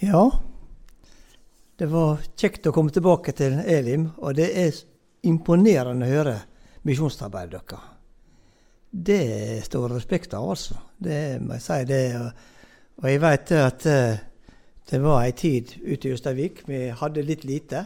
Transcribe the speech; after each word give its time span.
Ja, 0.00 0.30
det 1.76 1.86
var 1.92 2.22
kjekt 2.32 2.64
å 2.64 2.72
komme 2.72 2.88
tilbake 2.88 3.34
til 3.36 3.58
Elim, 3.68 4.06
og 4.24 4.38
det 4.38 4.46
er 4.56 4.76
imponerende 5.28 6.06
å 6.06 6.14
høre 6.14 6.36
misjonsarbeidet 6.88 7.58
deres. 7.58 7.90
Det 8.90 9.60
står 9.66 9.92
respekt 9.92 10.32
av, 10.38 10.46
altså. 10.54 10.78
Det 10.96 11.36
må 11.44 11.58
jeg 11.58 11.64
si. 11.66 11.76
det. 11.90 12.00
Og 13.02 13.08
jeg 13.10 13.20
vet 13.20 13.52
at 13.58 13.86
eh, 13.92 14.22
det 14.88 15.00
var 15.04 15.26
ei 15.26 15.34
tid 15.36 15.74
ute 15.84 16.08
i 16.08 16.14
Østervik 16.16 16.62
vi 16.64 16.80
hadde 16.96 17.26
litt 17.28 17.44
lite 17.44 17.82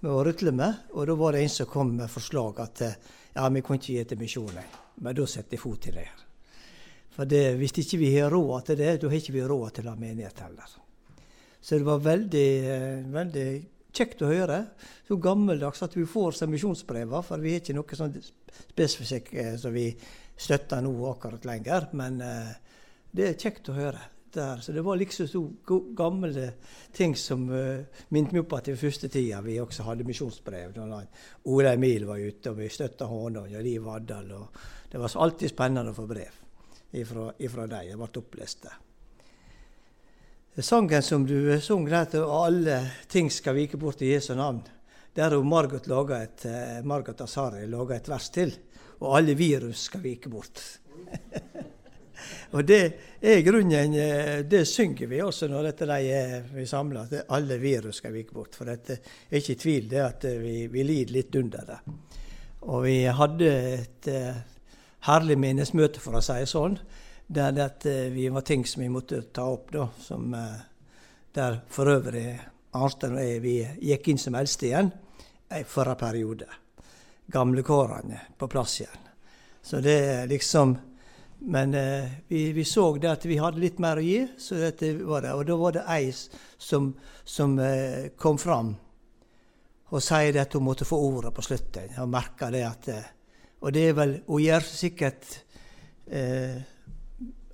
med 0.00 0.08
å 0.10 0.22
rutle 0.24 0.54
med, 0.56 0.86
og 0.96 1.04
da 1.10 1.16
var 1.20 1.36
det 1.36 1.42
en 1.44 1.52
som 1.52 1.68
kom 1.68 1.92
med 1.98 2.10
forslag 2.10 2.62
at 2.64 2.84
eh, 2.86 2.96
ja, 3.36 3.44
vi 3.52 3.60
kunne 3.60 3.76
ikke 3.76 3.98
gi 3.98 4.06
til 4.08 4.22
misjonen, 4.24 4.72
men 5.04 5.20
da 5.20 5.28
setter 5.28 5.58
jeg 5.58 5.66
fot 5.66 5.84
til 5.84 6.00
det. 6.00 6.08
For 7.12 7.28
det, 7.28 7.44
hvis 7.60 7.76
ikke 7.84 8.00
vi 8.00 8.14
har 8.16 8.32
råd 8.32 8.70
til 8.70 8.80
det, 8.80 8.96
da 9.04 9.12
har 9.12 9.20
ikke 9.20 9.36
vi 9.36 9.44
råd 9.44 9.76
til 9.76 9.90
å 9.90 9.92
ha 9.92 10.00
menighet 10.00 10.46
heller. 10.46 10.78
Så 11.62 11.78
det 11.78 11.86
var 11.86 12.02
veldig, 12.02 12.48
eh, 12.66 13.04
veldig 13.14 13.48
kjekt 13.94 14.24
å 14.24 14.30
høre. 14.32 14.58
Så 15.06 15.18
gammeldags 15.22 15.82
at 15.84 15.94
vi 15.96 16.04
får 16.08 16.40
seg 16.40 16.50
misjonsbrever, 16.50 17.22
for 17.22 17.38
vi 17.38 17.54
har 17.54 17.62
ikke 17.62 17.76
noe 17.76 17.98
sånn 17.98 18.16
spesifikk 18.18 19.34
eh, 19.34 19.54
som 19.60 19.74
vi 19.74 19.86
støtter 20.36 20.82
nå 20.82 20.94
akkurat 21.12 21.46
lenger. 21.46 21.86
Men 21.98 22.20
eh, 22.20 22.50
det 23.14 23.28
er 23.28 23.38
kjekt 23.38 23.70
å 23.70 23.78
høre. 23.78 24.08
Der. 24.32 24.62
Så 24.64 24.72
det 24.72 24.80
var 24.80 24.96
liksom 24.96 25.26
så 25.28 25.40
gamle 25.92 26.46
ting 26.96 27.12
som 27.20 27.42
uh, 27.52 27.82
minnet 28.16 28.30
meg 28.32 28.46
opp 28.46 28.54
at 28.56 28.70
i 28.72 28.76
første 28.80 29.10
tida 29.12 29.42
vi 29.44 29.58
også 29.60 29.84
hadde 29.84 30.06
misjonsbrev. 30.08 30.78
Ola 31.52 31.74
Emil 31.76 32.06
var 32.08 32.16
ute, 32.16 32.48
og 32.48 32.56
vi 32.62 32.70
støtta 32.72 33.10
Hånda 33.10 33.42
og 33.44 33.58
Liv 33.60 33.90
Addal. 33.92 34.32
Det 34.88 35.02
var 35.02 35.18
alltid 35.26 35.52
spennende 35.52 35.92
å 35.92 35.98
få 35.98 36.06
brev 36.08 36.40
ifra, 36.96 37.28
ifra 37.44 37.68
dem. 37.74 37.90
Jeg 37.90 38.00
ble 38.00 38.22
opplest. 38.22 38.72
Sangen 40.58 41.02
som 41.02 41.26
du 41.26 41.60
sang, 41.60 41.86
heter 41.88 42.22
'Alle 42.22 42.90
ting 43.08 43.30
skal 43.30 43.54
vike 43.54 43.76
bort 43.76 44.02
i 44.02 44.12
Jesu 44.12 44.34
navn'. 44.34 44.60
Der 45.14 45.30
har 45.30 45.42
Margot, 45.42 45.86
laga 45.86 46.22
et, 46.22 46.44
eh, 46.44 46.82
Margot 46.84 47.20
Asari 47.20 47.66
laga 47.66 47.94
et 47.94 48.08
vers 48.08 48.28
til. 48.28 48.52
'Og 49.00 49.16
alle 49.16 49.34
virus 49.34 49.78
skal 49.78 50.00
vike 50.00 50.28
bort'. 50.28 50.78
og 52.52 52.66
det 52.66 52.92
er 53.22 53.40
grunnen 53.40 53.94
eh, 53.94 54.42
Det 54.42 54.68
synger 54.68 55.06
vi 55.06 55.22
også 55.22 55.48
når 55.48 55.62
dette 55.62 55.86
de 55.86 56.12
er 56.12 56.42
vi 56.52 56.62
at 56.62 57.24
alle 57.30 57.58
virus 57.58 57.96
skal 57.96 58.12
vike 58.12 58.34
bort. 58.34 58.54
For 58.54 58.64
det 58.64 58.90
er 58.90 59.36
ikke 59.36 59.54
tvil 59.54 59.88
det 59.88 60.00
at 60.00 60.24
eh, 60.24 60.38
vi, 60.38 60.66
vi 60.66 60.82
lider 60.82 61.12
litt 61.12 61.34
under 61.34 61.64
det. 61.64 61.78
Og 62.60 62.82
vi 62.84 63.04
hadde 63.04 63.48
et 63.72 64.06
herlig 65.00 65.38
minnesmøte, 65.38 65.98
for 65.98 66.12
å 66.12 66.20
si 66.20 66.32
det 66.32 66.48
sånn 66.48 66.78
det 67.32 67.86
eh, 67.86 68.10
vi 68.12 68.28
var 68.28 68.40
ting 68.40 68.66
som 68.66 68.82
vi 68.82 68.88
måtte 68.92 69.22
ta 69.22 69.46
opp, 69.54 69.72
da. 69.72 69.88
Som, 69.98 70.34
eh, 70.34 70.60
der 71.32 71.60
for 71.68 71.88
øvrig 71.88 72.40
Arnstein 72.72 73.16
og 73.16 73.24
jeg 73.24 73.40
vi 73.44 73.54
gikk 73.88 74.08
inn 74.12 74.20
som 74.20 74.36
eldste 74.36 74.68
igjen 74.68 74.90
i 75.52 75.62
forrige 75.64 76.00
periode. 76.00 76.48
Gamlekårene 77.32 78.20
på 78.38 78.48
plass 78.52 78.80
igjen. 78.80 79.08
Så 79.62 79.80
det 79.80 79.98
er 80.06 80.26
liksom 80.26 80.78
Men 81.42 81.74
eh, 81.74 82.10
vi, 82.28 82.52
vi, 82.52 82.64
så 82.64 82.96
det 83.02 83.08
at 83.10 83.24
vi 83.26 83.36
hadde 83.36 83.58
litt 83.58 83.80
mer 83.82 83.98
å 83.98 84.02
gi, 84.04 84.28
så 84.38 84.54
dette 84.60 84.92
var 85.02 85.24
det. 85.24 85.32
Og 85.34 85.46
da 85.48 85.56
var 85.58 85.72
det 85.74 85.82
ei 85.90 86.12
som, 86.14 86.92
som 87.24 87.56
eh, 87.58 88.12
kom 88.14 88.38
fram 88.38 88.76
og 89.90 90.04
sier 90.06 90.38
at 90.38 90.54
hun 90.54 90.62
måtte 90.62 90.86
få 90.86 91.00
ordet 91.02 91.32
på 91.34 91.42
slutten. 91.42 91.90
Og 91.98 92.12
merka 92.12 92.46
det 92.54 92.62
at 92.62 92.88
eh, 92.94 93.10
Og 93.58 93.72
det 93.74 93.88
er 93.88 93.98
vel 93.98 94.14
Hun 94.26 94.38
gjør 94.42 94.68
sikkert 94.68 95.26
eh, 96.06 96.62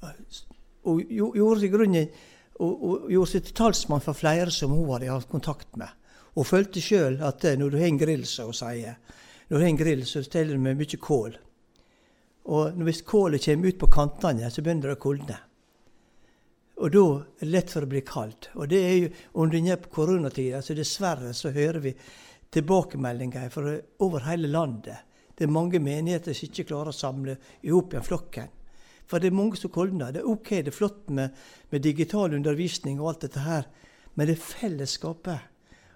og 0.03 1.03
gjorde 1.11 1.61
seg 1.63 1.73
grunnen 1.75 2.11
og, 2.59 2.73
og 2.73 3.11
gjorde 3.13 3.33
seg 3.33 3.47
til 3.47 3.57
talsmann 3.61 4.05
for 4.05 4.19
flere 4.19 4.53
som 4.55 4.75
hun 4.75 4.89
hadde 4.93 5.11
hatt 5.13 5.31
kontakt 5.31 5.77
med. 5.79 5.91
Og 6.39 6.47
følte 6.47 6.83
sjøl 6.83 7.21
at 7.27 7.45
eh, 7.47 7.59
når 7.59 7.71
du 7.73 7.79
har 7.81 7.89
en 7.89 8.01
grill, 8.01 8.25
som 8.27 8.51
hun 8.51 8.59
sier, 8.59 8.99
når 9.49 9.55
du 9.57 9.63
har 9.63 9.71
en 9.71 9.81
grill, 9.81 10.07
så 10.07 10.23
steller 10.27 10.59
du 10.59 10.63
med 10.63 10.79
mye 10.79 11.01
kål. 11.03 11.37
Og 12.49 12.81
hvis 12.87 13.05
kålet 13.05 13.45
kommer 13.45 13.69
ut 13.69 13.81
på 13.81 13.91
kantene, 13.93 14.51
så 14.51 14.65
begynner 14.65 14.93
det 14.93 14.99
å 14.99 15.03
kulne. 15.03 15.39
Og 16.79 16.93
da 16.95 17.05
er 17.19 17.43
det 17.43 17.51
lett 17.51 17.73
for 17.75 17.85
å 17.85 17.91
bli 17.91 18.05
kaldt. 18.07 18.51
Og 18.55 18.71
det 18.71 18.81
er 18.87 18.95
jo 18.95 19.11
under 19.43 19.59
denne 19.59 19.77
koronatida, 19.91 20.63
så 20.63 20.77
dessverre 20.79 21.35
så 21.35 21.51
hører 21.55 21.83
vi 21.83 21.95
tilbakemeldinger 22.55 23.51
fra 23.53 23.75
over 24.07 24.25
hele 24.29 24.51
landet. 24.51 25.05
Det 25.35 25.47
er 25.47 25.55
mange 25.55 25.81
menigheter 25.83 26.35
som 26.35 26.49
ikke 26.49 26.69
klarer 26.71 26.95
å 26.95 26.97
samle 26.97 27.37
i 27.63 27.75
hop 27.75 27.93
igjen 27.93 28.07
flokken. 28.07 28.55
For 29.09 29.21
det 29.21 29.31
er 29.31 29.39
mange 29.39 29.57
som 29.57 29.73
kolner. 29.73 30.13
Det 30.13 30.21
er 30.21 30.29
OK, 30.29 30.51
det 30.51 30.73
er 30.73 30.77
flott 30.77 31.09
med, 31.11 31.37
med 31.71 31.85
digital 31.85 32.35
undervisning 32.37 33.01
og 33.01 33.13
alt 33.13 33.25
dette 33.29 33.45
her, 33.47 33.65
men 34.15 34.29
det 34.29 34.35
er 34.37 34.45
fellesskapet, 34.45 35.39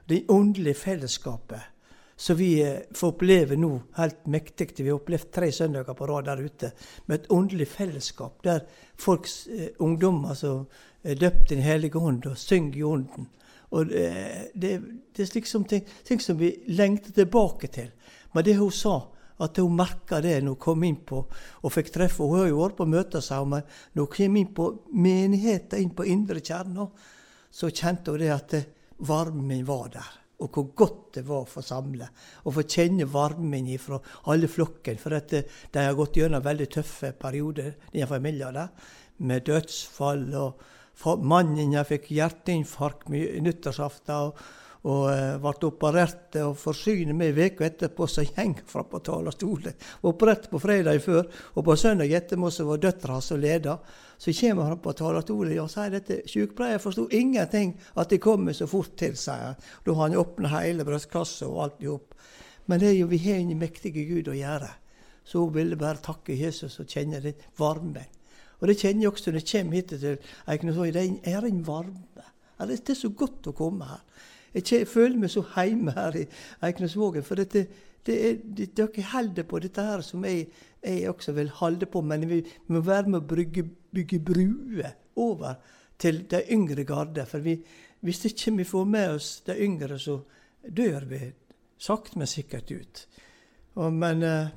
det 0.09 0.25
åndelige 0.31 0.79
fellesskapet, 0.79 1.69
som 2.17 2.39
vi 2.39 2.55
eh, 2.63 2.87
får 2.95 3.13
oppleve 3.15 3.57
nå 3.59 3.71
helt 3.99 4.27
mektig. 4.31 4.71
Vi 4.79 4.89
har 4.89 5.01
opplevd 5.01 5.31
tre 5.35 5.51
søndager 5.53 5.97
på 5.99 6.07
rad 6.07 6.29
der 6.31 6.43
ute 6.45 6.73
med 7.07 7.19
et 7.19 7.31
åndelig 7.31 7.69
fellesskap, 7.69 8.41
der 8.45 8.65
folks 8.97 9.47
eh, 9.51 9.69
ungdommer 9.79 10.35
som 10.39 10.67
er 11.03 11.19
døpt 11.19 11.51
i 11.51 11.55
Den 11.57 11.65
hellige 11.65 11.99
ånd 11.99 12.27
og 12.31 12.39
synger 12.39 12.79
i 12.79 12.83
ånden. 12.83 13.29
Og 13.73 13.87
det, 13.89 14.53
det, 14.55 14.73
det 15.17 15.23
er 15.23 15.35
liksom 15.35 15.65
ting, 15.65 15.87
ting 16.05 16.21
som 16.21 16.39
vi 16.39 16.53
lengter 16.69 17.13
tilbake 17.13 17.67
til. 17.67 17.91
Men 18.35 18.45
det 18.45 18.57
hun 18.59 18.71
sa, 18.71 19.01
at 19.43 19.59
hun 19.59 19.77
merka 19.77 20.21
det 20.21 20.39
når 20.43 20.55
hun 20.55 20.63
kom 20.63 20.85
inn 20.87 20.99
på 21.09 21.23
og 21.25 21.73
fikk 21.73 21.93
treffe 21.95 22.27
Hun 22.27 22.43
har 22.43 22.51
jo 22.51 22.61
vært 22.61 22.79
på 22.79 22.89
møter 22.89 23.25
sammen, 23.25 23.63
når 23.95 24.07
hun 24.07 24.15
kom 24.17 24.37
inn 24.37 24.55
på 24.55 24.69
menigheten, 24.93 25.83
inn 25.83 25.95
på 25.97 26.09
indre 26.09 26.41
kjerna, 26.41 26.89
så 27.53 27.71
kjente 27.71 28.13
hun 28.13 28.21
det 28.21 28.33
at 28.35 28.59
varmen 29.03 29.65
var 29.67 29.89
der. 29.93 30.11
Og 30.43 30.51
hvor 30.51 30.71
godt 30.75 31.19
det 31.19 31.23
var 31.29 31.45
å 31.45 31.49
få 31.49 31.63
samle 31.63 32.09
og 32.43 32.57
få 32.57 32.65
kjenne 32.67 33.07
varmen 33.11 33.69
fra 33.79 34.01
alle 34.33 34.49
flokken. 34.51 34.99
For 34.99 35.15
at 35.15 35.31
de 35.31 35.45
har 35.79 35.95
gått 35.99 36.19
gjennom 36.19 36.43
veldig 36.43 36.69
tøffe 36.73 37.13
perioder, 37.15 37.77
denne 37.93 38.09
familien 38.11 38.57
der, 38.57 38.73
med 39.23 39.47
dødsfall. 39.47 40.27
og 40.35 41.23
Mannen 41.23 41.77
fikk 41.87 42.11
hjerteinfarkt 42.17 43.09
nyttårsaften. 43.13 44.15
og 44.15 44.62
og 44.83 45.05
uh, 45.13 45.37
ble 45.39 45.69
operert 45.69 46.39
og 46.43 46.57
forsynet 46.59 47.15
meg 47.15 47.39
uka 47.39 47.67
etterpå, 47.69 48.07
så 48.11 48.25
gjeng 48.27 48.57
fra 48.67 48.83
på 48.89 48.99
talerstolen. 49.07 49.77
Operert 50.09 50.49
på 50.51 50.59
fredag 50.63 50.99
før, 51.05 51.29
og 51.55 51.67
på 51.69 51.77
søndag 51.79 52.11
etterpå 52.19 52.51
så 52.51 52.67
var 52.67 52.83
døtra 52.83 53.19
hans 53.19 53.31
som 53.31 53.41
leda. 53.43 53.77
Så 54.19 54.35
kommer 54.41 54.71
han 54.71 54.81
på 54.83 54.95
talerstolen 54.99 55.61
og 55.63 55.71
sier 55.71 55.95
dette. 55.95 56.21
Sykepleier 56.31 56.83
forsto 56.83 57.09
ingenting 57.11 57.77
at 57.99 58.11
de 58.11 58.19
kom 58.23 58.51
så 58.55 58.67
fort 58.71 58.97
til, 58.99 59.15
sier 59.19 59.53
han. 59.53 59.69
Da 59.87 59.95
har 59.95 60.09
han 60.09 60.19
åpna 60.19 60.51
hele 60.57 60.87
brystkassa 60.87 61.47
og 61.51 61.63
alt 61.67 61.83
i 61.83 61.91
hop. 61.91 62.17
Men 62.67 62.83
det 62.83 62.93
er 62.93 62.99
jo, 63.01 63.11
vi 63.11 63.23
har 63.23 63.39
en 63.39 63.59
mektige 63.59 64.07
Gud 64.07 64.31
å 64.31 64.39
gjøre. 64.39 64.71
Så 65.25 65.43
hun 65.43 65.55
ville 65.55 65.79
bare 65.79 66.03
takke 66.03 66.35
Jesus 66.35 66.81
og 66.83 66.91
kjenne 66.91 67.23
den 67.23 67.39
varmen. 67.59 68.11
Og 68.63 68.69
det 68.71 68.79
kjenner 68.79 69.07
jeg 69.07 69.11
også 69.11 69.31
når 69.31 69.43
jeg 69.43 69.51
kommer 69.51 69.79
hit 69.79 69.95
til 69.95 70.35
Eiknesvåg. 70.51 70.93
Det 70.95 71.07
er 71.31 71.47
en 71.47 71.65
varme. 71.67 72.27
Det 72.63 72.95
er 72.95 72.99
så 72.99 73.11
godt 73.11 73.51
å 73.51 73.57
komme 73.59 73.89
her. 73.91 74.03
Jeg 74.55 74.89
føler 74.89 75.17
meg 75.19 75.33
så 75.33 75.45
hjemme 75.57 75.95
her 75.97 76.17
i 76.21 76.27
Eiknesvågen. 76.67 77.25
For 77.25 77.41
dette, 77.41 77.67
det 78.07 78.17
er, 78.29 78.41
det, 78.43 78.73
dere 78.77 79.07
holder 79.13 79.47
på 79.49 79.61
dette 79.65 79.85
her 79.87 80.03
som 80.05 80.25
jeg, 80.29 80.49
jeg, 80.83 81.09
også 81.11 81.33
vil 81.37 81.53
holde 81.61 81.87
på. 81.87 82.03
Men 82.05 82.29
vi 82.29 82.43
må 82.69 82.83
være 82.85 83.09
med 83.09 83.23
å 83.23 83.29
brygge, 83.35 83.65
bygge 83.95 84.21
bruer 84.21 84.97
over 85.17 85.61
til 85.99 86.25
de 86.31 86.43
yngre 86.53 86.85
garde. 86.85 87.25
For 87.29 87.45
vi, 87.45 87.57
hvis 88.03 88.25
ikke 88.29 88.57
vi 88.59 88.69
får 88.69 88.89
med 88.91 89.15
oss 89.17 89.31
de 89.47 89.57
yngre, 89.65 89.99
så 89.99 90.19
dør 90.63 91.07
vi 91.09 91.23
sakte, 91.83 92.19
men 92.19 92.31
sikkert 92.31 92.71
ut. 92.71 93.07
Og, 93.81 93.89
men 93.93 94.23
eh, 94.27 94.51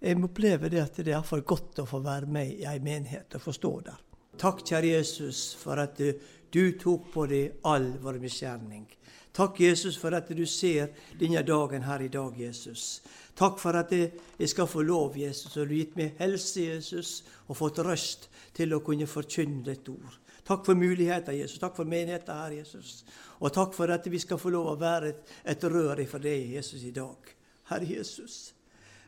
jeg 0.00 0.16
må 0.16 0.30
oppleve 0.30 0.70
det 0.72 0.80
at 0.80 1.00
det 1.00 1.10
er 1.10 1.16
iallfall 1.16 1.42
godt 1.44 1.82
å 1.82 1.88
få 1.88 2.00
være 2.04 2.28
med 2.30 2.54
i 2.60 2.68
ei 2.68 2.78
menighet 2.80 3.36
og 3.36 3.42
få 3.44 3.56
stå 3.56 3.72
der. 3.88 3.98
Takk, 4.40 4.62
kjære 4.64 4.94
Jesus, 4.94 5.40
for 5.60 5.80
at 5.82 5.98
du, 5.98 6.14
du 6.48 6.62
tok 6.80 7.10
på 7.12 7.26
deg 7.28 7.66
all 7.68 7.90
vår 8.00 8.20
misgjerning. 8.22 8.86
Takk, 9.32 9.60
Jesus, 9.60 9.96
for 9.96 10.14
at 10.16 10.28
du 10.34 10.46
ser 10.46 10.90
denne 11.18 11.42
dagen 11.46 11.84
her 11.86 12.02
i 12.02 12.08
dag, 12.10 12.34
Jesus. 12.38 13.02
Takk 13.38 13.60
for 13.62 13.78
at 13.78 13.92
jeg 13.92 14.48
skal 14.50 14.66
få 14.66 14.82
lov, 14.82 15.16
Jesus, 15.18 15.56
og 15.56 15.68
du 15.68 15.74
har 15.74 15.78
gitt 15.78 15.96
meg 15.96 16.16
helse, 16.18 16.64
Jesus, 16.66 17.12
og 17.46 17.56
fått 17.60 17.78
røst 17.86 18.26
til 18.56 18.74
å 18.74 18.82
kunne 18.84 19.06
forkynne 19.06 19.62
ditt 19.64 19.88
ord. 19.88 20.18
Takk 20.44 20.64
for 20.66 20.74
muligheter, 20.74 21.36
Jesus. 21.36 21.60
Takk 21.62 21.76
for 21.76 21.86
menigheten 21.86 22.34
her, 22.34 22.56
Jesus. 22.58 23.04
Og 23.38 23.52
takk 23.54 23.76
for 23.76 23.92
at 23.94 24.08
vi 24.10 24.18
skal 24.18 24.40
få 24.40 24.50
lov 24.50 24.72
å 24.72 24.78
være 24.80 25.12
et, 25.12 25.34
et 25.54 25.66
rør 25.70 26.02
for 26.10 26.22
deg, 26.22 26.56
Jesus, 26.56 26.82
i 26.82 26.94
dag. 26.96 27.34
Herre 27.70 27.86
Jesus, 27.86 28.38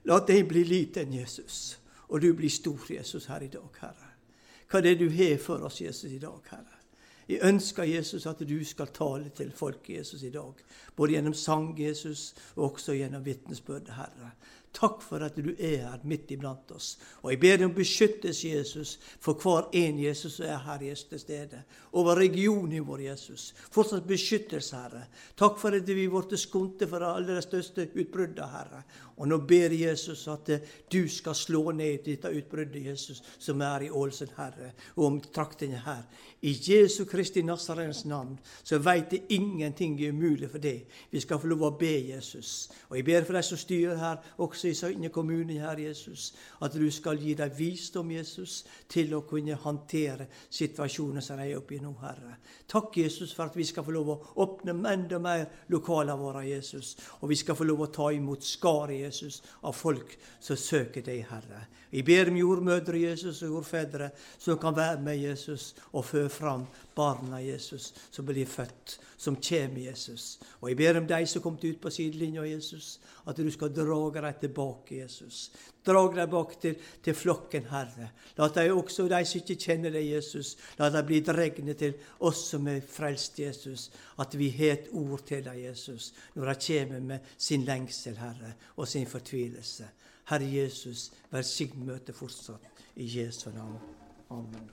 la 0.06 0.20
deg 0.22 0.46
bli 0.46 0.62
liten, 0.68 1.12
Jesus, 1.18 1.78
og 2.08 2.22
du 2.22 2.30
blir 2.38 2.52
stor, 2.52 2.78
Jesus, 2.94 3.26
her 3.26 3.42
i 3.42 3.50
dag, 3.50 3.80
Herre. 3.82 4.12
Hva 4.70 4.78
er 4.78 4.86
det 4.86 5.00
du 5.02 5.08
har 5.10 5.34
for 5.42 5.66
oss, 5.66 5.80
Jesus, 5.82 6.12
i 6.12 6.22
dag, 6.22 6.38
Herre? 6.52 6.81
Jeg 7.32 7.40
ønsker 7.49 7.87
Jesus 7.88 8.26
at 8.29 8.40
du 8.44 8.58
skal 8.64 8.90
tale 8.93 9.31
til 9.37 9.52
folk 9.56 9.88
Jesus 9.88 10.23
i 10.23 10.31
dag. 10.31 10.58
Både 10.96 11.14
gjennom 11.14 11.34
sang, 11.34 11.70
Jesus, 11.81 12.34
og 12.56 12.73
også 12.73 12.93
gjennom 12.99 13.25
vitnesbyrd, 13.25 13.88
Herre. 13.96 14.34
Takk 14.72 15.02
for 15.04 15.20
at 15.20 15.36
du 15.36 15.50
er 15.58 15.82
her 15.84 16.04
midt 16.08 16.30
iblant 16.32 16.70
oss. 16.72 16.94
Og 17.20 17.30
jeg 17.34 17.40
ber 17.42 17.58
deg 17.58 17.66
om 17.69 17.74
beskyttelse, 17.76 18.48
Jesus, 18.54 18.94
for 19.20 19.36
hver 19.36 19.69
en 19.76 19.98
Jesus 20.00 20.38
som 20.38 20.48
er 20.48 20.62
her 20.64 20.84
til 21.10 21.20
stede. 21.20 21.62
Over 21.92 22.16
regionen 22.16 22.86
vår, 22.86 23.04
Jesus. 23.10 23.52
Fortsatt 23.70 24.06
beskyttelse, 24.08 24.76
Herre. 24.76 25.04
Takk 25.36 25.58
for 25.60 25.76
at 25.76 25.88
vi 25.88 26.08
ble 26.08 26.40
skonte 26.40 26.88
for 26.88 27.04
alle 27.04 27.36
de 27.36 27.44
største 27.44 27.90
utbruddene, 27.92 28.48
Herre. 28.48 28.82
Og 29.20 29.28
nå 29.28 29.38
ber 29.46 29.74
Jesus 29.76 30.24
at 30.32 30.48
du 30.92 31.02
skal 31.08 31.36
slå 31.36 31.70
ned 31.76 32.00
dette 32.06 32.32
utbruddet, 32.32 32.80
Jesus, 32.86 33.20
som 33.38 33.60
er 33.60 33.84
i 33.86 33.90
Ålesund, 33.90 34.32
Herre, 34.38 34.72
og 34.96 35.04
om 35.06 35.20
traktene 35.20 35.82
her. 35.84 36.06
I 36.42 36.56
Jesu 36.56 37.04
Kristi 37.04 37.42
Nazarens 37.42 38.04
navn 38.04 38.38
så 38.64 38.80
veit 38.82 39.12
jeg 39.12 39.36
ingenting 39.36 40.00
er 40.00 40.10
umulig 40.10 40.48
for 40.50 40.58
deg. 40.58 40.88
Vi 41.12 41.20
skal 41.20 41.38
få 41.38 41.52
lov 41.52 41.62
å 41.68 41.75
be 41.78 41.92
Jesus. 42.08 42.70
Og 42.88 42.96
jeg 42.98 43.06
ber 43.06 43.28
for 43.28 43.36
de 43.36 43.44
som 43.46 43.60
styrer 43.60 44.00
her, 44.00 44.18
også 44.42 44.62
i 44.69 44.75
Søgne 44.75 45.09
kommune, 45.12 45.59
Herre 45.61 45.88
Jesus, 45.88 46.32
at 46.62 46.75
du 46.75 46.91
skal 46.91 47.19
gi 47.20 47.35
dem 47.38 47.53
visdom, 47.56 48.11
Jesus, 48.11 48.62
til 48.88 49.14
å 49.17 49.23
kunne 49.29 49.56
håndtere 49.59 50.29
situasjoner 50.49 51.25
som 51.25 51.41
de 51.41 51.49
er 51.50 51.59
oppe 51.59 51.76
i 51.76 51.81
nå, 51.82 51.93
Herre. 52.03 52.37
Takk, 52.69 52.97
Jesus, 53.03 53.35
for 53.35 53.50
at 53.50 53.56
vi 53.59 53.67
skal 53.69 53.87
få 53.87 53.94
lov 53.94 54.12
å 54.12 54.19
åpne 54.44 54.76
enda 54.93 55.19
mer 55.23 55.47
lokaler 55.73 56.19
våre, 56.20 56.47
Jesus. 56.49 56.97
Og 57.20 57.31
vi 57.32 57.38
skal 57.41 57.59
få 57.59 57.69
lov 57.69 57.87
å 57.87 57.93
ta 57.93 58.11
imot 58.14 58.44
skaret, 58.47 59.00
Jesus, 59.03 59.43
av 59.62 59.76
folk 59.76 60.17
som 60.41 60.59
søker 60.61 61.05
deg, 61.06 61.26
Herre. 61.31 61.67
Jeg 61.92 62.04
ber 62.08 62.30
om 62.30 62.36
jordmødre, 62.36 63.00
Jesus, 63.02 63.42
og 63.42 63.48
jordfedre 63.48 64.08
som 64.40 64.56
kan 64.58 64.76
være 64.76 65.00
med 65.04 65.18
Jesus 65.20 65.74
og 65.92 66.06
fø 66.08 66.24
fram 66.32 66.64
barna 66.96 67.40
Jesus 67.40 67.90
som 68.10 68.24
blir 68.26 68.48
født, 68.48 68.96
som 69.20 69.36
kommer 69.36 69.80
Jesus. 69.90 70.38
Og 70.60 70.70
jeg 70.70 70.78
ber 70.78 71.00
om 71.00 71.06
de 71.08 71.20
som 71.28 71.42
kom 71.44 71.58
ut 71.60 71.80
på 71.80 71.92
sidelinja, 71.92 72.46
Jesus, 72.48 72.98
at 73.28 73.36
du 73.36 73.50
skal 73.52 73.74
dra 73.76 73.98
dem 74.14 74.40
tilbake, 74.40 75.02
Jesus. 75.02 75.50
Dra 75.84 76.06
dem 76.14 76.30
bak 76.30 76.56
til, 76.62 76.76
til, 77.02 77.14
flokken, 77.14 77.68
Herre. 77.70 78.08
La 78.38 78.48
de 78.48 78.68
også, 78.72 79.08
de 79.10 79.24
som 79.28 79.40
ikke 79.42 79.60
kjenner 79.60 79.92
deg, 79.92 80.14
Jesus, 80.14 80.56
la 80.78 80.88
deg 80.94 81.06
bli 81.06 81.20
dregne 81.20 81.74
til 81.76 81.96
oss 82.24 82.46
som 82.54 82.68
er 82.72 82.80
frelst, 82.88 83.40
Jesus. 83.42 83.90
At 84.16 84.38
vi 84.38 84.48
har 84.56 84.78
et 84.78 84.92
ord 84.92 85.26
til 85.28 85.44
deg, 85.44 85.64
Jesus, 85.68 86.12
når 86.34 86.54
de 86.54 86.60
kommer 86.68 87.08
med 87.12 87.34
sin 87.36 87.66
lengsel, 87.68 88.16
Herre, 88.16 88.54
og 88.76 88.88
sin 88.88 89.06
fortvilelse. 89.06 89.90
Herre 90.30 90.46
Jesus, 90.46 91.10
velsign 91.32 91.86
møtet 91.86 92.16
fortsatt. 92.16 92.69
I 92.96 93.06
Jesu 93.08 93.48
navn. 93.54 93.78
Amen. 94.30 94.69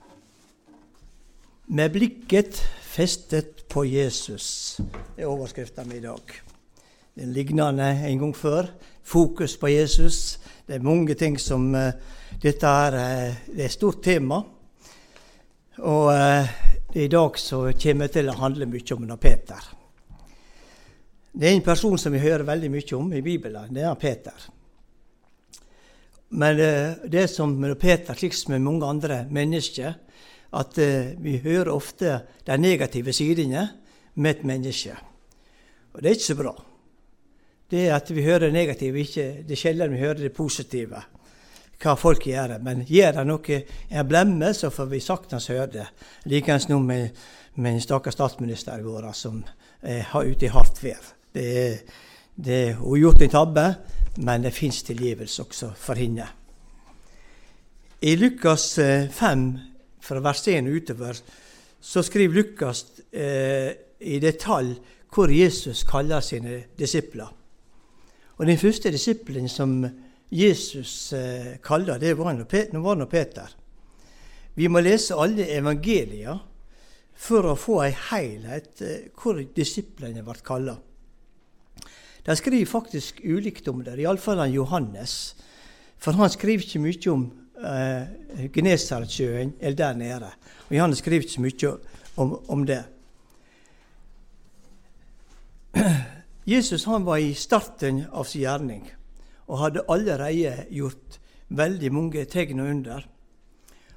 Med 1.72 1.92
blikket 1.94 2.58
festet 2.82 3.62
på 3.68 3.84
Jesus 3.88 4.80
er 5.16 5.28
overskriften 5.30 5.88
min 5.88 6.02
i 6.02 6.04
dag. 6.04 6.34
Den 7.16 7.32
lignende 7.32 7.88
en 8.10 8.18
gang 8.18 8.36
før. 8.36 8.68
Fokus 9.02 9.56
på 9.56 9.70
Jesus. 9.72 10.38
Det 10.66 10.76
er 10.76 10.84
mange 10.84 11.14
ting 11.14 11.40
som 11.40 11.72
uh, 11.74 11.92
Dette 12.42 12.66
er, 12.66 12.98
uh, 12.98 13.40
det 13.54 13.64
er 13.64 13.70
et 13.70 13.78
stort 13.78 14.02
tema. 14.04 14.42
Og 15.78 16.12
uh, 16.12 16.54
i 16.94 17.08
dag 17.08 17.38
så 17.38 17.64
kommer 17.72 18.06
det 18.06 18.18
til 18.18 18.30
å 18.30 18.38
handle 18.38 18.68
mye 18.68 18.96
om 18.98 19.10
Peter. 19.18 19.74
Det 21.32 21.48
er 21.48 21.54
en 21.54 21.64
person 21.64 21.98
som 21.98 22.12
vi 22.12 22.22
hører 22.22 22.44
veldig 22.44 22.70
mye 22.70 22.96
om 22.98 23.12
i 23.14 23.22
Bibelen. 23.22 23.74
Det 23.74 23.86
er 23.86 23.94
Peter. 23.94 24.50
Men 26.30 26.56
det 27.10 27.22
er 27.24 27.30
som 27.30 27.56
Peter, 27.80 28.14
slik 28.14 28.34
som 28.34 28.54
med 28.54 28.62
mange 28.62 28.86
andre 28.86 29.24
mennesker, 29.30 29.94
at 30.50 30.78
eh, 30.82 31.12
vi 31.22 31.38
hører 31.42 31.70
ofte 31.74 32.16
de 32.46 32.56
negative 32.58 33.12
sidene 33.14 33.68
med 34.14 34.30
et 34.30 34.44
menneske. 34.46 34.96
Og 35.94 36.02
det 36.02 36.10
er 36.10 36.18
ikke 36.18 36.28
så 36.30 36.36
bra. 36.38 36.52
Det 37.70 37.86
at 37.94 38.10
vi 38.10 38.24
hører 38.26 38.48
det 38.48 38.52
negative, 38.52 39.00
ikke, 39.00 39.26
det 39.46 39.54
er 39.54 39.62
sjelden 39.62 39.94
vi 39.94 40.02
hører 40.02 40.22
det 40.24 40.32
positive. 40.34 41.02
Hva 41.80 41.94
folk 41.96 42.26
gjør. 42.26 42.56
Men 42.62 42.82
gjør 42.86 43.14
de 43.16 43.24
noe 43.26 43.60
en 43.88 44.08
blemme, 44.08 44.52
så 44.54 44.72
får 44.74 44.90
vi 44.90 45.02
saktens 45.02 45.48
høre 45.50 45.70
det. 45.70 45.86
Likeens 46.30 46.68
nå 46.68 46.78
med, 46.82 47.14
den 47.54 47.80
stakkars 47.82 48.18
statsministeren 48.18 48.84
vår 48.86 49.10
som 49.14 49.42
er 49.82 50.06
ute 50.14 50.46
i 50.46 50.52
hardt 50.54 50.82
vær. 50.82 51.14
Det 51.34 51.50
det, 52.40 52.74
hun 52.74 52.94
har 52.94 53.00
gjort 53.02 53.22
en 53.22 53.32
tabbe, 53.32 53.64
men 54.16 54.42
det 54.42 54.54
fins 54.54 54.82
tilgivelse 54.82 55.42
også 55.42 55.72
for 55.76 55.94
henne. 55.94 56.26
I 58.02 58.16
Lukas 58.16 58.74
5 58.74 59.44
eh, 59.48 59.60
fra 60.00 60.20
vers 60.24 60.48
1 60.48 60.68
utover, 60.68 61.20
så 61.80 62.02
skriver 62.02 62.34
Lukas 62.34 62.84
eh, 63.12 63.72
i 64.00 64.18
detalj 64.18 64.74
hvor 65.10 65.30
Jesus 65.30 65.82
kaller 65.84 66.20
sine 66.20 66.62
disipler. 66.78 67.28
Og 68.36 68.46
Den 68.46 68.58
første 68.58 68.90
disippelen 68.90 69.48
som 69.48 69.84
Jesus 70.30 71.12
eh, 71.12 71.58
kaller, 71.62 71.98
det 71.98 72.16
var 72.18 72.32
nå 72.32 73.04
Peter. 73.06 73.56
Vi 74.54 74.68
må 74.68 74.80
lese 74.80 75.14
alle 75.14 75.46
evangelier 75.50 76.38
for 77.14 77.50
å 77.50 77.56
få 77.58 77.82
en 77.84 77.98
helhet 78.10 78.82
eh, 78.82 79.10
hvor 79.12 79.42
disiplene 79.56 80.22
ble 80.24 80.40
kalla. 80.46 80.76
De 82.30 82.36
skriver 82.36 82.66
faktisk 82.66 83.20
ulikt 83.24 83.68
om 83.68 83.80
det, 83.82 83.96
iallfall 83.98 84.44
Johannes. 84.54 85.34
For 85.98 86.14
han 86.14 86.30
skriver 86.30 86.62
ikke 86.62 86.78
mye 86.78 87.10
om 87.10 87.24
eh, 87.58 88.02
Genesaretsjøen 88.54 89.56
eller 89.58 89.78
der 89.80 89.96
nede. 89.98 90.28
Og 90.68 90.76
Johannes 90.76 91.00
skriver 91.02 91.24
ikke 91.26 91.34
så 91.34 91.42
mye 91.42 91.72
om, 92.22 92.36
om 92.54 92.62
det. 92.68 92.84
Jesus 96.54 96.86
han 96.86 97.02
var 97.08 97.18
i 97.18 97.32
starten 97.34 98.04
av 98.12 98.28
sin 98.30 98.44
gjerning 98.44 98.84
og 99.48 99.58
hadde 99.64 99.82
allerede 99.90 100.68
gjort 100.70 101.18
veldig 101.50 101.90
mange 101.96 102.22
tegn 102.30 102.62
og 102.62 102.70
under. 102.76 103.08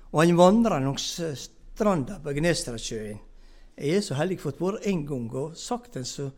Og 0.09 0.23
han 0.23 0.39
vandra 0.41 0.79
langs 0.81 1.05
stranda 1.37 2.17
på 2.17 2.33
Genesaretsjøen. 2.33 3.21
Jeg 3.77 3.93
er 3.93 4.01
så 4.01 4.17
heldig 4.17 4.39
fått 4.41 4.57
vært 4.61 4.89
en 4.89 5.05
gang 5.05 5.29
og 5.37 5.53
sagt 5.57 6.01
en 6.01 6.09
så 6.09 6.31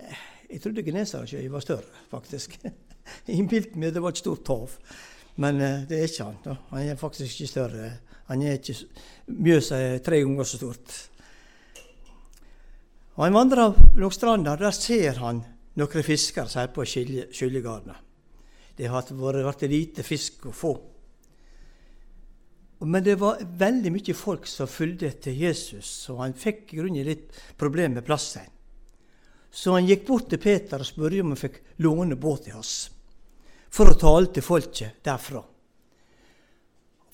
eh, 0.00 0.24
Jeg 0.46 0.62
trodde 0.62 0.84
Genesaretsjøen 0.86 1.52
var 1.52 1.64
større, 1.64 2.04
faktisk. 2.10 2.58
Innbilte 3.36 3.78
meg 3.78 3.94
det 3.94 4.02
var 4.02 4.14
et 4.14 4.22
stort 4.22 4.48
hav. 4.52 4.76
Men 5.42 5.60
eh, 5.60 5.84
det 5.88 5.98
er 5.98 6.08
ikke 6.08 6.28
han. 6.28 6.38
da. 6.44 6.56
Han 6.70 6.86
er 6.86 7.00
faktisk 7.00 7.34
ikke 7.34 7.50
større. 7.50 7.90
Han 8.30 8.42
er 8.42 8.58
ikke 8.58 8.78
Mjøsa 9.26 9.78
er 9.82 10.02
tre 10.06 10.22
ganger 10.22 10.46
så 10.46 10.60
stort. 10.60 10.96
Og 13.16 13.24
Han 13.24 13.34
vandrer 13.34 13.76
langs 13.96 14.18
stranda, 14.18 14.56
der 14.56 14.74
ser 14.76 15.22
han 15.22 15.40
noen 15.76 16.04
fiskere 16.04 16.50
som 16.52 16.62
er 16.62 16.72
på 16.72 16.84
skyllegardene. 16.84 17.96
Det 18.76 18.90
har 18.92 19.08
vært 19.08 19.64
lite 19.70 20.04
fisk 20.04 20.50
å 20.50 20.52
få. 20.52 20.74
Men 22.84 23.04
det 23.04 23.14
var 23.16 23.40
veldig 23.40 23.92
mye 23.94 24.14
folk 24.14 24.44
som 24.46 24.68
fulgte 24.68 25.08
etter 25.08 25.32
Jesus, 25.32 26.10
og 26.12 26.20
han 26.20 26.36
fikk 26.36 26.74
i 26.74 26.80
grunnen 26.82 27.08
litt 27.08 27.32
problemer 27.56 28.02
med 28.02 28.04
plassen. 28.04 28.44
Så 29.56 29.72
han 29.72 29.88
gikk 29.88 30.04
bort 30.04 30.28
til 30.28 30.40
Peter 30.42 30.82
og 30.82 30.88
spurte 30.88 31.22
om 31.24 31.32
han 31.32 31.40
fikk 31.40 31.62
låne 31.84 32.18
båten 32.20 32.58
hans 32.58 32.74
for 33.72 33.92
å 33.92 33.98
tale 33.98 34.30
til 34.32 34.44
folket 34.44 35.00
derfra. 35.04 35.42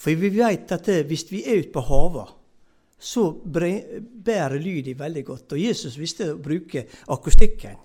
For 0.02 0.18
vi 0.18 0.30
vet 0.34 0.74
at 0.74 0.86
det, 0.86 1.04
hvis 1.10 1.24
vi 1.30 1.42
er 1.46 1.62
ute 1.62 1.72
på 1.74 1.82
havet, 1.86 2.34
så 3.02 3.24
bærer 3.34 4.60
lyden 4.62 4.98
veldig 4.98 5.24
godt. 5.26 5.54
Og 5.54 5.62
Jesus 5.62 5.96
visste 5.98 6.32
å 6.32 6.38
bruke 6.42 6.84
akustikken. 7.10 7.78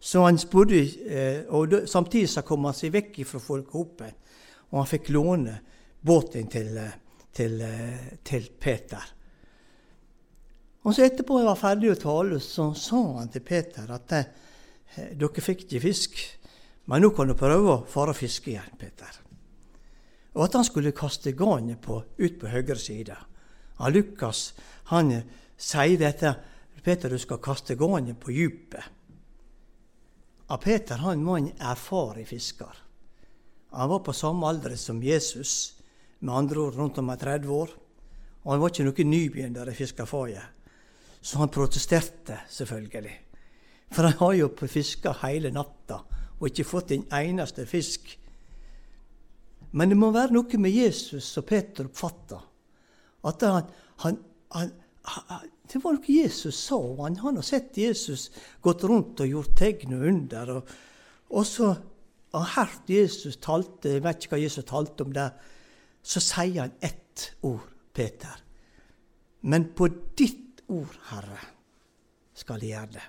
Så 0.00 0.22
han 0.24 0.38
spurte, 0.40 0.80
eh, 1.08 1.42
og 1.48 1.88
Samtidig 1.88 2.28
så 2.28 2.44
kom 2.44 2.64
han 2.64 2.76
seg 2.76 2.92
vekk 2.92 3.20
fra 3.24 3.40
folkehopet, 3.40 4.14
og 4.72 4.78
han 4.80 4.88
fikk 4.88 5.10
låne 5.12 5.58
båten 6.00 6.48
til, 6.48 6.76
eh, 6.78 6.96
til, 7.32 7.60
eh, 7.60 8.16
til 8.24 8.48
Peter. 8.60 9.15
Og 10.86 10.94
så 10.94 11.02
Etterpå 11.02 11.40
jeg 11.40 11.48
var 11.48 11.58
ferdig 11.58 11.90
å 11.90 11.98
tale, 11.98 12.38
så 12.38 12.70
sa 12.78 13.00
han 13.18 13.30
til 13.34 13.42
Peter 13.42 13.90
at 13.90 14.12
dere 15.18 15.42
fikk 15.42 15.64
ikke 15.66 15.82
fisk. 15.82 16.20
Men 16.86 17.02
nå 17.02 17.10
kan 17.10 17.26
du 17.26 17.34
prøve 17.34 17.72
å 17.72 17.80
fare 17.90 18.14
og 18.14 18.18
fiske 18.20 18.52
igjen, 18.52 18.76
Peter. 18.78 19.18
Og 20.38 20.44
at 20.46 20.54
han 20.54 20.66
skulle 20.68 20.94
kaste 20.94 21.32
garnet 21.34 21.82
ut 21.82 22.38
på 22.38 22.52
høyre 22.52 22.78
side. 22.78 23.16
Han 23.80 23.92
Lukas 23.96 24.52
han 24.92 25.10
sier 25.58 25.98
dette. 25.98 26.36
Peter, 26.86 27.10
du 27.10 27.18
skal 27.18 27.42
kaste 27.42 27.74
garnet 27.74 28.20
på 28.22 28.30
djupet. 28.30 28.92
Og 30.46 30.60
Peter 30.62 31.02
han 31.02 31.24
var 31.26 31.40
en 31.40 31.50
erfaren 31.58 32.28
fisker. 32.28 32.82
Han 33.74 33.90
var 33.90 34.04
på 34.06 34.14
samme 34.14 34.46
alder 34.46 34.76
som 34.78 35.02
Jesus, 35.02 35.74
med 36.20 36.34
andre 36.34 36.60
ord 36.62 36.78
rundt 36.78 37.02
om 37.02 37.10
30 37.10 37.50
år. 37.50 37.72
Og 38.44 38.52
han 38.52 38.62
var 38.62 38.70
ikke 38.70 38.86
noen 38.86 39.10
nybegynner 39.10 39.72
i 39.72 39.74
fiskerfaget. 39.74 40.55
Så 41.26 41.40
han 41.40 41.50
protesterte, 41.50 42.38
selvfølgelig. 42.48 43.14
For 43.90 44.06
han 44.06 44.18
har 44.20 44.36
jo 44.38 44.52
fiska 44.70 45.14
hele 45.24 45.50
natta 45.50 45.98
og 46.36 46.46
ikke 46.50 46.66
fått 46.68 46.92
en 46.94 47.06
eneste 47.16 47.64
fisk. 47.66 48.12
Men 49.72 49.90
det 49.90 49.98
må 49.98 50.12
være 50.14 50.36
noe 50.36 50.60
med 50.60 50.70
Jesus 50.70 51.26
som 51.32 51.46
Peter 51.48 51.88
oppfatta. 51.88 52.38
At 53.26 53.42
han, 53.42 53.72
han, 54.04 54.20
han, 54.54 54.70
Det 55.66 55.82
var 55.82 55.96
noe 55.96 56.12
Jesus 56.12 56.60
sa. 56.68 56.78
Han 57.02 57.18
har 57.18 57.42
sett 57.42 57.74
Jesus 57.80 58.30
gått 58.62 58.84
rundt 58.86 59.20
og 59.24 59.32
gjort 59.32 59.56
tegn 59.58 59.98
og 59.98 60.06
under. 60.12 60.54
Og, 60.60 60.72
og 61.34 61.46
så 61.46 61.74
har 62.36 62.50
hørt 62.54 62.90
Jesus 62.90 63.40
talte, 63.42 63.96
jeg 63.96 64.04
vet 64.04 64.22
ikke 64.22 64.36
hva 64.36 64.44
Jesus 64.44 64.68
talte 64.68 65.06
om 65.06 65.14
det, 65.16 65.30
så 66.06 66.22
sier 66.22 66.66
han 66.68 66.76
ett 66.84 67.32
ord, 67.42 67.64
Peter. 67.96 68.42
Men 69.42 69.72
på 69.74 69.88
ditt 70.18 70.45
ord, 70.72 70.96
Herre, 71.10 71.38
skal 72.34 72.60
de 72.60 72.72
gjøre 72.72 72.92
det. 72.96 73.06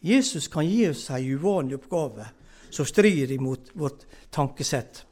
Jesus 0.00 0.48
kan 0.48 0.66
gi 0.66 0.86
oss 0.88 1.10
ei 1.12 1.34
uvanlig 1.34 1.76
oppgave 1.76 2.26
som 2.70 2.86
strir 2.88 3.32
imot 3.32 3.72
vårt 3.76 4.06
tankesett. 4.30 5.04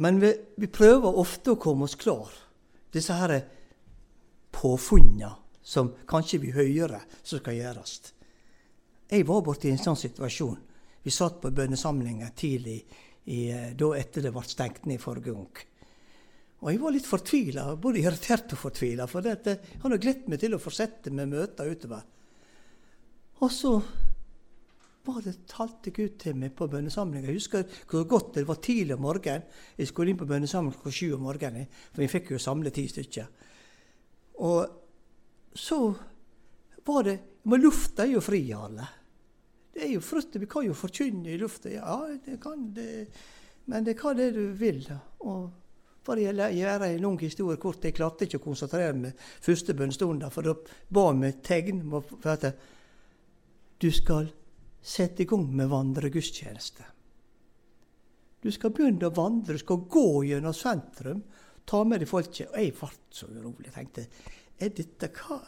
Men 0.00 0.20
vi, 0.20 0.34
vi, 0.56 0.68
prøver 0.68 1.18
ofte 1.20 1.54
å 1.54 1.60
komme 1.60 1.86
oss 1.88 1.96
klar. 2.00 2.28
Disse 2.92 3.16
her 3.16 3.34
påfunna 4.50 5.34
som 5.62 5.92
kanskje 6.08 6.40
vi 6.42 6.52
hører 6.56 7.04
som 7.22 7.40
skal 7.40 7.58
gjøres. 7.58 7.98
Jeg 9.10 9.26
var 9.28 9.44
borti 9.44 9.70
en 9.70 9.80
sånn 9.80 9.98
situasjon. 9.98 10.58
Vi 11.02 11.12
satt 11.12 11.40
på 11.42 11.52
bønnesamlinger 11.54 12.32
tidlig 12.36 12.78
i, 13.24 13.50
da 13.76 13.92
etter 13.96 14.24
det 14.24 14.32
ble 14.34 14.44
stengt 14.46 14.88
ned 14.88 15.00
forrige 15.02 15.34
gang. 15.34 15.62
Og 16.60 16.68
jeg 16.68 16.80
var 16.82 16.92
litt 16.92 17.08
fortvila, 17.08 17.64
både 17.80 18.02
irritert 18.02 18.52
og 18.52 18.60
fortvila, 18.60 19.06
for 19.08 19.24
jeg 19.24 19.58
hadde 19.80 20.00
gledet 20.02 20.28
meg 20.28 20.42
til 20.42 20.56
å 20.56 20.60
fortsette 20.60 21.12
med 21.14 21.30
møter 21.32 21.70
utover. 21.72 22.04
Og 23.40 23.52
så 23.54 23.72
var 25.08 25.22
det 25.24 25.38
talte 25.48 25.92
Gud 25.96 26.18
til 26.20 26.36
meg 26.36 26.52
på 26.56 26.68
bønnesamlinga. 26.68 27.30
Jeg 27.30 27.40
husker 27.40 27.78
hvor 27.88 28.04
godt 28.08 28.34
det 28.36 28.44
var 28.48 28.60
tidlig 28.60 28.98
om 28.98 29.06
morgenen. 29.06 29.46
Jeg 29.78 29.88
skulle 29.88 30.12
inn 30.12 30.20
på 30.20 30.28
bønnesamling 30.28 30.74
klokka 30.76 30.92
sju 30.92 31.14
om 31.16 31.24
morgenen, 31.24 31.70
for 31.94 32.04
vi 32.04 32.10
fikk 32.12 32.34
jo 32.34 32.42
samle 32.42 32.72
ti 32.74 32.84
stykker. 32.90 33.30
Og 34.44 35.56
så 35.56 35.80
var 36.86 37.04
det 37.08 37.18
Men 37.42 37.62
lufta 37.62 38.04
er 38.04 38.10
jo 38.12 38.20
fri, 38.20 38.42
alle. 38.52 38.84
Det 39.72 39.86
er 39.86 39.94
jo 39.94 40.00
frukt, 40.04 40.36
Vi 40.36 40.46
kan 40.46 40.66
jo 40.66 40.74
forkynne 40.76 41.30
i 41.32 41.38
lufta. 41.40 41.70
Ja, 41.72 41.96
det 42.24 42.36
kan 42.42 42.74
det. 42.74 43.08
Men 43.64 43.84
det 43.84 43.94
er 43.94 44.02
hva 44.02 44.12
det 44.14 44.34
du 44.34 44.52
vil. 44.52 44.84
Og 45.24 45.48
å 46.18 46.50
gjøre 46.50 46.88
en 46.88 47.02
lang 47.04 47.18
historie 47.20 47.60
kort, 47.60 47.84
jeg 47.84 47.94
klarte 47.94 48.26
ikke 48.26 48.40
å 48.40 48.46
konsentrere 48.48 48.96
meg 48.96 49.18
første 49.18 49.76
bønnestunda, 49.76 50.30
for 50.34 50.42
da 50.42 50.56
ba 50.90 51.10
vi 51.14 51.32
tegn 51.46 51.84
for 51.90 52.30
at 52.32 52.48
du 53.80 53.90
skal 53.94 54.28
sette 54.82 55.22
i 55.22 55.28
gang 55.28 55.46
med 55.56 55.70
vandregudstjeneste. 55.70 56.84
Du 58.40 58.48
skal 58.52 58.72
begynne 58.72 59.10
å 59.10 59.14
vandre, 59.14 59.56
du 59.56 59.60
skal 59.60 59.82
gå 59.92 60.24
gjennom 60.24 60.54
sentrum, 60.56 61.22
ta 61.68 61.82
med 61.84 62.00
deg 62.00 62.08
folket. 62.08 62.48
Og 62.48 62.56
jeg 62.56 62.72
ble 62.78 62.88
så 63.12 63.28
urolig. 63.28 63.68
Jeg 63.68 63.74
tenkte 63.74 64.06
er 64.60 64.72
dette 64.76 65.10
hva 65.16 65.40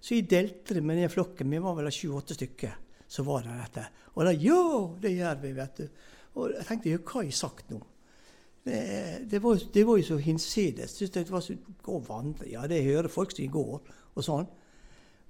Så 0.00 0.14
jeg 0.16 0.30
delte 0.30 0.80
med 0.80 0.96
den 0.96 1.10
flokken. 1.12 1.50
Vi 1.50 1.58
var 1.60 1.74
vel 1.76 1.90
sju-åtte 1.92 2.32
stykker. 2.32 2.76
Så 3.06 3.20
var 3.26 3.42
det 3.44 3.58
dette. 3.58 3.82
Og 4.14 4.24
da 4.24 4.32
Ja, 4.32 4.62
det 5.02 5.10
gjør 5.12 5.42
vi, 5.42 5.50
vet 5.52 5.76
du. 5.76 5.88
Og 6.38 6.54
jeg 6.54 6.64
tenkte 6.64 6.94
hva 6.96 7.18
har 7.18 7.26
jeg 7.26 7.36
sagt 7.36 7.70
nå? 7.70 7.80
Det, 8.64 8.80
det, 9.30 9.38
var, 9.38 9.60
det 9.72 9.84
var, 9.84 9.96
jo 9.96 10.04
så 10.04 10.16
hinsides. 10.16 10.90
Synes 10.90 11.10
det 11.10 11.30
var 11.30 11.40
så 11.40 11.56
og 11.84 12.08
vandre. 12.08 12.48
Ja, 12.50 12.66
det 12.68 12.84
hører 12.84 13.08
folk 13.08 13.32
som 13.32 13.48
går, 13.48 13.80
og 14.14 14.24
sånn. 14.24 14.48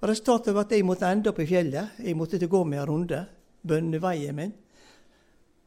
Resultatet 0.01 0.55
var 0.57 0.65
at 0.65 0.73
jeg 0.73 0.87
måtte 0.89 1.09
ende 1.11 1.31
opp 1.31 1.39
i 1.43 1.47
fjellet. 1.49 2.01
Jeg 2.01 2.17
måtte 2.17 2.41
til 2.41 2.51
gå 2.51 2.65
med 2.65 2.81
en 2.81 2.89
runde. 2.89 3.21
Bønneveien 3.63 4.37
min. 4.37 4.53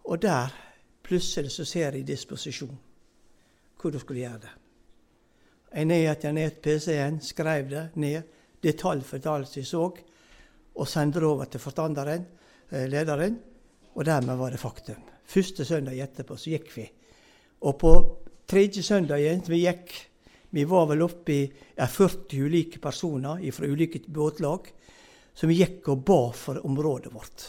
Og 0.09 0.21
der 0.21 0.51
plutselig 1.03 1.53
så 1.53 1.65
ser 1.65 1.93
jeg 1.93 2.07
disposisjon. 2.07 2.75
Hvor 3.79 3.91
du 3.91 3.99
skulle 3.99 4.23
gjøre 4.23 4.41
det. 4.41 4.53
Jeg 5.73 5.89
nedgikk 5.89 6.25
ned 6.33 6.57
PC-en, 6.61 7.19
skrev 7.21 7.69
det 7.69 7.83
ned, 7.97 8.27
detalj 8.61 9.01
for 9.05 9.17
detalj 9.17 9.47
som 9.49 9.59
jeg 9.59 9.67
så, 9.67 9.85
og 10.73 10.89
sendte 10.89 11.21
det 11.21 11.27
over 11.27 11.49
til 11.49 11.61
forstanderen, 11.61 12.25
eh, 12.71 12.85
lederen. 12.89 13.39
Og 13.95 14.05
dermed 14.05 14.37
var 14.37 14.49
det 14.51 14.59
faktum. 14.59 15.01
Første 15.25 15.65
søndag 15.65 15.99
etterpå 15.99 16.37
så 16.37 16.53
gikk 16.53 16.71
vi. 16.77 16.85
Og 17.63 17.77
på 17.79 17.93
tredje 18.49 18.83
søndagen 18.83 19.43
vi 19.47 19.63
gikk 19.63 19.93
Vi 20.53 20.65
var 20.69 20.85
vel 20.91 21.01
oppe 21.01 21.33
i 21.33 21.43
ja, 21.47 21.87
40 21.89 22.43
ulike 22.45 22.79
personer 22.79 23.39
fra 23.51 23.65
ulike 23.65 24.03
båtlag 24.05 24.67
som 25.33 25.49
vi 25.49 25.55
gikk 25.57 25.87
og 25.89 26.03
ba 26.05 26.19
for 26.37 26.59
området 26.61 27.09
vårt 27.09 27.47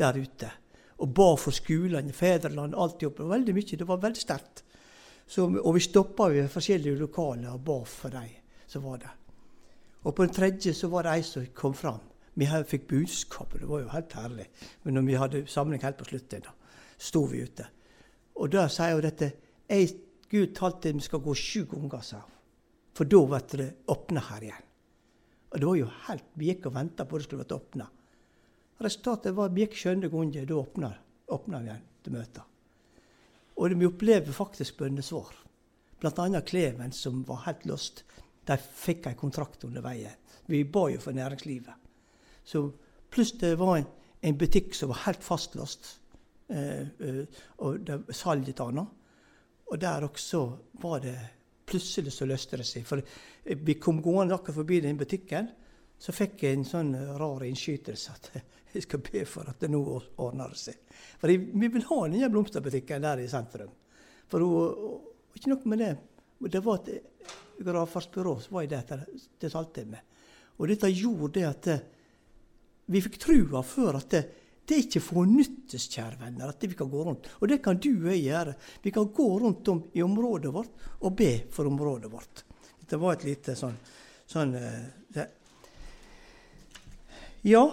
der 0.00 0.18
ute. 0.18 0.48
Og 0.98 1.12
ba 1.14 1.28
for 1.38 1.54
skolene, 1.54 2.12
fedreland, 2.12 2.74
alt 2.74 3.04
i 3.04 3.06
opp. 3.06 3.20
Veldig 3.22 3.54
mye. 3.54 3.78
Det 3.78 3.86
var 3.86 4.00
veldig 4.02 4.20
sterkt. 4.20 4.64
Så, 5.30 5.46
og 5.46 5.76
vi 5.76 5.84
stoppa 5.84 6.26
ved 6.32 6.50
forskjellige 6.50 6.98
lokaler 6.98 7.54
og 7.54 7.62
ba 7.68 7.78
for 7.86 8.10
dem 8.10 8.32
som 8.66 8.82
var 8.82 8.98
der. 9.04 9.14
Og 10.02 10.14
på 10.16 10.26
den 10.26 10.34
tredje 10.34 10.74
så 10.74 10.88
var 10.90 11.06
det 11.06 11.12
ei 11.14 11.22
som 11.22 11.46
kom 11.54 11.74
fram. 11.76 12.00
Vi 12.34 12.48
fikk 12.66 12.88
budskap, 12.88 13.52
det 13.58 13.68
var 13.68 13.82
jo 13.84 13.92
helt 13.92 14.12
herlig. 14.16 14.46
Men 14.82 14.94
når 14.98 15.06
vi 15.06 15.20
hadde 15.22 15.46
samling 15.46 15.82
helt 15.82 15.98
på 15.98 16.08
slutten, 16.08 16.42
da 16.46 16.54
sto 16.98 17.24
vi 17.30 17.44
ute. 17.44 17.66
Og 18.40 18.50
da 18.52 18.66
sier 18.72 18.96
hun 18.96 19.04
dette 19.04 19.30
jeg, 19.70 19.94
Gud 20.30 20.54
talte 20.54 20.92
vi 20.94 21.04
skal 21.04 21.22
gå 21.24 21.34
sju 21.34 21.64
ganger, 21.70 22.02
sa 22.06 22.20
hun. 22.22 22.36
For 22.94 23.08
da 23.08 23.20
blir 23.26 23.58
det 23.58 23.70
åpna 23.90 24.22
her 24.28 24.44
igjen. 24.46 24.66
Og 25.50 25.58
det 25.58 25.66
var 25.66 25.76
jo 25.78 25.90
helt, 26.06 26.24
Vi 26.34 26.50
gikk 26.50 26.66
og 26.66 26.74
venta 26.74 27.04
på 27.04 27.18
det 27.18 27.26
skulle 27.26 27.44
bli 27.44 27.56
åpna. 27.56 27.86
Resultatet 28.80 29.34
var 29.34 29.50
vi 29.50 29.64
gikk 29.64 29.76
skjønne 29.76 30.10
ganger, 30.10 30.46
da 30.46 30.58
åpna 31.34 31.60
vi 31.60 31.70
igjen 31.70 31.86
til 32.02 32.12
møter. 32.14 32.44
Og 33.60 33.74
vi 33.76 33.86
opplever 33.86 34.32
faktisk 34.32 34.78
bønnesvar. 34.78 35.34
Bl.a. 36.00 36.40
Kleven, 36.40 36.92
som 36.92 37.24
var 37.28 37.44
helt 37.44 37.66
lost. 37.68 38.04
De 38.46 38.56
fikk 38.56 39.06
en 39.06 39.18
kontrakt 39.18 39.64
under 39.64 39.84
veien. 39.84 40.16
Vi 40.46 40.64
ba 40.64 40.88
jo 40.90 41.00
for 41.00 41.12
næringslivet. 41.12 41.74
Så 42.44 42.70
Pluss 43.10 43.32
det 43.38 43.56
var 43.58 43.76
en, 43.76 43.86
en, 44.22 44.38
butikk 44.38 44.74
som 44.74 44.92
var 44.92 45.02
helt 45.04 45.24
fastlåst. 45.26 45.98
Eh, 46.48 46.86
eh, 47.02 47.40
og 47.58 47.80
det 47.86 48.14
salget 48.14 48.62
av 48.62 48.70
noe. 48.74 48.99
Og 49.70 49.78
der 49.78 50.06
også 50.06 50.46
var 50.82 51.04
det 51.04 51.18
Plutselig 51.70 52.10
så 52.10 52.26
løste 52.26 52.58
det 52.58 52.64
seg. 52.66 52.82
For 52.82 52.98
vi 53.62 53.74
kom 53.78 54.00
gående 54.02 54.34
akkurat 54.34 54.56
forbi 54.56 54.80
den 54.82 54.96
butikken, 54.98 55.46
så 56.02 56.10
fikk 56.10 56.42
jeg 56.42 56.56
en 56.56 56.64
sånn 56.66 56.88
rar 57.14 57.44
innskytelse 57.46 58.14
at 58.16 58.26
jeg 58.74 58.82
skal 58.88 59.02
be 59.06 59.22
for 59.22 59.46
at 59.52 59.62
det 59.62 59.68
nå 59.70 59.78
ordner 59.84 60.50
det 60.50 60.58
seg. 60.58 60.80
For 61.20 61.30
vi 61.30 61.68
vil 61.70 61.86
ha 61.86 62.00
den 62.08 62.32
blomsterbutikken 62.32 63.06
der 63.06 63.22
i 63.22 63.28
sentrum. 63.30 63.70
For 64.26 64.42
hun, 64.42 64.98
ikke 65.38 65.52
nok 65.52 65.68
med 65.70 65.84
det. 65.84 65.92
Det 66.50 66.64
var 66.64 66.82
et 66.82 67.30
gravferdsbyrå 67.62 68.34
som 68.42 68.58
var 68.58 68.66
i 68.66 68.72
det 68.74 68.82
til 68.90 69.90
med. 69.92 70.02
Og 70.58 70.68
dette 70.68 70.90
gjorde 70.90 71.32
det 71.38 71.46
at 71.46 71.70
vi 72.90 73.02
fikk 73.04 73.20
trua 73.22 73.62
før 73.62 74.00
at 74.00 74.10
det, 74.10 74.24
det 74.70 74.76
er 74.76 74.84
ikke 74.84 75.02
fornyttes, 75.02 75.88
kjære 75.90 76.20
venner, 76.20 76.52
at 76.52 76.62
vi 76.62 76.76
kan 76.78 76.90
gå 76.90 77.02
rundt. 77.02 77.26
Og 77.42 77.50
det 77.50 77.58
kan 77.64 77.78
du 77.82 77.90
og 77.90 78.12
jeg 78.12 78.28
gjøre. 78.28 78.52
Vi 78.84 78.92
kan 78.94 79.08
gå 79.16 79.26
rundt 79.42 79.68
om 79.72 79.80
i 79.98 80.02
området 80.06 80.52
vårt 80.54 80.84
og 81.00 81.16
be 81.18 81.30
for 81.50 81.66
området 81.66 82.10
vårt. 82.12 82.44
Dette 82.78 83.00
var 83.02 83.16
et 83.16 83.26
lite 83.26 83.56
sånn, 83.58 83.74
sånn 84.30 84.54
det. 85.10 85.26
Ja, 87.50 87.64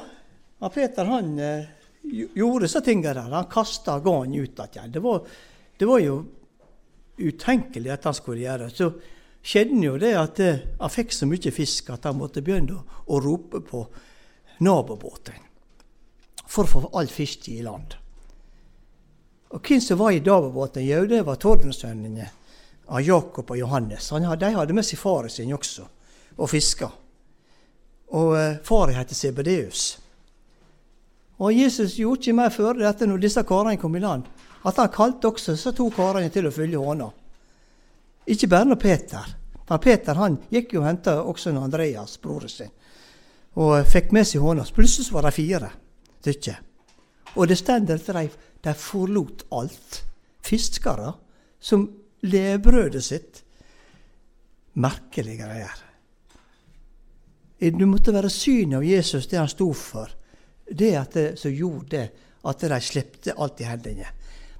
Peter 0.74 1.06
han 1.12 1.34
uh, 1.38 1.70
gjorde 2.01 2.66
disse 2.66 2.82
tingene 2.82 3.13
der. 3.13 3.30
Han 3.36 3.51
kasta 3.51 4.00
garn 4.01 4.34
ut 4.34 4.66
igjen. 4.66 4.96
Det 4.98 5.04
det 5.77 5.86
var 5.86 6.01
jo 6.01 6.16
utenkelig 7.18 7.94
at 7.94 8.10
han 8.10 8.18
skulle 8.18 8.42
gjøre 8.42 8.72
det. 8.72 8.74
Så 8.74 8.89
skjedde 9.46 9.84
jo 9.86 9.98
det 10.01 10.16
at 10.18 10.42
uh, 10.42 10.63
han 10.82 10.98
fikk 10.98 11.13
så 11.13 11.30
mye 11.30 11.54
fisk 11.54 11.94
at 11.94 12.10
han 12.10 12.18
måtte 12.18 12.42
begynne 12.42 12.82
å 13.06 13.22
rope 13.22 13.62
på 13.62 13.86
nabobåten 14.66 15.47
for 16.48 16.63
å 16.66 16.72
få 16.72 16.89
all 16.98 17.10
fisk 17.12 17.50
i 17.51 17.62
land. 17.62 17.98
Og 19.50 19.62
Hvem 19.63 19.82
som 19.82 20.00
var 20.00 20.12
i 20.12 20.20
nabobåten? 20.20 20.86
Jo, 20.86 21.06
det 21.08 21.24
var 21.25 21.39
Tordensønnene 21.39 22.27
av 22.88 23.01
Jakob 23.01 23.51
og 23.51 23.58
Johannes. 23.58 24.10
de 24.10 24.51
hadde 24.56 24.74
med 24.74 24.86
seg 24.86 25.00
faren 25.00 25.30
sin 25.30 25.54
også 25.54 25.88
og 26.38 26.50
fiska. 26.50 26.89
Og 28.08 28.34
uh, 28.36 28.58
faren 28.63 28.96
het 28.96 29.16
Sebedeus. 29.16 30.00
Og 31.39 31.54
Jesus 31.54 31.98
gjorde 32.00 32.22
ikke 32.22 32.34
mer 32.34 32.50
før 32.50 32.74
dette 32.80 33.06
når 33.06 33.18
disse 33.18 33.44
karene 33.44 33.77
kom 33.77 33.96
i 33.96 34.00
land, 34.00 34.24
at 34.66 34.77
han 34.77 34.89
kalte 34.89 35.27
også 35.27 35.54
disse 35.54 35.72
to 35.72 35.89
karene 35.94 36.30
til 36.30 36.48
å 36.48 36.51
følge 36.51 36.77
hånda. 36.82 37.10
Ikke 38.27 38.48
bare 38.48 38.66
når 38.66 38.80
Peter. 38.82 39.36
For 39.68 39.84
Peter 39.84 40.16
han 40.16 40.38
gikk 40.50 40.74
jo 40.74 40.82
og 40.82 40.88
henta 40.88 41.18
også 41.22 41.51
Andreas, 41.60 42.18
broren 42.18 42.50
sin, 42.50 42.72
og 43.56 43.84
fikk 43.88 44.13
med 44.16 44.27
seg 44.27 44.42
hånda. 44.42 44.66
Plutselig 44.74 45.12
var 45.13 45.27
de 45.27 45.36
fire 45.36 45.72
stykker. 46.27 46.60
Og 47.38 47.48
det 47.48 47.57
stender 47.60 48.00
at 48.00 48.12
de, 48.13 48.27
de 48.63 48.75
forlot 48.77 49.48
alt. 49.55 50.03
Fiskere 50.43 51.13
som 51.60 51.88
levebrødet 52.27 53.03
sitt. 53.03 53.43
Merkelige 54.77 55.41
greier. 55.41 55.84
Det 57.57 57.89
måtte 57.89 58.13
være 58.13 58.29
synet 58.29 58.77
av 58.77 58.86
Jesus, 58.86 59.25
det 59.27 59.39
han 59.39 59.50
sto 59.50 59.72
for 59.74 60.13
det 60.67 60.93
at 61.00 61.13
det, 61.15 61.27
som 61.39 61.53
gjorde 61.53 62.03
at 62.48 62.63
de 62.63 62.79
slepte 62.84 63.36
alt 63.39 63.62
i 63.63 63.67
hendene. 63.67 64.07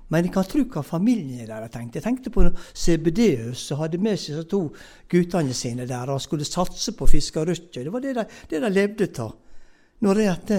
Men 0.08 0.24
jeg 0.24 0.34
kan 0.34 0.48
tro 0.48 0.64
hva 0.72 0.84
familien 0.88 1.50
der 1.50 1.68
tenkte. 1.68 2.00
Jeg 2.00 2.06
tenkte 2.06 2.32
på 2.32 2.46
Sebedeus 2.72 3.66
som 3.68 3.82
hadde 3.82 4.00
med 4.00 4.16
seg 4.20 4.46
to 4.48 4.62
guttene 5.12 5.56
sine 5.56 5.88
der 5.88 6.14
og 6.14 6.24
skulle 6.24 6.48
satse 6.48 6.94
på 6.96 7.10
fiskerykker. 7.12 7.84
Det 7.84 7.92
var 7.92 8.06
det 8.06 8.16
de, 8.16 8.26
det 8.50 8.62
de 8.64 8.72
levde 8.72 9.10
av. 9.20 9.36
Når 10.00 10.22
det 10.22 10.28
at 10.32 10.54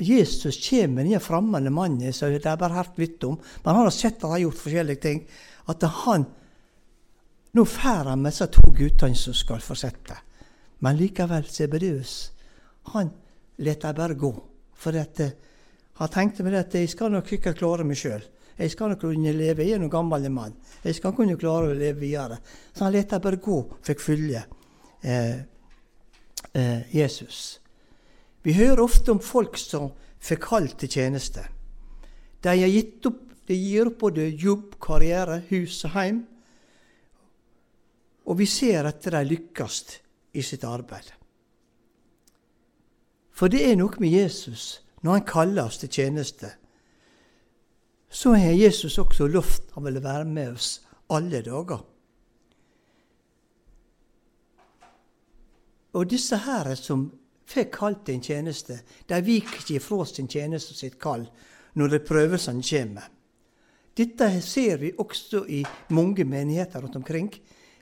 Jesus 0.00 0.58
kommer 0.68 0.94
med 0.94 1.10
den 1.10 1.20
fremmede 1.20 1.70
mannen 1.70 2.12
som 2.12 2.32
er 2.32 2.56
bare 2.56 2.76
hørt 2.78 2.98
litt 2.98 3.24
om, 3.24 3.36
men 3.36 3.74
han 3.74 3.84
har 3.84 3.94
sett 3.94 4.16
at 4.18 4.28
han 4.28 4.36
har 4.36 4.44
gjort 4.46 4.62
forskjellige 4.64 5.02
ting. 5.06 5.24
At 5.68 5.82
han 6.04 6.28
Nå 7.50 7.64
får 7.66 8.06
han 8.06 8.20
med 8.22 8.30
seg 8.30 8.52
to 8.54 8.70
guttene 8.70 9.18
som 9.18 9.34
skal 9.34 9.58
fortsette. 9.58 10.14
Men 10.86 10.94
likevel, 10.94 11.48
Sebedeus, 11.50 12.30
han 12.92 13.10
lar 13.58 13.80
dem 13.82 13.96
bare 13.96 14.14
gå. 14.14 14.30
For 14.78 14.94
at, 14.96 15.20
eh, 15.20 15.32
han 15.98 16.08
tenkte 16.08 16.44
med 16.46 16.54
at 16.54 16.74
jeg 16.74 16.88
skal 16.88 17.10
nok 17.10 17.28
sikkert 17.28 17.58
klare 17.58 17.84
meg 17.84 17.98
sjøl. 17.98 18.22
Jeg 18.58 18.70
skal 18.70 18.92
nok 18.92 19.00
kunne 19.00 19.32
leve. 19.32 19.64
Jeg 19.64 19.74
er 19.74 19.78
noen 19.80 19.90
gammel 19.92 20.30
mann. 20.30 20.54
Jeg 20.84 20.94
skal 20.94 21.12
kunne 21.16 21.36
klare 21.36 21.72
å 21.72 21.76
leve 21.76 22.00
videre. 22.00 22.38
Så 22.72 22.84
han 22.84 22.92
lot 22.92 23.10
dem 23.10 23.20
bare 23.20 23.36
gå, 23.36 23.58
fikk 23.82 24.00
følge 24.00 24.44
eh, 25.02 25.42
eh, 26.54 26.94
Jesus. 26.94 27.59
Vi 28.42 28.56
hører 28.56 28.80
ofte 28.80 29.12
om 29.12 29.20
folk 29.20 29.58
som 29.60 29.90
får 30.20 30.40
kall 30.40 30.68
til 30.80 30.88
tjeneste. 30.88 31.44
De 32.40 32.48
har 32.48 32.72
gitt 32.72 33.06
opp, 33.06 33.22
de 33.48 33.56
gir 33.56 33.90
opp 33.90 33.98
både 34.00 34.28
jobb, 34.40 34.78
karriere, 34.80 35.42
hus 35.50 35.82
og 35.84 35.94
heim. 35.96 36.22
Og 38.24 38.38
vi 38.38 38.46
ser 38.48 38.88
at 38.88 39.04
de 39.04 39.24
lykkes 39.26 39.80
i 40.32 40.44
sitt 40.46 40.64
arbeid. 40.64 41.10
For 43.32 43.48
det 43.52 43.64
er 43.66 43.76
noe 43.80 43.96
med 44.00 44.12
Jesus 44.12 44.80
når 45.00 45.16
han 45.16 45.28
kaller 45.28 45.68
oss 45.68 45.80
til 45.80 45.92
tjeneste. 45.92 46.50
Så 48.10 48.34
har 48.34 48.56
Jesus 48.56 48.98
også 48.98 49.28
lovt 49.30 49.70
han 49.74 49.84
ville 49.86 50.02
være 50.04 50.24
med 50.28 50.56
oss 50.56 50.80
alle 51.10 51.40
dager. 51.42 51.80
Og 55.92 56.10
disse 56.10 56.36
her 56.36 56.74
som 56.78 57.08
fikk 57.50 57.72
kalt 57.76 58.04
til 58.06 58.18
en 58.18 58.24
tjeneste, 58.24 58.80
de 59.08 59.22
viker 59.26 59.60
ikke 59.60 59.78
ifra 59.80 60.04
sin 60.06 60.28
tjeneste 60.30 60.74
og 60.74 60.80
sitt 60.80 60.98
kall 61.02 61.26
når 61.78 61.94
det 61.94 62.06
prøvelsene 62.06 62.64
kommer. 62.66 63.08
Dette 63.96 64.28
ser 64.42 64.78
vi 64.80 64.92
også 64.96 65.44
i 65.50 65.60
mange 65.90 66.24
menigheter 66.24 66.80
rundt 66.80 66.96
omkring. 66.96 67.28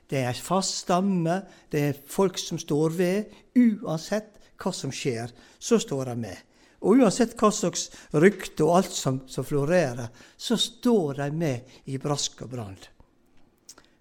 Det 0.09 0.23
er 0.23 0.33
en 0.33 0.41
fast 0.41 0.81
stamme, 0.83 1.41
det 1.71 1.81
er 1.85 1.99
folk 2.09 2.39
som 2.41 2.57
står 2.59 2.95
ved. 2.97 3.35
Uansett 3.55 4.39
hva 4.59 4.73
som 4.75 4.91
skjer, 4.91 5.31
så 5.59 5.79
står 5.79 6.09
de 6.11 6.15
med. 6.25 6.37
Og 6.81 7.03
uansett 7.03 7.35
hva 7.39 7.51
slags 7.53 7.89
rykte 8.15 8.65
og 8.65 8.79
alt 8.79 8.95
som, 8.95 9.21
som 9.27 9.45
florerer, 9.45 10.09
så 10.37 10.57
står 10.57 11.21
de 11.21 11.29
med 11.35 11.79
i 11.91 11.99
brask 12.01 12.41
og 12.45 12.51
brann. 12.55 12.79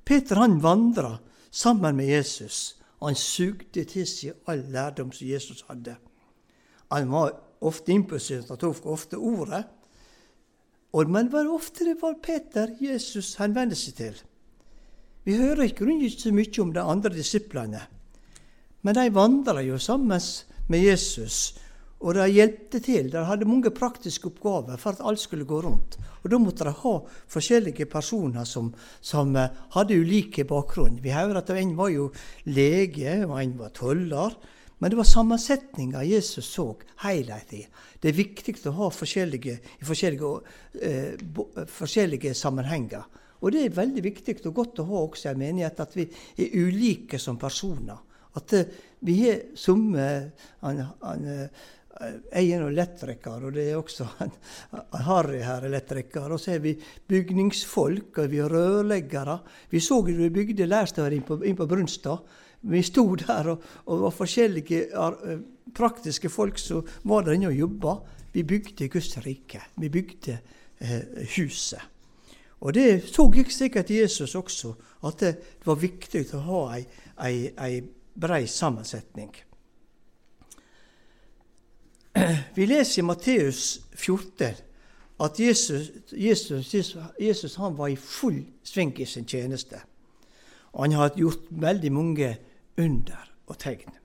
Peter 0.04 0.40
han 0.40 0.56
vandra 0.64 1.18
sammen 1.50 1.98
med 1.98 2.08
Jesus. 2.08 2.77
Og 3.00 3.08
han 3.08 3.18
sugde 3.18 3.84
til 3.84 4.06
seg 4.06 4.48
all 4.50 4.64
lærdom 4.72 5.12
som 5.12 5.28
Jesus 5.28 5.64
hadde. 5.68 5.96
Han 6.92 7.10
var 7.12 7.36
ofte 7.60 7.92
impulsiv, 7.92 8.46
han 8.48 8.58
tok 8.58 8.86
ofte 8.86 9.18
ordet. 9.18 9.64
Men 10.92 11.32
var 11.32 11.46
ofte 11.52 11.84
det 11.84 11.98
var 12.02 12.16
Peter 12.22 12.72
Jesus 12.80 13.36
henvendte 13.38 13.76
seg 13.76 13.94
til. 13.94 14.18
Vi 15.24 15.36
hører 15.36 15.68
ikke 15.68 16.10
så 16.10 16.32
mye 16.32 16.62
om 16.62 16.72
de 16.72 16.80
andre 16.80 17.10
disiplene, 17.12 17.82
men 18.82 18.94
de 18.94 19.14
vandra 19.14 19.60
jo 19.60 19.78
sammen 19.78 20.20
med 20.68 20.80
Jesus 20.80 21.58
og 21.98 22.14
de 22.14 22.26
hjalp 22.30 22.76
til. 22.78 23.08
De 23.10 23.24
hadde 23.26 23.48
mange 23.48 23.72
praktiske 23.74 24.30
oppgaver 24.30 24.78
for 24.78 24.94
at 24.94 25.02
alt 25.02 25.20
skulle 25.20 25.48
gå 25.48 25.60
rundt. 25.64 25.98
Og 26.22 26.30
Da 26.30 26.38
måtte 26.38 26.66
de 26.66 26.74
ha 26.74 26.94
forskjellige 27.30 27.86
personer 27.90 28.44
som, 28.44 28.70
som 29.00 29.34
eh, 29.36 29.50
hadde 29.74 29.98
ulike 29.98 30.44
bakgrunn. 30.44 31.02
Vi 31.02 31.10
hører 31.10 31.40
at 31.40 31.50
en 31.50 31.76
var 31.76 31.90
jo 31.90 32.10
lege, 32.46 33.24
og 33.26 33.42
en 33.42 33.58
var 33.58 33.74
toller. 33.74 34.36
Men 34.78 34.90
det 34.90 34.98
var 34.98 35.10
sammensetninga 35.10 36.04
Jesus 36.06 36.46
så 36.54 36.70
helhetlig. 37.02 37.66
Det 37.98 38.12
er 38.12 38.18
viktig 38.18 38.54
å 38.70 38.76
ha 38.76 38.90
forskjellige, 38.94 39.58
i 39.82 39.86
forskjellige, 39.86 40.34
eh, 40.80 41.64
forskjellige 41.66 42.34
sammenhenger. 42.34 43.08
Og 43.42 43.54
det 43.54 43.64
er 43.64 43.74
veldig 43.74 44.02
viktig 44.02 44.36
og 44.46 44.54
godt 44.54 44.82
å 44.82 44.86
ha 44.86 45.00
også 45.02 45.28
i 45.28 45.32
en 45.32 45.42
menighet 45.42 45.82
at 45.82 45.96
vi 45.98 46.06
er 46.38 46.54
ulike 46.54 47.18
som 47.18 47.38
personer. 47.38 47.98
At 48.38 48.54
eh, 48.54 48.70
vi 49.02 49.18
har 49.24 49.42
somme 49.58 50.06
jeg 51.98 52.50
er 52.54 52.60
nå 52.62 52.68
elektriker, 52.70 53.44
og 53.48 53.54
det 53.56 53.64
er 53.68 53.78
også 53.78 54.06
en, 54.24 54.34
Harry 55.06 55.40
her 55.42 55.66
elektriker. 55.68 56.30
Og 56.32 56.40
så 56.40 56.54
er 56.56 56.62
vi 56.64 56.74
bygningsfolk, 57.10 58.22
og 58.22 58.30
vi 58.30 58.42
er 58.42 58.52
rørleggere. 58.52 59.38
Vi 59.70 59.82
så 59.82 60.00
det 60.06 60.18
vi 60.18 60.30
bygde 60.34 60.68
lærsteder 60.68 61.16
inn 61.16 61.26
på, 61.26 61.40
inn 61.42 61.58
på 61.58 61.66
Brunstad. 61.70 62.22
Vi 62.68 62.82
sto 62.82 63.04
der 63.18 63.52
og, 63.52 63.66
og 63.86 64.06
var 64.06 64.14
forskjellige 64.16 64.88
uh, 64.98 65.36
praktiske 65.74 66.30
folk 66.30 66.58
som 66.58 66.86
var 67.06 67.26
der 67.26 67.38
inne 67.38 67.52
og 67.52 67.58
jobba. 67.58 67.98
Vi 68.34 68.42
bygde 68.46 68.88
Guds 68.92 69.14
rike. 69.24 69.62
Vi 69.78 69.88
bygde 69.88 70.38
eh, 70.78 71.24
huset. 71.36 71.80
Og 72.60 72.74
det 72.74 73.06
så 73.06 73.24
gikk 73.30 73.52
sikkert 73.54 73.90
Jesus 73.90 74.34
også, 74.34 74.74
at 75.06 75.22
det 75.22 75.34
var 75.64 75.78
viktig 75.78 76.24
å 76.34 76.42
ha 76.46 76.62
ei, 76.74 76.82
ei, 77.24 77.34
ei 77.54 77.80
brei 78.18 78.44
sammensetning. 78.50 79.30
Vi 82.56 82.66
leser 82.66 83.02
i 83.02 83.06
Matteus 83.06 83.80
14 83.94 84.64
at 85.20 85.40
Jesus, 85.40 85.90
Jesus, 86.12 86.74
Jesus, 87.20 87.54
han 87.54 87.78
var 87.78 87.88
i 87.88 87.96
full 87.96 88.44
sving 88.62 88.94
i 89.00 89.06
sin 89.06 89.26
tjeneste. 89.26 89.80
Og 90.72 90.84
han 90.84 90.98
hadde 90.98 91.22
gjort 91.22 91.48
veldig 91.50 91.92
mange 91.92 92.36
under 92.78 93.24
og 93.46 93.58
tegn. 93.58 93.96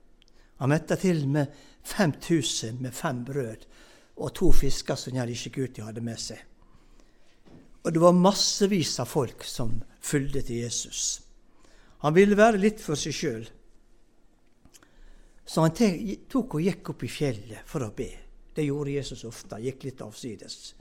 Han 0.58 0.72
metta 0.72 0.96
til 0.96 1.26
med 1.28 1.46
5000 1.84 2.80
med 2.82 2.92
fem 2.92 3.24
brød 3.24 3.66
og 4.16 4.34
to 4.34 4.52
fisker 4.52 4.94
som 4.94 5.16
ikke 5.16 5.82
hadde 5.82 6.00
med 6.00 6.18
seg. 6.18 6.38
Og 7.84 7.92
det 7.92 8.00
var 8.00 8.16
massevis 8.16 8.98
av 9.00 9.06
folk 9.06 9.44
som 9.44 9.82
fulgte 10.00 10.40
til 10.42 10.64
Jesus. 10.64 11.20
Han 11.98 12.14
ville 12.14 12.36
være 12.36 12.60
litt 12.60 12.80
for 12.80 12.96
seg 12.96 13.14
sjøl. 13.14 13.44
Så 15.44 15.64
han 15.64 15.74
tok 16.28 16.56
og 16.56 16.64
gikk 16.64 16.94
opp 16.94 17.04
i 17.04 17.10
fjellet 17.12 17.68
for 17.68 17.84
å 17.84 17.92
be. 17.96 18.08
Det 18.54 18.64
gjorde 18.64 18.94
Jesus 18.94 19.24
ofte. 19.28 19.58
Gikk 19.60 19.84
litt 19.84 20.02
avsides. 20.04 20.74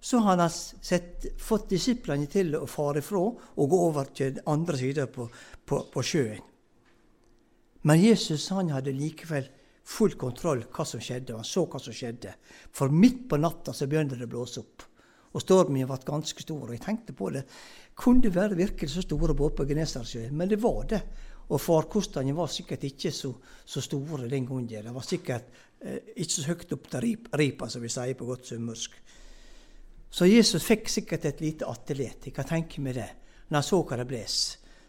Så 0.00 0.18
han 0.18 0.38
har 0.38 0.48
sett, 0.48 1.26
fått 1.42 1.70
disiplene 1.74 2.28
til 2.30 2.54
å 2.56 2.66
fare 2.70 3.02
fra 3.02 3.24
og 3.28 3.70
gå 3.70 3.78
over 3.88 4.10
til 4.14 4.36
den 4.36 4.50
andre 4.50 4.78
sida 4.78 5.06
på, 5.10 5.26
på, 5.66 5.80
på, 5.92 6.02
sjøen. 6.02 6.44
Men 7.82 8.02
Jesus 8.02 8.48
han 8.54 8.70
hadde 8.74 8.94
likevel 8.94 9.48
full 9.88 10.14
kontroll 10.20 10.62
hva 10.74 10.86
som 10.86 11.02
skjedde. 11.02 11.34
Han 11.34 11.46
så 11.46 11.64
hva 11.66 11.80
som 11.82 11.94
skjedde. 11.94 12.34
For 12.74 12.92
midt 12.94 13.26
på 13.30 13.40
natta 13.40 13.74
så 13.74 13.88
begynte 13.90 14.18
det 14.18 14.28
å 14.28 14.34
blåse 14.36 14.62
opp. 14.62 14.86
Og 15.34 15.44
stormen 15.44 15.86
ble 15.86 15.98
ganske 16.06 16.42
stor. 16.42 16.66
Og 16.66 16.74
jeg 16.74 16.84
tenkte 16.84 17.14
på 17.16 17.30
det. 17.34 17.44
Kunne 17.98 18.22
det 18.22 18.34
være 18.34 18.58
virkelig 18.58 18.94
så 18.94 19.04
store 19.04 19.34
båter 19.34 19.60
på 19.60 19.68
Genesaretsjøen? 19.72 20.34
Men 20.36 20.50
det 20.50 20.60
var 20.62 20.84
det. 20.90 21.02
Og 21.48 21.60
farkostene 21.60 22.34
var 22.36 22.50
sikkert 22.52 22.84
ikke 22.84 23.12
så, 23.14 23.32
så 23.64 23.80
store 23.80 24.28
den 24.28 24.46
gangen. 24.46 24.68
Det 24.68 24.94
var 24.94 25.06
sikkert 25.06 25.48
eh, 25.80 26.12
ikke 26.16 26.34
så 26.34 26.46
høyt 26.50 26.74
opp 26.76 26.88
til 26.92 27.16
ripa, 27.40 27.68
som 27.68 27.84
vi 27.84 27.92
sier 27.92 28.18
på 28.18 28.28
godt 28.28 28.50
sunnmørsk. 28.50 28.98
Så 30.10 30.28
Jesus 30.28 30.64
fikk 30.64 30.88
sikkert 30.88 31.24
et 31.28 31.40
lite 31.44 31.68
atelier. 31.68 32.16
Jeg 32.24 32.34
kan 32.36 32.48
tenke 32.48 32.80
meg 32.84 32.96
det, 32.96 33.08
når 33.48 33.60
han 33.60 33.66
så 33.66 33.80
hva 33.82 34.00
det 34.00 34.08
bles. 34.08 34.38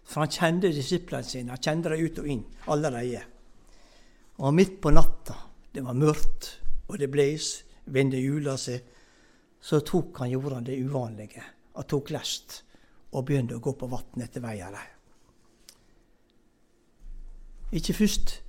For 0.10 0.24
han 0.24 0.32
kjente 0.34 0.72
disiplene 0.74 1.28
sine. 1.28 1.54
Han 1.54 1.63
kjente 1.63 1.91
dem 1.93 2.06
ut 2.06 2.22
og 2.22 2.30
inn 2.34 2.45
allerede. 2.72 3.24
Og 4.39 4.56
midt 4.56 4.80
på 4.82 4.91
natta, 4.95 5.36
det 5.76 5.84
var 5.84 5.98
mørkt, 6.00 6.54
og 6.88 6.98
det 7.00 7.12
bles, 7.12 7.52
vende 7.91 8.19
hjula 8.19 8.56
seg, 8.58 8.86
så 9.60 9.82
tok 9.84 10.22
han, 10.24 10.32
gjorde 10.32 10.63
det 10.69 10.80
uvanlige. 10.80 11.43
Han 11.76 11.88
tok 11.88 12.13
lest 12.15 12.62
og 13.12 13.26
begynte 13.28 13.58
å 13.58 13.63
gå 13.63 13.76
på 13.76 13.89
vann 13.91 14.24
etter 14.24 14.43
veien. 14.43 14.78
Ikke 17.71 17.93
først. 17.93 18.39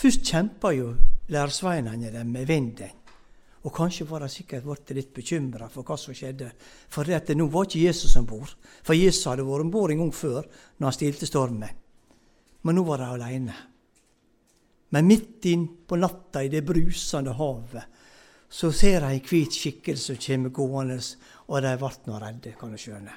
Først 0.00 0.24
kjempa 0.24 0.72
jo 0.72 0.94
læresveinene 1.28 2.12
dem 2.12 2.32
med 2.32 2.46
vinden. 2.46 2.96
Og 3.62 3.74
kanskje 3.76 4.06
var 4.08 4.22
de 4.24 4.28
sikkert 4.32 4.64
blitt 4.64 4.90
litt 4.96 5.10
bekymra 5.12 5.66
for 5.68 5.84
hva 5.84 5.98
som 6.00 6.16
skjedde. 6.16 6.48
For 6.88 7.04
det 7.04 7.36
nå 7.36 7.50
var 7.52 7.66
ikke 7.68 7.82
Jesus 7.84 8.16
om 8.16 8.26
bord. 8.26 8.54
For 8.82 8.96
Jesus 8.96 9.26
hadde 9.28 9.44
vært 9.44 9.66
om 9.66 9.72
bord 9.72 9.92
en 9.92 10.00
gang 10.00 10.14
før, 10.16 10.46
når 10.78 10.86
han 10.86 10.96
stilte 10.96 11.28
stormen. 11.28 11.82
Men 12.64 12.76
nå 12.76 12.84
var 12.88 13.02
de 13.02 13.08
aleine. 13.12 13.56
Men 14.90 15.06
midt 15.06 15.44
inn 15.46 15.66
på 15.86 15.98
natta, 16.00 16.42
i 16.42 16.48
det 16.48 16.64
brusende 16.66 17.36
havet, 17.36 17.98
så 18.50 18.72
ser 18.74 19.04
de 19.04 19.12
en 19.14 19.28
hvit 19.28 19.54
skikkelse 19.54 20.16
som 20.16 20.22
kommer 20.24 20.54
gående, 20.56 20.96
og 21.46 21.60
de 21.62 21.74
ble 21.78 21.90
nå 22.08 22.16
redde, 22.18 22.54
kan 22.58 22.72
du 22.72 22.80
skjønne. 22.80 23.12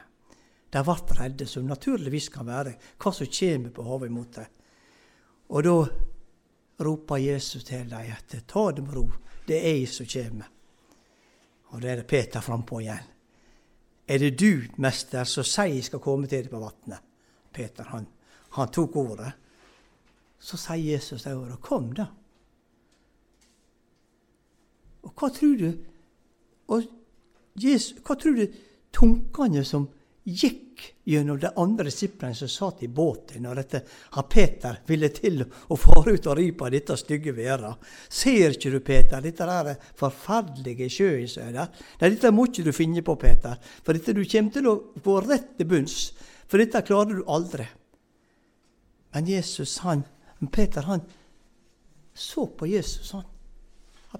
De 0.73 0.83
ble 0.85 1.17
redde, 1.17 1.47
som 1.49 1.65
naturligvis 1.65 2.29
kan 2.33 2.45
være 2.45 2.75
hva 3.01 3.15
som 3.15 3.31
kommer 3.39 3.73
på 3.73 3.87
havet 3.87 4.11
imot 4.11 4.37
dem. 4.37 4.51
Og 5.53 5.63
da 5.63 5.75
roper 6.83 7.21
Jesus 7.21 7.63
til 7.63 7.85
dem 7.89 8.11
at 8.11 8.33
ta 8.49 8.65
det 8.73 8.83
med 8.83 8.95
ro, 8.97 9.05
det 9.47 9.59
er 9.59 9.77
jeg 9.77 9.89
som 9.91 10.09
kommer. 10.09 10.49
Og 11.73 11.81
da 11.81 11.91
er 11.91 12.01
det 12.01 12.07
Peter 12.09 12.41
frampå 12.41 12.79
igjen. 12.81 13.09
Er 14.07 14.19
det 14.19 14.33
du, 14.39 14.65
mester, 14.77 15.23
som 15.23 15.45
sier 15.47 15.77
jeg 15.77 15.85
skal 15.87 16.01
komme 16.03 16.27
til 16.27 16.43
deg 16.43 16.51
på 16.51 16.59
vannet? 16.59 17.05
Peter 17.53 17.87
han, 17.93 18.07
han, 18.57 18.71
tok 18.73 18.95
ordet. 18.99 19.31
Så 20.39 20.57
sier 20.57 20.97
Jesus 20.97 21.23
det 21.23 21.35
ordet. 21.37 21.61
Kom, 21.61 21.93
da. 21.95 22.09
Og 25.03 25.13
hva 25.13 25.29
tror 25.33 25.57
du 25.59 25.69
og 26.73 26.85
Jesus, 27.59 27.99
Hva 28.01 28.15
tror 28.17 28.37
du 28.37 28.45
tankene 28.95 29.61
som 29.67 29.89
gikk 30.23 30.83
gjennom 31.03 31.39
de 31.39 31.49
andre 31.59 31.85
disiplene 31.89 32.35
som 32.35 32.47
satt 32.47 32.83
i 32.83 32.87
båten 32.87 33.43
når 33.43 33.59
dette, 33.59 33.81
han 34.15 34.27
Peter 34.31 34.79
ville 34.87 35.09
til 35.11 35.43
å 35.43 35.77
fare 35.79 36.13
ut 36.15 36.29
og 36.31 36.37
ri 36.39 36.47
på 36.55 36.69
dette 36.71 36.95
stygge 36.99 37.33
været. 37.35 37.81
Ser 38.07 38.55
ikke 38.55 38.71
du, 38.71 38.79
Peter, 38.79 39.23
dette 39.23 39.47
der 39.49 39.73
forferdelige 39.99 40.87
sjøisøyet? 40.91 41.81
Nei, 41.99 42.11
dette 42.13 42.31
må 42.31 42.47
ikke 42.47 42.67
du 42.69 42.71
finne 42.75 43.03
på, 43.03 43.17
Peter, 43.19 43.57
for 43.83 43.97
dette 43.97 44.15
du 44.15 44.23
kommer 44.23 44.55
til 44.55 44.71
å 44.71 44.77
gå 45.03 45.17
rett 45.27 45.51
til 45.59 45.69
bunns. 45.73 45.97
For 46.47 46.61
dette 46.61 46.85
klarer 46.87 47.19
du 47.19 47.27
aldri. 47.27 47.67
Men 49.13 49.27
Jesus, 49.29 49.77
han, 49.83 50.05
Peter, 50.51 50.87
han 50.87 51.03
så 52.13 52.47
på 52.47 52.69
Jesus, 52.69 53.11
han. 53.11 53.27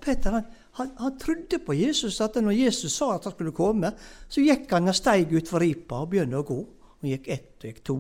Peter, 0.01 0.32
han, 0.32 0.47
han, 0.79 0.89
han, 0.97 1.17
trodde 1.21 1.60
på 1.65 1.75
Jesus, 1.77 2.21
at 2.21 2.39
når 2.41 2.56
Jesus 2.58 2.95
sa 2.97 3.12
at 3.15 3.27
han 3.27 3.36
skulle 3.36 3.53
komme, 3.53 3.93
så 4.29 4.41
gikk 4.41 4.71
han 4.73 4.89
og 4.89 4.97
steig 4.97 5.34
utfor 5.38 5.62
ripa 5.62 6.01
og 6.01 6.10
begynte 6.13 6.41
å 6.41 6.47
gå. 6.47 6.60
Han 7.01 7.13
gikk 7.13 7.29
ett 7.36 7.51
og 7.62 7.69
gikk 7.69 7.84
to. 7.86 7.97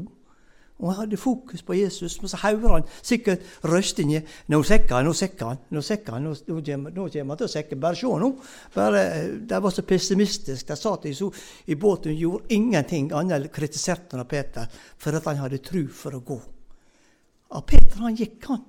Og 0.81 0.89
han 0.89 1.03
hadde 1.03 1.17
fokus 1.17 1.61
på 1.63 1.75
Jesus, 1.77 2.17
men 2.21 2.31
så 2.31 2.37
hører 2.41 2.73
han 2.73 2.87
sikkert 3.05 3.45
røstinga. 3.63 4.23
Nå 4.51 4.59
sekker 4.67 4.97
han, 4.97 5.05
nå 5.05 5.13
sekker 5.15 5.51
han, 5.51 5.61
nå 5.69 5.83
sekker 5.85 6.17
han, 6.17 6.25
nå, 6.25 6.33
nå, 6.33 6.63
kommer, 6.65 7.29
han 7.29 7.39
til 7.39 7.47
å 7.47 7.53
sekke. 7.53 7.77
Bare 7.79 7.99
se 7.99 8.09
nå. 8.23 8.29
Bare, 8.73 9.03
de 9.47 9.61
var 9.63 9.75
så 9.75 9.85
pessimistiske. 9.87 10.67
De 10.73 10.79
satt 10.79 11.07
i, 11.07 11.13
i 11.13 11.77
båten 11.79 12.11
og 12.11 12.25
gjorde 12.25 12.57
ingenting 12.57 13.11
annet 13.13 13.37
enn 13.37 13.53
kritiserte 13.53 14.17
han 14.17 14.27
Peter 14.27 14.67
for 14.73 15.19
at 15.19 15.29
han 15.29 15.43
hadde 15.45 15.61
tru 15.63 15.85
for 15.87 16.17
å 16.17 16.23
gå. 16.25 16.39
Og 17.53 17.65
Peter 17.69 18.01
han 18.01 18.17
gikk, 18.17 18.41
han. 18.49 18.65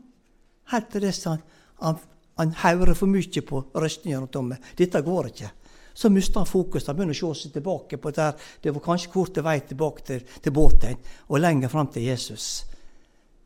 Helt 0.71 0.93
til 0.93 1.09
det 1.09 1.15
han, 1.25 1.43
han 1.81 1.99
han 2.37 2.55
hører 2.65 2.95
for 2.99 3.11
mye 3.11 3.43
på 3.47 3.61
røstene 3.75 4.19
rundt 4.19 4.37
om. 4.37 4.53
Dette 4.77 5.03
går 5.07 5.31
ikke. 5.31 5.51
Så 5.95 6.11
mister 6.11 6.43
han 6.43 6.51
fokus. 6.51 6.87
Han 6.87 6.97
begynner 6.99 7.15
å 7.15 7.35
se 7.35 7.45
seg 7.45 7.55
tilbake 7.55 7.99
på 8.03 8.11
det 8.11 8.33
Det 8.63 8.73
var 8.75 8.83
kanskje 8.83 9.13
kort 9.13 9.39
vei 9.39 9.61
tilbake 9.61 10.03
til, 10.03 10.25
til 10.43 10.53
båten 10.53 10.99
og 11.29 11.39
lenger 11.39 11.71
fram 11.71 11.91
til 11.95 12.09
Jesus. 12.09 12.65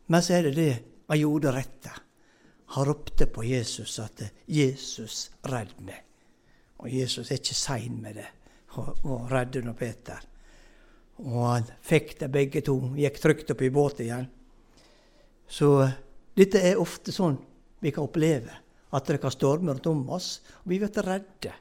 Men 0.09 0.25
så 0.25 0.39
er 0.39 0.49
det 0.49 0.55
det 0.57 0.73
han 1.09 1.21
gjorde 1.21 1.53
rette. 1.53 1.93
Han 2.73 2.85
ropte 2.85 3.27
på 3.27 3.45
Jesus 3.45 3.99
at 3.99 4.23
'Jesus, 4.47 5.31
redd 5.43 5.77
meg'. 5.81 6.05
Og 6.79 6.93
Jesus 6.93 7.31
er 7.31 7.41
ikke 7.41 7.55
sein 7.55 8.01
med 8.03 8.15
det, 8.15 8.27
og 9.05 9.31
redde 9.33 9.63
nå 9.63 9.73
Peter. 9.73 10.21
Og 11.19 11.47
han 11.47 11.65
fikk 11.83 12.21
det 12.21 12.31
begge 12.31 12.61
to, 12.61 12.93
gikk 12.95 13.21
trygt 13.21 13.51
opp 13.51 13.63
i 13.63 13.71
båten 13.71 14.05
igjen. 14.05 14.29
Så 15.49 15.89
dette 16.37 16.61
er 16.61 16.79
ofte 16.79 17.13
sånn 17.13 17.39
vi 17.81 17.91
kan 17.91 18.05
oppleve 18.05 18.68
at 18.93 19.09
det 19.09 19.21
kan 19.21 19.35
storme 19.35 19.73
rundt 19.73 19.87
om 19.87 20.07
oss, 20.11 20.41
og 20.65 20.71
vi 20.73 20.79
blir 20.81 21.05
redde. 21.05 21.53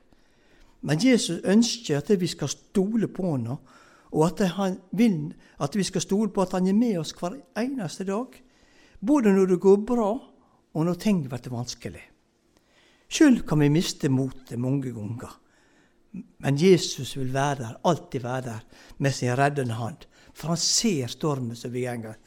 Men 0.81 1.01
Jesus 1.01 1.41
ønsker 1.43 1.97
at 1.97 2.11
vi 2.19 2.27
skal 2.27 2.51
stole 2.51 3.09
på 3.11 3.31
ham, 3.31 3.57
og 4.11 4.25
at, 4.27 4.45
han 4.55 4.77
vil, 4.91 5.33
at 5.59 5.75
vi 5.75 5.83
skal 5.83 6.01
stole 6.01 6.31
på 6.31 6.41
at 6.45 6.53
han 6.55 6.67
er 6.67 6.77
med 6.77 6.99
oss 7.01 7.11
hver 7.17 7.35
eneste 7.59 8.05
dag. 8.07 8.37
Både 8.99 9.33
når 9.33 9.51
det 9.51 9.59
går 9.59 9.81
bra, 9.85 10.11
og 10.73 10.85
når 10.85 11.01
ting 11.01 11.25
blir 11.27 11.51
vanskelig. 11.51 12.05
Sjøl 13.07 13.41
kan 13.47 13.59
vi 13.63 13.69
miste 13.71 14.09
motet 14.11 14.59
mange 14.59 14.91
ganger. 14.91 15.35
Men 16.43 16.57
Jesus 16.57 17.15
vil 17.17 17.33
være 17.33 17.59
der, 17.61 17.77
alltid 17.83 18.23
være 18.23 18.41
der 18.41 18.63
med 18.97 19.11
sin 19.11 19.35
reddende 19.37 19.77
hand. 19.77 20.07
For 20.33 20.53
han 20.53 20.61
ser 20.61 21.07
stormen 21.11 21.55
som 21.55 21.73
vi 21.73 21.85
går, 21.85 22.17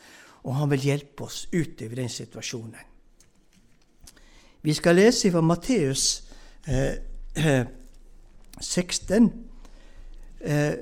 og 0.44 0.56
han 0.56 0.70
vil 0.70 0.88
hjelpe 0.90 1.24
oss 1.24 1.46
utover 1.52 2.00
den 2.00 2.08
situasjonen. 2.08 2.89
Vi 4.62 4.74
skal 4.74 4.98
lese 4.98 5.30
fra 5.32 5.40
Matteus 5.40 6.22
eh, 6.66 7.64
16 8.60 9.30
eh, 10.40 10.74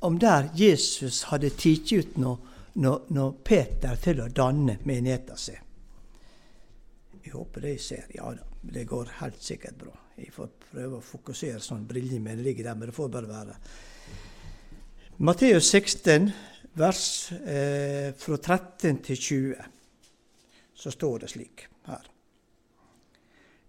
om 0.00 0.18
der 0.20 0.50
Jesus 0.54 1.22
hadde 1.30 1.50
tatt 1.56 1.92
ut 1.92 2.18
når, 2.20 2.40
når, 2.74 3.06
når, 3.16 3.30
Peter 3.44 3.96
til 4.02 4.20
å 4.20 4.28
danne 4.28 4.76
menigheten 4.84 5.40
sin. 5.40 5.62
Jeg 7.24 7.32
håper 7.32 7.64
de 7.64 7.72
ser. 7.80 8.04
Ja 8.14 8.34
da, 8.36 8.44
det 8.60 8.84
går 8.86 9.14
helt 9.22 9.40
sikkert 9.42 9.78
bra. 9.80 9.94
Jeg 10.16 10.32
får 10.32 10.52
prøve 10.70 10.98
å 10.98 11.04
fokusere 11.04 11.60
sånn 11.60 11.86
brillene 11.88 12.20
mine 12.20 12.44
ligger 12.44 12.68
der, 12.68 12.76
men 12.76 12.90
det 12.90 12.96
får 12.96 13.08
bare 13.12 13.30
være. 13.30 13.56
Matteus 15.24 15.70
16, 15.72 16.28
vers 16.76 17.06
eh, 17.32 18.12
fra 18.20 18.36
13 18.36 19.00
til 19.08 19.22
20, 19.24 19.72
så 20.76 20.92
står 20.92 21.24
det 21.24 21.32
slik. 21.32 21.66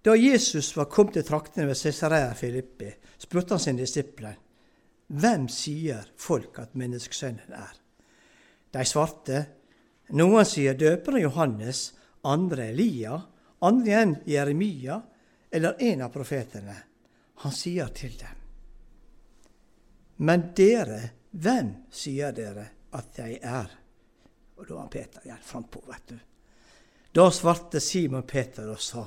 Da 0.08 0.14
Jesus 0.16 0.70
var 0.78 0.88
kommet 0.88 1.18
til 1.18 1.26
traktene 1.28 1.66
ved 1.68 1.76
Cesarea 1.76 2.32
Filippi, 2.34 2.88
spurte 3.20 3.58
han 3.58 3.60
sine 3.60 3.84
disipler 3.84 4.38
hvem 5.08 5.50
sier 5.52 6.06
folk 6.16 6.60
at 6.64 6.78
menneskesønnen 6.80 7.52
er. 7.52 7.74
De 8.72 8.84
svarte. 8.88 9.42
Noen 10.16 10.48
sier 10.48 10.78
døperen 10.80 11.26
Johannes, 11.26 11.82
andre 12.24 12.70
Elia, 12.72 13.18
andre 13.68 13.92
igjen 13.92 14.16
Jeremia 14.32 15.02
eller 15.52 15.84
en 15.90 16.06
av 16.08 16.16
profetene. 16.16 16.78
Han 17.44 17.56
sier 17.56 17.92
til 17.92 18.16
dem. 18.16 18.40
Men 20.24 20.48
dere, 20.56 21.02
hvem 21.36 21.74
sier 21.92 22.32
dere 22.32 22.64
at 22.96 23.20
jeg 23.20 23.42
er? 23.44 23.76
Og 24.56 24.64
da 24.72 24.80
var 24.80 24.88
Peter 24.96 25.28
igjen 25.28 25.44
frampå, 25.44 25.84
vet 25.92 26.16
du. 26.16 26.18
Da 27.12 27.28
svarte 27.32 27.84
Simon 27.84 28.24
Peter 28.24 28.72
og 28.72 28.80
sa, 28.80 29.04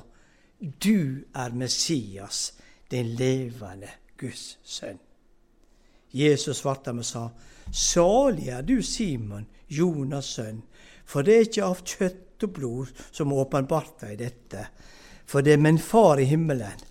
du 0.61 1.23
er 1.33 1.53
Messias, 1.53 2.53
den 2.91 3.15
levende 3.17 3.89
Guds 4.17 4.59
sønn. 4.63 4.99
Jesus 6.13 6.61
svarte 6.61 6.93
og 6.93 7.05
sa, 7.07 7.29
Salig 7.71 8.49
er 8.51 8.61
du, 8.61 8.81
Simon, 8.83 9.47
Jonas' 9.71 10.35
sønn, 10.35 10.61
for 11.05 11.25
det 11.25 11.35
er 11.35 11.47
ikke 11.47 11.65
av 11.65 11.81
kjøtt 11.87 12.45
og 12.45 12.53
blod 12.53 12.91
som 13.11 13.33
åpenbarte 13.33 14.11
deg 14.11 14.19
dette, 14.19 14.65
for 15.25 15.41
det 15.41 15.55
er 15.55 15.63
min 15.63 15.79
Far 15.79 16.19
i 16.19 16.27
himmelen. 16.27 16.83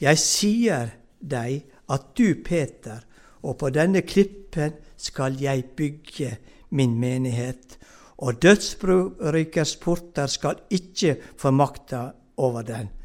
Jeg 0.00 0.18
sier 0.20 0.90
deg 1.20 1.62
at 1.88 2.10
du, 2.18 2.42
Peter, 2.44 3.00
og 3.46 3.56
på 3.62 3.70
denne 3.70 4.02
klippen 4.02 4.74
skal 4.96 5.38
jeg 5.40 5.64
bygge 5.78 6.34
min 6.76 6.98
menighet, 7.00 7.78
og 8.18 8.42
dødsrykers 8.42 9.76
porter 9.80 10.26
skal 10.26 10.60
ikke 10.72 11.16
få 11.38 11.52
makta 11.54 12.10
over 12.36 12.66
den. 12.66 12.95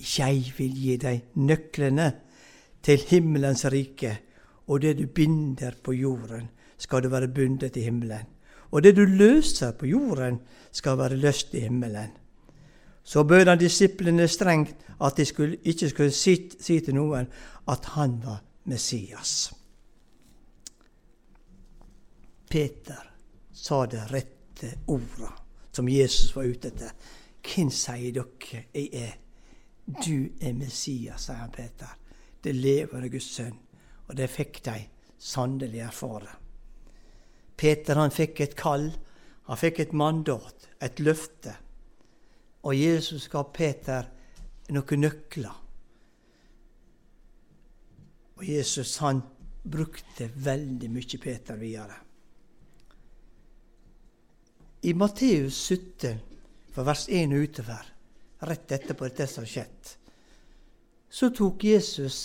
Jeg 0.00 0.54
vil 0.56 0.76
gi 0.76 0.96
deg 0.96 1.36
nøklene 1.36 2.08
til 2.82 3.02
himmelens 3.10 3.66
rike, 3.68 4.14
og 4.66 4.80
det 4.82 4.96
du 4.98 5.06
binder 5.06 5.76
på 5.82 5.92
jorden, 5.92 6.48
skal 6.80 7.02
det 7.04 7.10
være 7.12 7.28
bundet 7.28 7.76
i 7.76 7.84
himmelen. 7.84 8.26
Og 8.70 8.82
det 8.82 8.94
du 8.96 9.04
løser 9.04 9.74
på 9.76 9.86
jorden, 9.86 10.40
skal 10.72 10.98
være 10.98 11.16
løst 11.16 11.54
i 11.54 11.60
himmelen. 11.66 12.10
Så 13.02 13.24
bød 13.24 13.48
han 13.48 13.58
disiplene 13.58 14.28
strengt 14.28 14.76
at 15.00 15.16
de 15.16 15.24
skulle, 15.24 15.56
ikke 15.64 15.88
skulle 15.88 16.10
si, 16.14 16.36
si 16.60 16.80
til 16.80 16.94
noen 16.94 17.26
at 17.68 17.88
han 17.96 18.20
var 18.24 18.42
Messias. 18.64 19.52
Peter 22.50 23.02
sa 23.52 23.84
det 23.86 24.04
rette 24.12 24.72
orda 24.86 25.30
som 25.72 25.88
Jesus 25.88 26.34
var 26.36 26.48
ute 26.50 26.70
etter. 26.70 26.94
Hvem 27.40 27.70
sier 27.72 28.14
dere 28.14 28.62
jeg 28.74 28.88
er? 28.92 29.12
Du 29.90 30.30
er 30.40 30.54
Messias, 30.54 31.26
sier 31.26 31.48
Peter. 31.52 31.96
Det 32.42 32.52
levende 32.54 33.10
Guds 33.10 33.30
sønn. 33.34 33.56
Og 34.08 34.16
det 34.16 34.30
fikk 34.30 34.62
de 34.66 34.76
sannelig 35.18 35.82
erfare. 35.84 36.36
Peter 37.56 37.98
han 38.00 38.12
fikk 38.14 38.40
et 38.40 38.56
kall, 38.56 38.88
han 39.46 39.58
fikk 39.58 39.82
et 39.82 39.92
mandat, 39.92 40.68
et 40.80 41.00
løfte. 41.02 41.52
Og 42.64 42.76
Jesus 42.76 43.26
ga 43.32 43.42
Peter 43.52 44.08
noen 44.70 45.04
nøkler. 45.04 45.58
Og 48.40 48.46
Jesus 48.48 48.96
han 49.04 49.20
brukte 49.62 50.30
veldig 50.34 50.88
mye 50.90 51.20
Peter 51.20 51.58
videre. 51.60 51.98
I 54.82 54.94
Matteus 54.96 55.58
17, 55.68 56.20
fra 56.72 56.84
vers 56.86 57.04
1 57.12 57.34
og 57.36 57.42
utover, 57.44 57.90
rett 58.48 58.72
etterpå 58.72 59.08
dette 59.08 59.26
som 59.28 59.44
har 59.44 59.52
skjedd, 59.52 59.90
så 61.10 61.30
tok 61.34 61.64
Jesus 61.64 62.18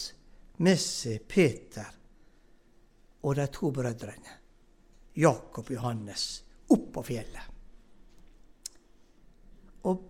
med 0.63 0.79
seg 0.79 1.25
Peter 1.27 1.89
og 3.25 3.35
de 3.35 3.45
to 3.51 3.71
brødrene, 3.73 4.35
Jakob 5.17 5.65
og 5.65 5.73
Johannes, 5.73 6.25
opp 6.71 6.91
på 6.93 7.03
fjellet. 7.07 7.53
Og 9.85 10.03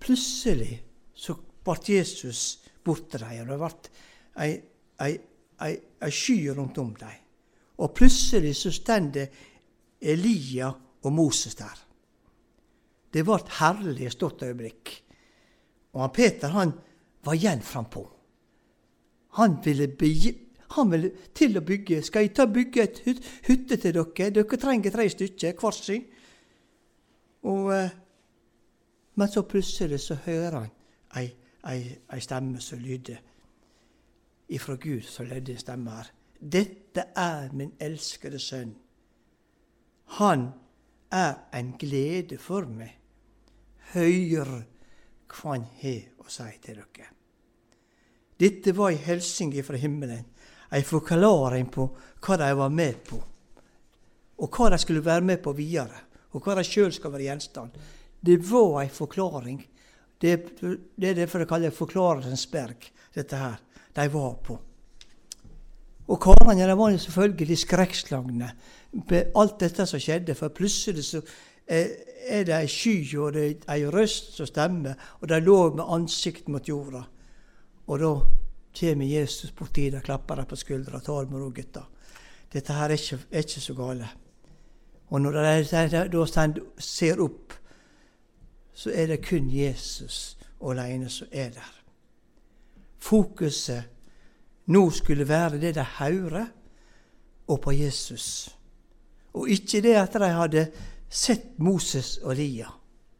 plutselig 0.00 0.76
så 1.14 1.34
ble 1.36 1.76
Jesus 1.94 2.60
borte 2.84 3.20
dem, 3.20 3.42
og 3.42 3.50
det 3.50 3.58
ble 3.60 4.50
ei, 5.60 5.74
sky 6.10 6.38
rundt 6.54 6.78
om 6.80 6.94
dem. 6.96 7.18
Og 7.80 7.94
plutselig 7.96 8.54
så 8.60 8.72
stender 8.74 9.28
Elia 10.00 10.70
og 10.70 11.12
Moses 11.12 11.56
der. 11.58 11.78
Det 13.10 13.26
var 13.26 13.42
et 13.42 13.54
herlig 13.58 14.10
stort 14.12 14.42
øyeblikk. 14.46 14.92
Og 15.92 16.00
han 16.04 16.14
Peter 16.14 16.48
han 16.54 16.72
var 17.24 17.34
igjen 17.34 17.62
frampå. 17.62 18.04
Han 19.38 19.58
ville, 19.64 19.88
han 20.76 20.90
ville 20.90 21.10
til 21.34 21.58
å 21.58 21.64
bygge. 21.66 22.02
Skal 22.02 22.26
jeg 22.26 22.34
ta 22.34 22.46
bygge 22.50 22.82
et 22.82 23.02
hytte 23.46 23.76
til 23.76 23.94
dere? 23.94 24.30
Dere 24.30 24.60
trenger 24.60 24.94
tre 24.94 25.08
stykker, 25.10 25.54
hver 25.58 25.76
sin. 25.76 26.06
Eh, 27.44 27.90
men 29.14 29.28
så 29.28 29.42
plutselig 29.42 30.00
så 30.00 30.16
hører 30.24 30.58
han 30.58 30.70
ei, 31.16 31.26
ei, 31.66 31.80
ei 32.12 32.20
stemme 32.20 32.60
som 32.60 32.80
lyder 32.80 33.20
ifra 34.50 34.76
Gud, 34.76 35.02
så 35.02 35.24
lød 35.24 35.48
en 35.48 35.58
stemme 35.58 35.90
her. 35.94 36.10
Dette 36.40 37.04
er 37.16 37.52
min 37.52 37.72
elskede 37.80 38.38
sønn. 38.38 38.74
Han 40.18 40.48
er 41.12 41.34
en 41.54 41.74
glede 41.78 42.38
for 42.38 42.66
meg. 42.66 42.96
Hør 43.92 44.54
hva 45.30 45.54
han 45.54 45.66
har 45.80 46.24
å 46.24 46.28
si 46.30 46.50
til 46.64 46.80
dere. 46.80 47.08
Dette 48.40 48.72
var 48.72 48.92
ei 48.92 49.00
hilsing 49.04 49.52
fra 49.64 49.78
himmelen, 49.80 50.24
ei 50.72 50.82
forklaring 50.86 51.68
på 51.72 51.88
hva 52.24 52.38
de 52.40 52.52
var 52.56 52.70
med 52.72 53.02
på, 53.08 53.18
og 54.40 54.56
hva 54.56 54.70
de 54.72 54.78
skulle 54.80 55.04
være 55.04 55.26
med 55.26 55.42
på 55.44 55.52
videre, 55.56 56.06
og 56.32 56.44
hva 56.44 56.56
de 56.56 56.64
sjøl 56.64 56.92
skal 56.94 57.12
være 57.12 57.28
gjenstand. 57.28 57.76
Det 58.20 58.38
var 58.50 58.82
ei 58.84 58.88
forklaring. 58.92 59.60
Det, 60.20 60.32
det 60.60 61.08
er 61.10 61.20
derfor 61.22 61.40
de 61.40 61.48
kaller 61.48 61.72
Forklarelsens 61.72 62.46
berg, 62.52 62.90
dette 63.14 63.36
her. 63.36 63.56
De 63.96 64.04
var 64.12 64.34
på. 64.44 64.56
Og 66.10 66.18
karene 66.20 66.66
de 66.66 66.76
var 66.76 66.96
selvfølgelig 66.98 67.58
skrekkslagne 67.62 68.50
alt 69.38 69.60
dette 69.62 69.86
som 69.86 70.02
skjedde, 70.02 70.34
for 70.34 70.52
plutselig 70.54 71.04
så 71.06 71.20
er 71.70 72.44
det 72.44 72.54
ei 72.56 72.68
sky 72.68 72.96
og 73.18 73.34
det 73.34 73.44
er 73.46 73.76
ei 73.76 73.86
røst 73.86 74.34
som 74.36 74.48
stemmer, 74.48 74.98
og 75.20 75.28
de 75.30 75.40
lå 75.40 75.58
med 75.74 75.86
ansikt 75.86 76.48
mot 76.48 76.68
jorda. 76.68 77.04
Og 77.86 77.98
da 77.98 78.10
kommer 78.80 79.06
Jesus 79.06 79.52
borti 79.56 79.88
og 79.94 80.02
klapper 80.02 80.40
dem 80.40 80.50
på 80.50 80.58
skuldra 80.58 80.98
og 80.98 81.06
tar 81.06 81.30
med 81.30 81.40
ro, 81.40 81.50
gutta. 81.54 81.86
Dette 82.52 82.74
her 82.74 82.90
er 82.90 82.98
ikke, 82.98 83.18
er 83.30 83.46
ikke 83.46 83.60
så 83.60 83.74
gale. 83.78 84.10
Og 85.10 85.20
når 85.20 85.32
de 85.32 86.08
da 86.10 86.26
ser 86.78 87.22
opp, 87.22 87.54
så 88.72 88.90
er 88.94 89.06
det 89.06 89.24
kun 89.26 89.50
Jesus 89.50 90.38
alene 90.62 91.08
som 91.10 91.28
er 91.32 91.50
der. 91.54 91.74
Fokuset 93.00 93.88
nå 94.70 94.90
skulle 94.90 95.28
være 95.28 95.58
det 95.60 95.74
de 95.74 95.84
hører, 95.98 96.46
og 97.50 97.60
på 97.60 97.72
Jesus. 97.72 98.56
Og 99.34 99.48
ikke 99.50 99.80
det 99.82 99.94
at 99.98 100.14
de 100.14 100.28
hadde 100.28 100.66
sett 101.10 101.58
Moses 101.58 102.18
og 102.22 102.36
Lia, 102.38 102.68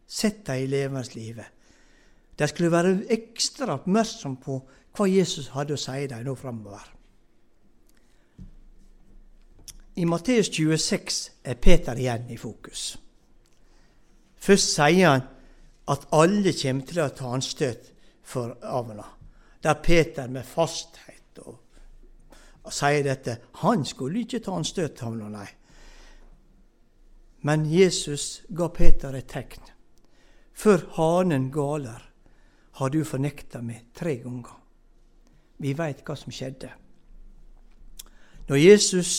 sett 0.07 0.46
dem 0.46 0.62
i 0.62 0.70
levenslivet. 0.70 1.46
De 2.38 2.48
skulle 2.48 2.72
være 2.72 2.94
ekstra 3.12 3.74
oppmerksomme 3.74 4.40
på 4.40 4.61
hva 4.96 5.07
Jesus 5.11 5.50
hadde 5.55 5.76
å 5.76 5.81
si 5.81 6.07
dem 6.09 6.24
nå 6.24 6.35
framover. 6.38 6.87
I 10.00 10.07
Matteus 10.09 10.48
26 10.55 11.20
er 11.44 11.59
Peter 11.61 11.98
igjen 11.98 12.31
i 12.31 12.38
fokus. 12.40 12.94
Først 14.40 14.72
sier 14.72 15.11
han 15.11 15.26
at 15.90 16.07
alle 16.16 16.55
kommer 16.57 16.87
til 16.87 17.03
å 17.03 17.11
ta 17.12 17.33
anstøt 17.35 17.90
for 18.24 18.55
avla. 18.62 19.05
Der 19.61 19.83
Peter 19.83 20.31
med 20.33 20.46
fasthet 20.48 21.42
og, 21.44 21.59
og 22.64 22.72
sier 22.72 23.05
dette 23.05 23.37
Han 23.61 23.85
skulle 23.85 24.22
ikke 24.22 24.40
ta 24.40 24.55
anstøt 24.57 25.03
av 25.05 25.16
noen, 25.18 25.37
nei. 25.37 25.48
Men 27.40 27.64
Jesus 27.64 28.42
ga 28.48 28.68
Peter 28.68 29.14
et 29.16 29.29
tegn. 29.29 29.62
Før 30.53 30.85
hanen 30.96 31.48
galer, 31.53 32.03
har 32.81 32.90
du 32.92 33.03
fornekta 33.05 33.62
meg 33.64 33.90
tre 33.96 34.16
ganger. 34.22 34.57
Vi 35.61 35.72
veit 35.76 36.05
hva 36.05 36.16
som 36.16 36.33
skjedde. 36.33 36.70
Når 38.48 38.57
Jesus 38.61 39.12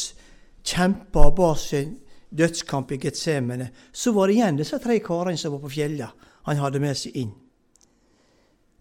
kjempa 0.66 1.28
og 1.30 1.36
ba 1.38 1.52
sin 1.58 1.96
dødskamp 2.30 2.92
i 2.92 3.00
Getsemene, 3.02 3.70
så 3.92 4.14
var 4.16 4.28
det 4.28 4.38
igjen 4.38 4.58
disse 4.60 4.80
tre 4.82 5.00
karene 5.04 5.38
som 5.38 5.56
var 5.56 5.64
på 5.66 5.74
fjellet, 5.76 6.28
han 6.48 6.62
hadde 6.62 6.82
med 6.82 6.98
seg 6.98 7.18
inn. 7.22 7.34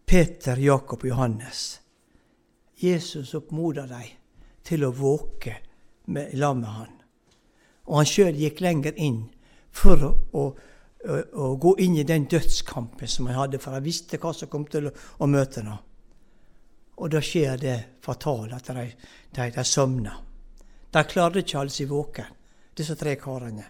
Peter, 0.07 0.59
Jakob 0.59 1.05
og 1.05 1.09
Johannes. 1.09 1.81
Jesus 2.81 3.35
oppmoda 3.37 3.85
dem 3.87 4.16
til 4.64 4.85
å 4.87 4.94
våke 4.96 5.59
med, 6.07 6.33
med 6.35 6.70
han. 6.72 6.99
Og 7.90 7.98
han 7.98 8.07
sjøl 8.07 8.38
gikk 8.38 8.62
lenger 8.62 8.94
inn 9.03 9.24
for 9.74 10.03
å, 10.07 10.11
å, 10.38 10.44
å, 10.46 11.46
gå 11.59 11.74
inn 11.83 11.98
i 11.98 12.07
den 12.07 12.29
dødskampen 12.31 13.11
som 13.11 13.26
han 13.26 13.38
hadde, 13.40 13.59
for 13.59 13.74
han 13.74 13.85
visste 13.85 14.20
hva 14.22 14.33
som 14.35 14.50
kom 14.50 14.66
til 14.70 14.87
å, 14.90 14.92
å 15.18 15.29
møte 15.31 15.64
ham. 15.66 15.81
Og 17.00 17.11
da 17.11 17.22
skjer 17.24 17.59
det 17.59 17.76
fatale 18.05 18.59
at 18.61 18.70
de, 18.70 18.87
de, 19.35 19.48
de 19.57 19.64
sovner. 19.66 20.20
De 20.90 21.03
klarte 21.09 21.42
ikke 21.42 21.57
å 21.57 21.62
holde 21.62 21.74
seg 21.74 21.90
våken, 21.90 22.31
disse 22.76 22.94
tre 22.98 23.16
karene. 23.18 23.66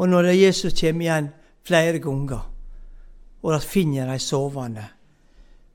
Og 0.00 0.08
når 0.08 0.32
Jesus 0.32 0.74
kommer 0.78 1.06
igjen 1.06 1.30
flere 1.66 2.00
ganger, 2.02 2.48
og 3.42 3.50
de 3.52 3.62
finner 3.62 4.10
de 4.10 4.18
sovende, 4.22 4.88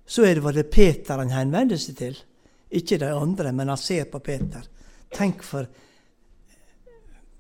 så 0.08 0.24
er 0.24 0.38
det 0.38 0.44
bare 0.44 0.64
Peter 0.72 1.20
han 1.20 1.32
henvender 1.36 1.80
seg 1.80 1.98
til. 2.00 2.16
Ikke 2.80 3.00
de 3.00 3.12
andre, 3.12 3.52
men 3.56 3.70
han 3.72 3.80
ser 3.80 4.08
på 4.12 4.20
Peter. 4.24 4.64
Tenk 5.14 5.44
for 5.44 5.68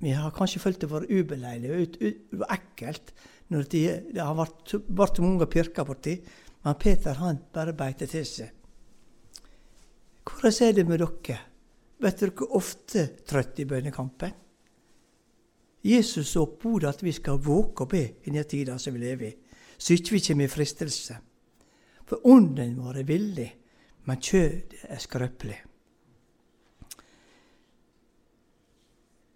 Vi 0.03 0.13
har 0.13 0.33
kanskje 0.36 0.62
følt 0.62 0.81
det 0.83 0.91
var 0.91 1.07
ubeleilig 1.10 1.71
og 1.73 2.43
ekkelt 2.53 3.13
når 3.49 3.69
det, 3.71 3.83
det 4.13 4.21
har 4.21 4.36
vært, 4.38 4.75
vært 4.88 5.21
mange 5.23 5.47
pirka 5.49 5.86
borti. 5.88 6.17
Men 6.65 6.75
Peter 6.81 7.17
han 7.21 7.39
bare 7.53 7.73
beit 7.77 8.01
til 8.03 8.25
seg. 8.27 8.51
Hvordan 10.27 10.57
er 10.67 10.73
det 10.75 10.88
med 10.88 10.99
dere? 10.99 11.38
Vet 12.03 12.19
dere 12.19 12.36
hvor 12.36 12.57
ofte 12.60 13.05
trøtt 13.25 13.62
i 13.63 13.65
bønnekampen? 13.69 14.33
Jesus 15.88 16.36
oppmoder 16.38 16.91
at 16.91 17.03
vi 17.05 17.13
skal 17.15 17.39
våke 17.41 17.86
og 17.86 17.93
be 17.93 18.03
i 18.25 18.33
den 18.33 18.43
tida 18.49 18.75
som 18.81 18.93
vi 18.97 19.05
lever 19.05 19.29
i, 19.29 19.36
så 19.77 19.95
ikke 19.95 20.17
vi 20.17 20.23
kommer 20.27 20.45
i 20.49 20.51
fristelse. 20.51 21.17
For 22.07 22.27
ånden 22.27 22.75
vår 22.81 23.01
er 23.01 23.07
villig, 23.07 23.47
men 24.07 24.21
kjødet 24.23 24.83
er 24.89 25.01
skrøpelig. 25.03 25.57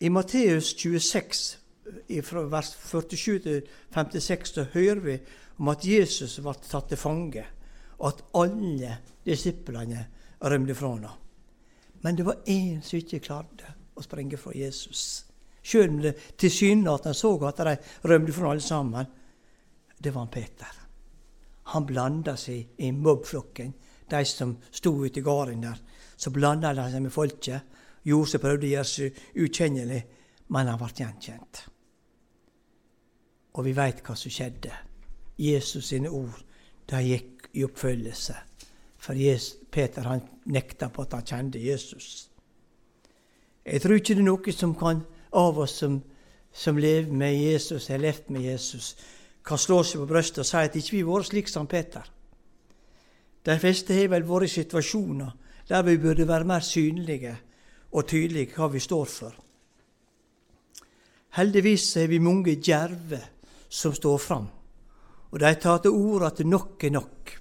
I 0.02 0.10
Matteus 0.10 0.74
26, 0.74 1.58
fra 2.24 2.42
vers 2.50 2.72
47 2.74 3.40
til 3.40 3.62
56, 3.94 4.50
så 4.50 4.64
hører 4.74 5.00
vi 5.00 5.18
om 5.60 5.68
at 5.70 5.84
Jesus 5.86 6.40
ble 6.42 6.56
tatt 6.66 6.88
til 6.90 6.98
fange, 6.98 7.44
og 8.00 8.08
at 8.08 8.24
alle 8.42 8.96
disiplene 9.26 10.08
rømte 10.42 10.76
fra 10.76 10.90
ham. 10.96 11.06
Men 12.02 12.18
det 12.18 12.26
var 12.26 12.42
én 12.50 12.82
som 12.82 12.98
ikke 12.98 13.22
klarte 13.22 13.76
å 13.94 14.02
sprenge 14.02 14.40
fra 14.42 14.56
Jesus. 14.58 15.26
Selv 15.62 15.94
om 15.94 16.00
det 16.02 16.16
tilsynelatende 16.34 17.14
så 17.14 17.36
at 17.46 17.62
de 17.62 17.76
rømte 18.10 18.34
fra 18.34 18.56
alle 18.56 18.66
sammen. 18.66 19.06
Det 20.02 20.10
var 20.10 20.26
han 20.26 20.34
Peter. 20.34 20.80
Han 21.76 21.86
blanda 21.86 22.34
seg 22.36 22.82
i 22.82 22.90
mobbflokken, 22.92 23.74
de 24.10 24.24
som 24.26 24.58
sto 24.72 24.96
ute 24.98 25.22
i 25.22 25.24
gården 25.24 25.62
der. 25.62 25.78
Så 26.18 26.34
blanda 26.34 26.74
de 26.74 26.90
seg 26.90 27.06
med 27.06 27.14
folket. 27.14 27.62
Josef 28.06 28.42
prøvde 28.42 28.68
å 28.68 28.72
gjøre 28.72 28.90
seg 28.90 29.20
ukjennelig, 29.44 30.02
men 30.52 30.70
han 30.72 30.80
ble 30.80 30.90
gjenkjent. 30.98 31.66
Og 33.56 33.68
vi 33.68 33.76
veit 33.76 34.02
hva 34.06 34.16
som 34.16 34.32
skjedde. 34.32 34.72
Jesus 35.42 35.90
sine 35.92 36.10
ord 36.10 36.38
de 36.90 37.02
gikk 37.06 37.50
i 37.58 37.66
oppfølgelse. 37.66 38.36
For 39.02 39.18
Jesus, 39.18 39.58
Peter 39.72 40.06
han 40.06 40.22
nekta 40.46 40.92
på 40.94 41.06
at 41.06 41.16
han 41.18 41.26
kjente 41.26 41.62
Jesus. 41.62 42.30
Jeg 43.66 43.82
tror 43.82 43.98
ikke 43.98 44.16
det 44.18 44.24
er 44.24 44.28
noe 44.28 44.54
som 44.54 44.76
kan 44.78 45.04
av 45.38 45.60
oss 45.64 45.78
som, 45.82 46.00
som 46.52 46.78
lever 46.78 47.12
med 47.14 47.38
Jesus, 47.38 47.88
har 47.88 48.02
levd 48.02 48.30
med 48.34 48.46
Jesus, 48.46 48.96
kan 49.46 49.58
slå 49.58 49.82
seg 49.86 50.02
på 50.02 50.10
brystet 50.10 50.44
og 50.44 50.50
si 50.50 50.58
at 50.60 50.76
ikke 50.78 50.96
vi 50.96 51.04
har 51.04 51.10
vært 51.12 51.30
slik 51.30 51.50
som 51.50 51.70
Peter. 51.70 52.06
De 53.46 53.58
fleste 53.62 53.96
har 53.98 54.12
vel 54.12 54.28
vært 54.28 54.50
i 54.50 54.54
situasjoner 54.60 55.32
der 55.70 55.86
vi 55.88 55.98
burde 56.02 56.28
være 56.28 56.50
mer 56.50 56.66
synlige 56.66 57.38
og 57.91 58.08
tydelig 58.08 58.49
hva 58.56 58.69
vi 58.71 58.82
står 58.84 59.06
for. 59.12 59.36
Heldigvis 61.38 61.86
har 61.95 62.10
vi 62.12 62.19
mange 62.19 62.58
djerve 62.60 63.21
som 63.71 63.93
står 63.95 64.17
fram, 64.19 64.47
og 65.32 65.39
de 65.39 65.54
tar 65.56 65.80
til 65.84 65.95
orde 65.95 66.27
at 66.27 66.43
nok 66.43 66.84
er 66.84 66.91
nok. 66.91 67.38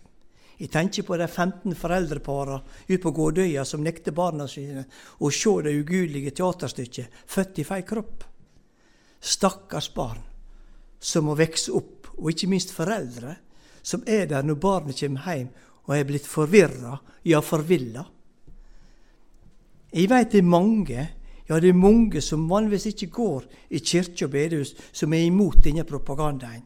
Jeg 0.60 0.68
tenker 0.70 1.06
på 1.08 1.16
de 1.16 1.26
15 1.26 1.74
foreldreparene 1.74 2.60
ute 2.90 3.00
på 3.02 3.12
Gårdøya 3.16 3.64
som 3.64 3.80
nekter 3.82 4.12
barna 4.12 4.44
sine 4.48 4.84
å 5.18 5.30
se 5.32 5.54
det 5.64 5.72
ugudelige 5.72 6.34
teaterstykket 6.36 7.08
'Født 7.26 7.58
i 7.58 7.64
feil 7.64 7.82
kropp'. 7.88 8.26
Stakkars 9.20 9.88
barn 9.94 10.20
som 11.00 11.24
må 11.24 11.34
vokse 11.34 11.72
opp, 11.72 12.12
og 12.18 12.30
ikke 12.30 12.50
minst 12.52 12.74
foreldre 12.76 13.36
som 13.82 14.04
er 14.06 14.26
der 14.26 14.44
når 14.44 14.60
barnet 14.60 15.00
kommer 15.00 15.24
hjem 15.24 15.48
og 15.86 15.96
er 15.96 16.04
blitt 16.04 16.26
forvirra, 16.28 16.98
ja, 17.24 17.40
forvilla. 17.40 18.04
Jeg 19.90 20.11
veit 20.11 20.31
det 20.31 20.38
er 20.38 20.46
mange, 20.46 21.07
ja, 21.48 21.59
det 21.59 21.72
er 21.72 21.79
mange 21.79 22.22
som 22.22 22.48
vanligvis 22.50 22.92
ikke 22.92 23.11
går 23.11 23.46
i 23.74 23.81
kirke 23.83 24.29
og 24.29 24.35
bedehus, 24.35 24.74
som 24.92 25.12
er 25.12 25.26
imot 25.26 25.64
denne 25.64 25.85
propagandaen. 25.85 26.62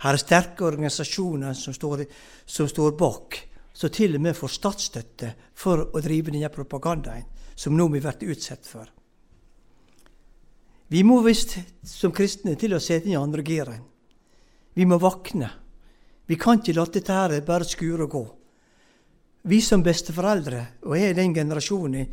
Her 0.00 0.16
er 0.16 0.22
sterke 0.22 0.64
organisasjoner 0.64 1.56
som 1.58 1.74
står, 1.76 2.06
som 2.46 2.68
står 2.70 2.94
bak, 2.96 3.36
som 3.74 3.92
til 3.92 4.14
og 4.16 4.22
med 4.24 4.38
får 4.38 4.54
statsstøtte 4.54 5.34
for 5.58 5.90
å 5.90 6.00
drive 6.00 6.32
denne 6.32 6.48
propagandaen 6.54 7.26
som 7.60 7.76
nå 7.76 7.88
vi 7.92 8.00
blir 8.00 8.32
utsatt 8.32 8.64
for. 8.66 8.86
Vi 10.90 11.02
må 11.06 11.20
visst 11.22 11.58
som 11.86 12.14
kristne 12.14 12.56
til 12.58 12.74
å 12.74 12.80
sette 12.82 13.06
inn 13.06 13.14
i 13.14 13.20
andre 13.20 13.44
giret. 13.46 13.82
Vi 14.74 14.86
må 14.86 14.96
våkne. 14.98 15.50
Vi 16.26 16.38
kan 16.38 16.58
ikke 16.58 16.74
la 16.78 16.86
dette 16.86 17.14
her 17.14 17.34
bare 17.46 17.66
skure 17.68 18.06
og 18.06 18.14
gå. 18.14 18.24
Vi 19.42 19.60
som 19.64 19.82
besteforeldre, 19.82 20.64
og 20.84 20.96
er 20.98 21.14
den 21.16 21.34
generasjonen, 21.34 22.08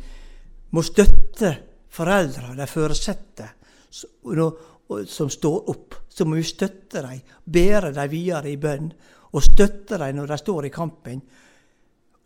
må 0.72 0.84
støtte 0.84 1.50
foreldre, 1.92 2.54
de 2.56 2.66
foresatte, 2.68 3.48
som 3.88 5.30
står 5.30 5.68
opp. 5.68 5.98
Så 6.08 6.24
må 6.24 6.38
vi 6.38 6.46
støtte 6.46 7.02
dem, 7.04 7.20
bære 7.44 7.92
dem 7.96 8.10
videre 8.10 8.50
i 8.50 8.56
bønn, 8.60 8.88
og 9.32 9.44
støtte 9.44 9.98
dem 10.00 10.16
når 10.16 10.32
de 10.32 10.38
står 10.40 10.68
i 10.68 10.72
kampen. 10.72 11.20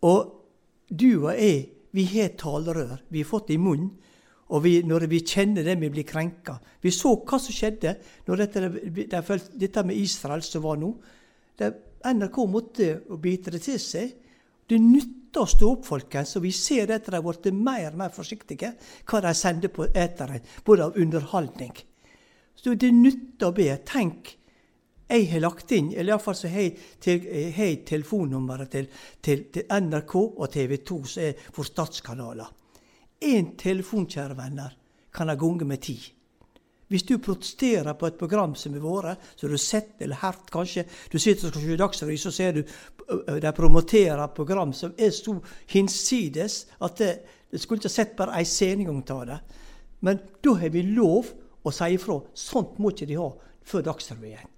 Og 0.07 0.31
du 0.87 1.25
og 1.25 1.33
jeg, 1.35 1.67
vi 1.93 2.05
har 2.15 2.33
talerør. 2.39 3.03
Vi 3.09 3.21
har 3.21 3.29
fått 3.29 3.51
det 3.51 3.57
i 3.57 3.61
munnen. 3.61 3.91
Og 4.53 4.63
vi, 4.63 4.73
når 4.85 5.07
vi 5.09 5.21
kjenner 5.25 5.65
det, 5.65 5.77
vi 5.81 5.89
blir 5.89 6.05
krenka. 6.05 6.57
Vi 6.81 6.91
så 6.93 7.15
hva 7.15 7.39
som 7.41 7.55
skjedde 7.55 7.95
når 8.27 8.41
dette, 8.43 8.63
de, 8.69 9.05
dette 9.61 9.83
med 9.87 9.97
Israel 9.97 10.43
som 10.45 10.65
var 10.65 10.77
nå. 10.81 10.91
Det, 11.57 11.69
NRK 12.03 12.37
måtte 12.51 12.89
bite 13.21 13.53
det 13.55 13.63
til 13.63 13.79
seg. 13.81 14.11
Det 14.69 14.79
nytter 14.79 15.43
å 15.43 15.49
stå 15.49 15.71
opp, 15.75 15.87
folkens. 15.87 16.35
Og 16.37 16.45
vi 16.45 16.51
ser 16.55 16.91
at 16.93 17.07
de 17.07 17.15
har 17.15 17.25
blitt 17.25 17.49
mer 17.55 17.89
og 17.91 17.99
mer 18.03 18.13
forsiktige 18.13 18.73
hva 19.09 19.23
de 19.25 19.33
sender 19.37 19.73
på 19.73 19.89
eteren, 19.89 20.43
både 20.65 20.87
av 20.87 20.97
underholdning. 20.99 21.73
Så 22.55 22.75
det 22.79 22.93
nytter 22.95 23.49
å 23.49 23.55
be. 23.55 23.69
Tenk, 23.87 24.35
jeg 25.09 25.29
har 25.29 25.43
lagt 25.43 25.71
inn, 25.75 25.91
eller 25.91 26.13
iallfall 26.13 26.37
så 26.37 26.49
har 26.49 26.69
jeg 27.03 27.85
telefonnummeret 27.85 28.71
til, 28.71 28.87
til, 29.21 29.45
til, 29.53 29.67
NRK 29.67 30.15
og 30.17 30.45
TV 30.53 30.77
2, 30.85 30.99
som 31.05 31.25
er 31.27 31.47
for 31.51 31.67
statskanaler. 31.67 32.49
Én 33.23 33.53
telefon, 33.59 34.07
kjære 34.09 34.37
venner, 34.37 34.73
kan 35.13 35.29
ha 35.29 35.35
gonge 35.39 35.67
med 35.69 35.83
ti. 35.83 35.97
Hvis 36.93 37.07
du 37.09 37.15
protesterer 37.17 37.95
på 37.97 38.05
et 38.05 38.17
program 38.19 38.51
som 38.53 38.75
har 38.77 38.83
vært, 38.85 39.21
så 39.33 39.47
har 39.47 39.53
du 39.55 39.57
sett 39.57 40.01
eller 40.05 40.19
hørt 40.21 40.51
kanskje 40.53 40.83
Du 41.09 41.17
sitter 41.17 41.47
og 41.47 41.53
skal 41.55 41.63
se 41.63 41.77
Dagsrevyen, 41.81 42.19
så 42.21 42.31
ser 42.31 42.51
du 42.53 42.61
de 43.41 43.51
promoterer 43.57 44.27
program 44.35 44.73
som 44.77 44.93
er 44.97 45.09
så 45.09 45.33
hinsides 45.71 46.67
at 46.85 46.99
det, 47.01 47.15
skulle 47.57 47.81
ikke 47.81 47.89
sett 47.89 48.13
bare 48.17 48.35
ei 48.37 48.45
scenegang 48.45 49.01
av 49.09 49.23
det. 49.25 49.37
Men 50.05 50.19
da 50.45 50.53
har 50.61 50.69
vi 50.69 50.83
lov 50.85 51.31
å 51.65 51.73
si 51.73 51.87
ifra. 51.95 52.19
Sånt 52.33 52.77
må 52.77 52.91
ikke 52.93 53.07
de 53.09 53.17
ha 53.17 53.31
før 53.65 53.85
Dagsrevyen. 53.87 54.51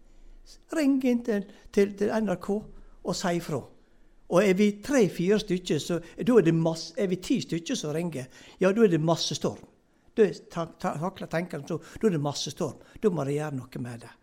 Ring 0.76 0.98
inn 1.08 1.24
til, 1.24 1.46
til, 1.72 1.94
til 1.96 2.12
NRK 2.12 2.50
og 2.52 3.16
si 3.16 3.32
ifra. 3.38 3.62
Og 4.28 4.42
er 4.44 4.60
vi 4.60 4.74
tre-fire 4.84 5.40
stykker, 5.40 5.80
så 5.80 6.02
er 6.18 6.28
det 6.44 6.56
masse, 6.56 6.92
er 6.98 7.08
vi 7.08 7.22
ti 7.24 7.40
stykker 7.40 7.80
som 7.80 7.96
ringer, 7.96 8.28
ja, 8.60 8.74
da 8.74 8.84
er 8.84 8.92
det 8.92 9.00
masse 9.00 9.40
storm. 9.40 9.64
Da 10.16 10.30
takler 10.80 11.28
tenkeren 11.28 11.66
så, 11.68 11.80
da 12.02 12.08
er 12.08 12.16
det 12.16 12.22
masse 12.24 12.54
storm. 12.54 12.80
Da 13.02 13.12
må 13.12 13.26
de 13.28 13.36
gjøre 13.36 13.58
noe 13.58 13.82
med 13.84 14.06
det. 14.06 14.14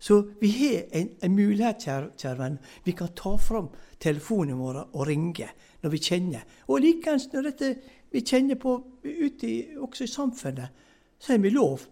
Så 0.00 0.16
vi 0.40 0.48
har 0.56 0.86
en, 0.96 1.10
en 1.22 1.34
mulighet, 1.36 1.84
kjære, 1.84 2.10
kjære 2.16 2.38
venn. 2.38 2.58
Vi 2.84 2.94
kan 2.96 3.12
ta 3.16 3.34
fram 3.36 3.68
telefonene 4.00 4.56
våre 4.56 4.86
og 4.96 5.04
ringe 5.06 5.50
når 5.82 5.92
vi 5.92 6.00
kjenner. 6.00 6.46
Og 6.72 6.80
likeens 6.80 7.28
når 7.34 7.50
dette, 7.50 7.70
vi 8.10 8.24
kjenner 8.24 8.56
på 8.60 8.74
ute 9.04 9.46
i, 9.46 9.58
også 9.76 10.06
i 10.06 10.10
samfunnet, 10.10 10.86
så 11.20 11.34
har 11.34 11.42
vi 11.44 11.52
lov. 11.52 11.84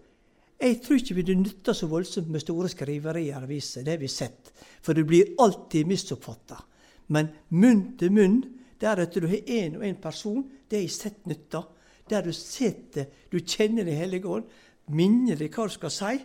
Jeg 0.58 0.80
tror 0.82 0.98
ikke 0.98 1.22
det 1.22 1.36
nytter 1.38 1.76
så 1.76 1.86
voldsomt 1.86 2.32
med 2.32 2.42
store 2.42 2.70
skriverier 2.72 3.28
i 3.28 3.36
aviser. 3.36 3.84
Det 3.84 3.94
har 3.94 4.00
vi 4.00 4.08
sett. 4.10 4.54
For 4.82 4.96
det 4.96 5.04
blir 5.06 5.36
alltid 5.38 5.86
misoppfatta. 5.86 6.56
Men 7.14 7.28
munn 7.54 7.92
til 8.00 8.12
munn, 8.12 8.40
deretter 8.80 9.20
du 9.20 9.28
har 9.28 9.52
én 9.52 9.76
og 9.76 9.84
én 9.84 10.00
person, 10.00 10.42
det 10.68 10.80
har 10.80 10.88
jeg 10.88 10.96
sett 10.96 11.28
nytta. 11.28 11.62
Der 12.08 12.24
du 12.24 12.32
sitter, 12.32 13.06
du 13.30 13.38
kjenner 13.40 13.84
Den 13.84 13.96
hellige 13.96 14.28
ånd, 14.28 14.48
minner 14.88 15.36
deg 15.36 15.54
hva 15.54 15.68
du 15.68 15.74
skal 15.74 15.92
si. 15.92 16.16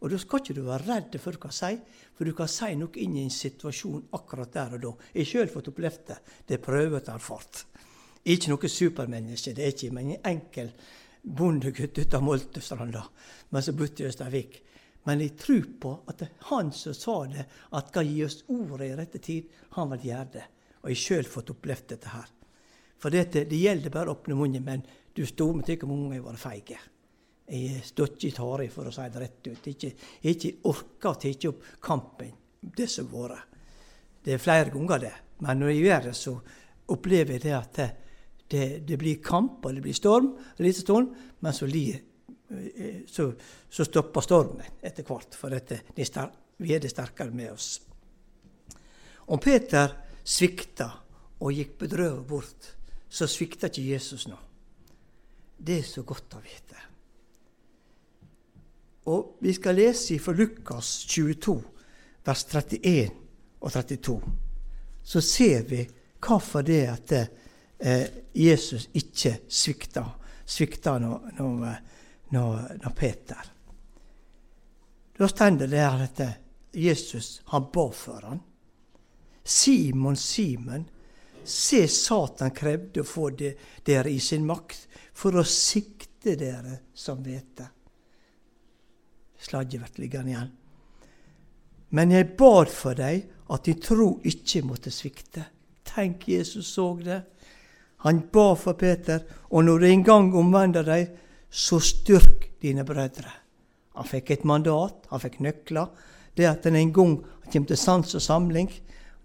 Og 0.00 0.08
da 0.10 0.18
skal 0.20 0.40
ikke 0.40 0.56
du 0.56 0.62
være 0.64 0.86
redd 0.86 1.18
for 1.20 1.36
hva 1.36 1.50
du 1.52 1.56
si, 1.56 1.74
for 2.16 2.28
du 2.28 2.32
kan 2.36 2.48
si 2.48 2.70
noe 2.76 3.02
inn 3.02 3.18
i 3.18 3.24
en 3.26 3.34
situasjon 3.34 4.08
akkurat 4.16 4.52
der 4.52 4.78
og 4.78 4.84
da. 4.84 4.94
Jeg 5.12 5.26
har 5.26 5.30
sjøl 5.32 5.52
fått 5.52 5.68
opplevd 5.72 6.06
det. 6.08 6.18
Det 6.46 6.56
er 6.56 6.64
prøvet 6.64 7.08
og 7.08 7.14
erfart. 7.14 7.64
Ikke 8.24 8.52
noe 8.52 8.68
supermenneske, 8.68 9.52
det 9.56 9.64
er 9.64 9.74
ikke, 9.74 9.92
men 9.96 10.14
en 10.14 10.26
enkel 10.32 10.72
bondegutt 11.20 11.98
ut 11.98 12.16
av 12.16 12.24
Moltestranda, 12.24 13.04
men 13.52 13.64
så 13.64 13.72
bodde 13.76 14.04
i 14.04 14.08
Østervik. 14.08 14.58
Men 15.08 15.22
jeg 15.24 15.36
tror 15.40 15.68
på 15.80 15.92
at 16.12 16.24
han 16.50 16.72
som 16.76 16.96
sa 16.96 17.16
det, 17.28 17.46
at 17.76 17.88
skal 17.88 18.08
gi 18.08 18.24
oss 18.24 18.42
ordet 18.52 18.90
i 18.90 18.96
rette 18.98 19.20
tid, 19.24 19.48
han 19.76 19.92
vil 19.94 20.10
gjøre 20.10 20.32
det. 20.34 20.44
Og 20.80 20.90
jeg 20.90 20.96
har 20.96 21.04
sjøl 21.04 21.28
fått 21.28 21.52
opplevd 21.54 21.88
dette 21.92 22.12
her. 22.12 22.28
For 23.00 23.12
dette, 23.12 23.46
det 23.48 23.60
gjelder 23.62 23.92
bare 23.92 24.12
å 24.12 24.18
åpne 24.18 24.36
munnen, 24.36 24.64
men 24.64 24.84
du 25.20 25.26
stod 25.28 25.56
med 25.56 25.68
hvor 25.82 25.90
mange 25.92 26.22
var 26.24 26.36
feige. 26.40 26.78
Jeg 27.50 27.82
står 27.84 28.14
ikke 28.14 28.28
i 28.28 28.34
tare, 28.34 28.68
for 28.72 28.88
å 28.88 28.92
si 28.94 29.06
det 29.10 29.20
rett 29.20 29.48
ut. 29.50 29.66
Jeg 29.66 29.94
har 30.22 30.30
ikke 30.30 30.52
orka 30.70 31.10
å 31.10 31.18
ta 31.20 31.32
opp 31.50 31.66
kampen, 31.82 32.30
det 32.60 32.86
som 32.88 33.10
har 33.12 33.34
vært. 33.34 33.58
Det 34.24 34.34
er 34.36 34.40
flere 34.40 34.72
ganger, 34.72 35.02
det. 35.02 35.12
Men 35.44 35.60
når 35.60 35.72
jeg 35.72 35.84
gjør 35.84 36.06
det, 36.06 36.14
så 36.16 36.34
opplever 36.94 37.36
jeg 37.36 37.44
det 37.44 37.54
at 37.56 37.76
det, 37.76 37.88
det, 38.50 38.64
det 38.88 38.98
blir 39.00 39.20
kamp, 39.24 39.64
og 39.64 39.76
det 39.76 39.84
blir 39.84 39.96
storm, 39.96 40.34
lite 40.60 40.84
storm, 40.84 41.12
men 41.40 41.56
så 41.56 41.68
lir 41.68 42.00
så, 43.06 43.28
så 43.70 43.86
stopper 43.86 44.24
stormen 44.26 44.82
etter 44.82 45.06
hvert, 45.06 45.36
for 45.38 45.52
dette, 45.54 45.82
vi 46.60 46.74
er 46.74 46.82
det 46.82 46.90
sterkere 46.90 47.32
med 47.34 47.52
oss. 47.52 47.72
Om 49.30 49.40
Peter 49.40 49.94
svikta 50.24 50.90
og 51.40 51.54
gikk 51.54 51.76
bedrøvet 51.84 52.26
bort, 52.28 52.70
så 53.08 53.28
svikta 53.30 53.70
ikke 53.70 53.90
Jesus 53.92 54.26
nå. 54.30 54.38
Det 55.60 55.78
er 55.78 55.86
så 55.86 56.02
godt 56.02 56.38
å 56.38 56.42
vite. 56.44 56.86
Og 59.10 59.36
Vi 59.40 59.52
skal 59.52 59.76
lese 59.76 60.18
fra 60.20 60.32
Lukas 60.36 61.04
22, 61.08 61.56
vers 62.24 62.44
31 62.44 63.10
og 63.60 63.72
32. 63.72 64.18
Så 65.02 65.20
ser 65.20 65.64
vi 65.68 65.84
hvorfor 66.20 66.62
det 66.62 66.82
at 66.88 67.12
eh, 67.16 68.04
Jesus 68.34 68.88
ikke 68.94 69.38
svikta, 69.48 70.04
svikta 70.44 70.98
når, 71.00 71.32
når 71.38 71.80
når, 72.30 72.92
Peter 72.96 73.52
Da 75.18 75.28
står 75.28 75.50
det 75.50 75.70
der 75.70 76.04
at 76.04 76.20
Jesus 76.74 77.42
han 77.46 77.66
ba 77.72 77.90
for 77.92 78.20
han. 78.24 78.40
Simon, 79.44 80.16
Simon, 80.16 80.84
se 81.44 81.88
Satan 81.88 82.54
krevde 82.54 83.02
å 83.02 83.08
få 83.08 83.30
dere 83.34 84.10
i 84.10 84.20
sin 84.20 84.46
makt 84.46 84.86
for 85.20 85.36
å 85.36 85.44
sikte 85.44 86.36
dere 86.40 86.80
som 86.96 87.20
hvete. 87.24 87.66
Sladget 89.40 89.84
blir 89.84 90.04
liggende 90.04 90.32
igjen. 90.32 90.50
Men 91.96 92.12
jeg 92.14 92.36
bad 92.38 92.70
for 92.70 92.96
deg 92.96 93.26
at 93.50 93.66
din 93.66 93.80
tro 93.82 94.12
ikke 94.24 94.62
måtte 94.64 94.92
svikte. 94.94 95.44
Tenk, 95.90 96.28
Jesus 96.30 96.70
så 96.76 96.92
det. 97.02 97.18
Han 98.06 98.22
ba 98.32 98.54
for 98.56 98.78
Peter, 98.80 99.24
og 99.50 99.66
når 99.66 99.80
du 99.80 99.86
en 99.88 100.04
gang 100.06 100.30
omvender 100.38 100.86
deg, 100.86 101.10
så 101.50 101.80
styrk 101.82 102.46
dine 102.62 102.84
brødre. 102.86 103.32
Han 103.98 104.06
fikk 104.06 104.30
et 104.30 104.46
mandat, 104.48 105.04
han 105.10 105.20
fikk 105.20 105.40
nøkler. 105.44 105.90
Det 106.36 106.46
at 106.48 106.66
en 106.70 106.78
en 106.78 106.92
gang 106.94 107.16
kommer 107.50 107.68
til 107.68 107.76
sans 107.76 108.14
og 108.14 108.22
samling, 108.22 108.70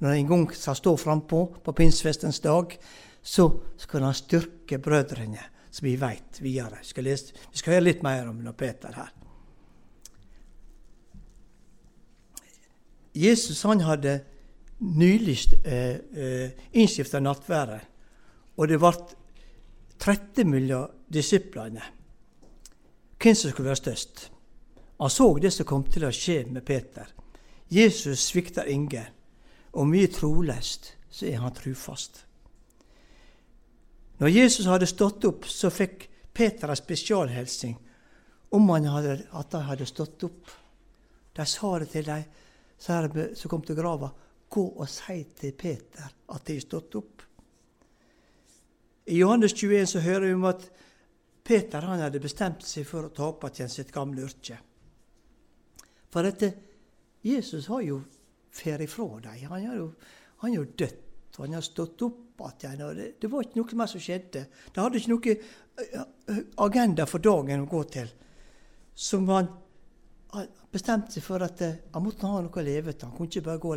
når 0.01 0.17
en 0.17 0.27
gang 0.27 0.47
skal 0.51 0.75
stå 0.75 0.95
frampå 0.97 1.45
på 1.63 1.71
pinsefestens 1.71 2.41
dag, 2.43 2.73
så 3.21 3.47
skal 3.77 4.03
han 4.03 4.17
styrke 4.17 4.79
brødrene, 4.81 5.39
så 5.75 5.83
vi 5.83 5.97
veit 5.99 6.39
videre. 6.39 6.79
Vi 6.79 6.87
skal, 6.87 7.03
lese, 7.03 7.33
vi 7.51 7.59
skal 7.59 7.75
høre 7.75 7.83
litt 7.89 8.03
mer 8.05 8.29
om 8.29 8.37
Peter 8.55 8.95
her. 8.95 9.09
Jesus 13.15 13.63
han 13.67 13.83
hadde 13.83 14.13
nylig 14.79 15.35
eh, 15.63 15.97
eh, 16.15 16.53
innstifta 16.71 17.19
nattværet, 17.19 17.91
og 18.55 18.71
det 18.71 18.79
ble 18.79 18.93
30 19.99 20.47
mellom 20.47 20.95
disiplene 21.11 21.83
hvem 23.19 23.35
som 23.35 23.51
skulle 23.51 23.71
være 23.71 23.81
størst. 23.81 24.25
Han 24.99 25.11
så 25.11 25.27
det 25.43 25.51
som 25.51 25.67
kom 25.67 25.83
til 25.91 26.07
å 26.07 26.13
skje 26.15 26.45
med 26.47 26.63
Peter. 26.67 27.09
Jesus 27.71 28.29
svikter 28.29 28.67
ingen, 28.71 29.11
og 29.75 29.91
mye 29.91 30.07
troløst 30.07 30.93
så 31.11 31.27
er 31.27 31.43
han 31.43 31.55
trufast. 31.55 32.23
Når 34.17 34.31
Jesus 34.31 34.65
hadde 34.65 34.87
stått 34.87 35.25
opp, 35.27 35.47
så 35.47 35.69
fikk 35.73 36.07
Peter 36.35 36.71
en 36.71 36.79
spesialhelsing 36.79 37.75
om 38.55 38.69
han 38.69 38.87
hadde, 38.87 39.17
at 39.31 39.53
han 39.53 39.67
hadde 39.69 39.87
stått 39.89 40.23
opp. 40.23 40.51
De 41.35 41.45
sa 41.45 41.71
det 41.79 41.89
til 41.91 42.07
de 42.07 42.21
som 43.35 43.51
kom 43.51 43.63
til 43.65 43.75
grava. 43.75 44.11
Gå 44.49 44.63
og 44.79 44.87
si 44.89 45.23
til 45.35 45.55
Peter 45.57 46.07
at 46.07 46.45
de 46.47 46.55
har 46.55 46.63
stått 46.63 46.95
opp. 46.95 47.23
I 49.05 49.19
Johannes 49.19 49.53
21 49.53 49.89
så 49.89 49.99
hører 50.01 50.27
vi 50.27 50.33
om 50.33 50.47
at 50.49 50.63
Peter 51.45 51.83
han 51.85 52.01
hadde 52.01 52.23
bestemt 52.23 52.63
seg 52.65 52.87
for 52.89 53.05
å 53.05 53.13
ta 53.13 53.27
opp 53.29 53.43
igjen 53.51 53.69
sitt 53.69 53.91
gamle 53.93 54.23
yrke. 54.25 54.57
For 56.09 56.25
dette, 56.25 56.53
Jesus 57.25 57.67
har 57.67 57.83
jo 57.85 57.99
fer 58.55 58.81
ifra 58.81 59.19
dem. 59.19 59.43
Han 59.51 59.67
har 59.67 59.75
jo, 59.77 59.89
han 60.41 60.55
jo 60.55 60.63
dødt. 60.65 61.04
Og 61.35 61.45
han 61.45 61.57
hadde 61.57 61.67
stått 61.67 62.03
opp 62.05 62.43
igjen. 62.45 62.81
og 62.83 62.95
det, 62.95 63.07
det, 63.21 63.29
var 63.31 63.43
ikke 63.45 63.59
noe 63.61 63.79
mer 63.79 63.91
som 63.91 64.03
skjedde. 64.03 64.45
Det 64.71 64.81
hadde 64.81 64.99
ikke 64.99 65.13
noe 65.13 65.35
eh, 65.35 66.01
eh, 66.31 66.41
agenda 66.63 67.05
for 67.09 67.23
dagen 67.23 67.63
å 67.63 67.69
gå 67.71 67.83
til. 67.91 68.11
Som 68.95 69.29
han, 69.31 69.49
bestemte 70.71 71.15
seg 71.15 71.23
for 71.23 71.43
at 71.45 71.61
eh, 71.63 71.77
han 71.93 72.03
måtte 72.03 72.27
ha 72.27 72.41
noe 72.43 72.61
å 72.61 72.65
leve 72.65 72.95
til. 72.95 73.09
Han 73.09 73.17
kunne 73.17 73.31
ikke 73.31 73.47
bare 73.49 73.63
gå, 73.63 73.75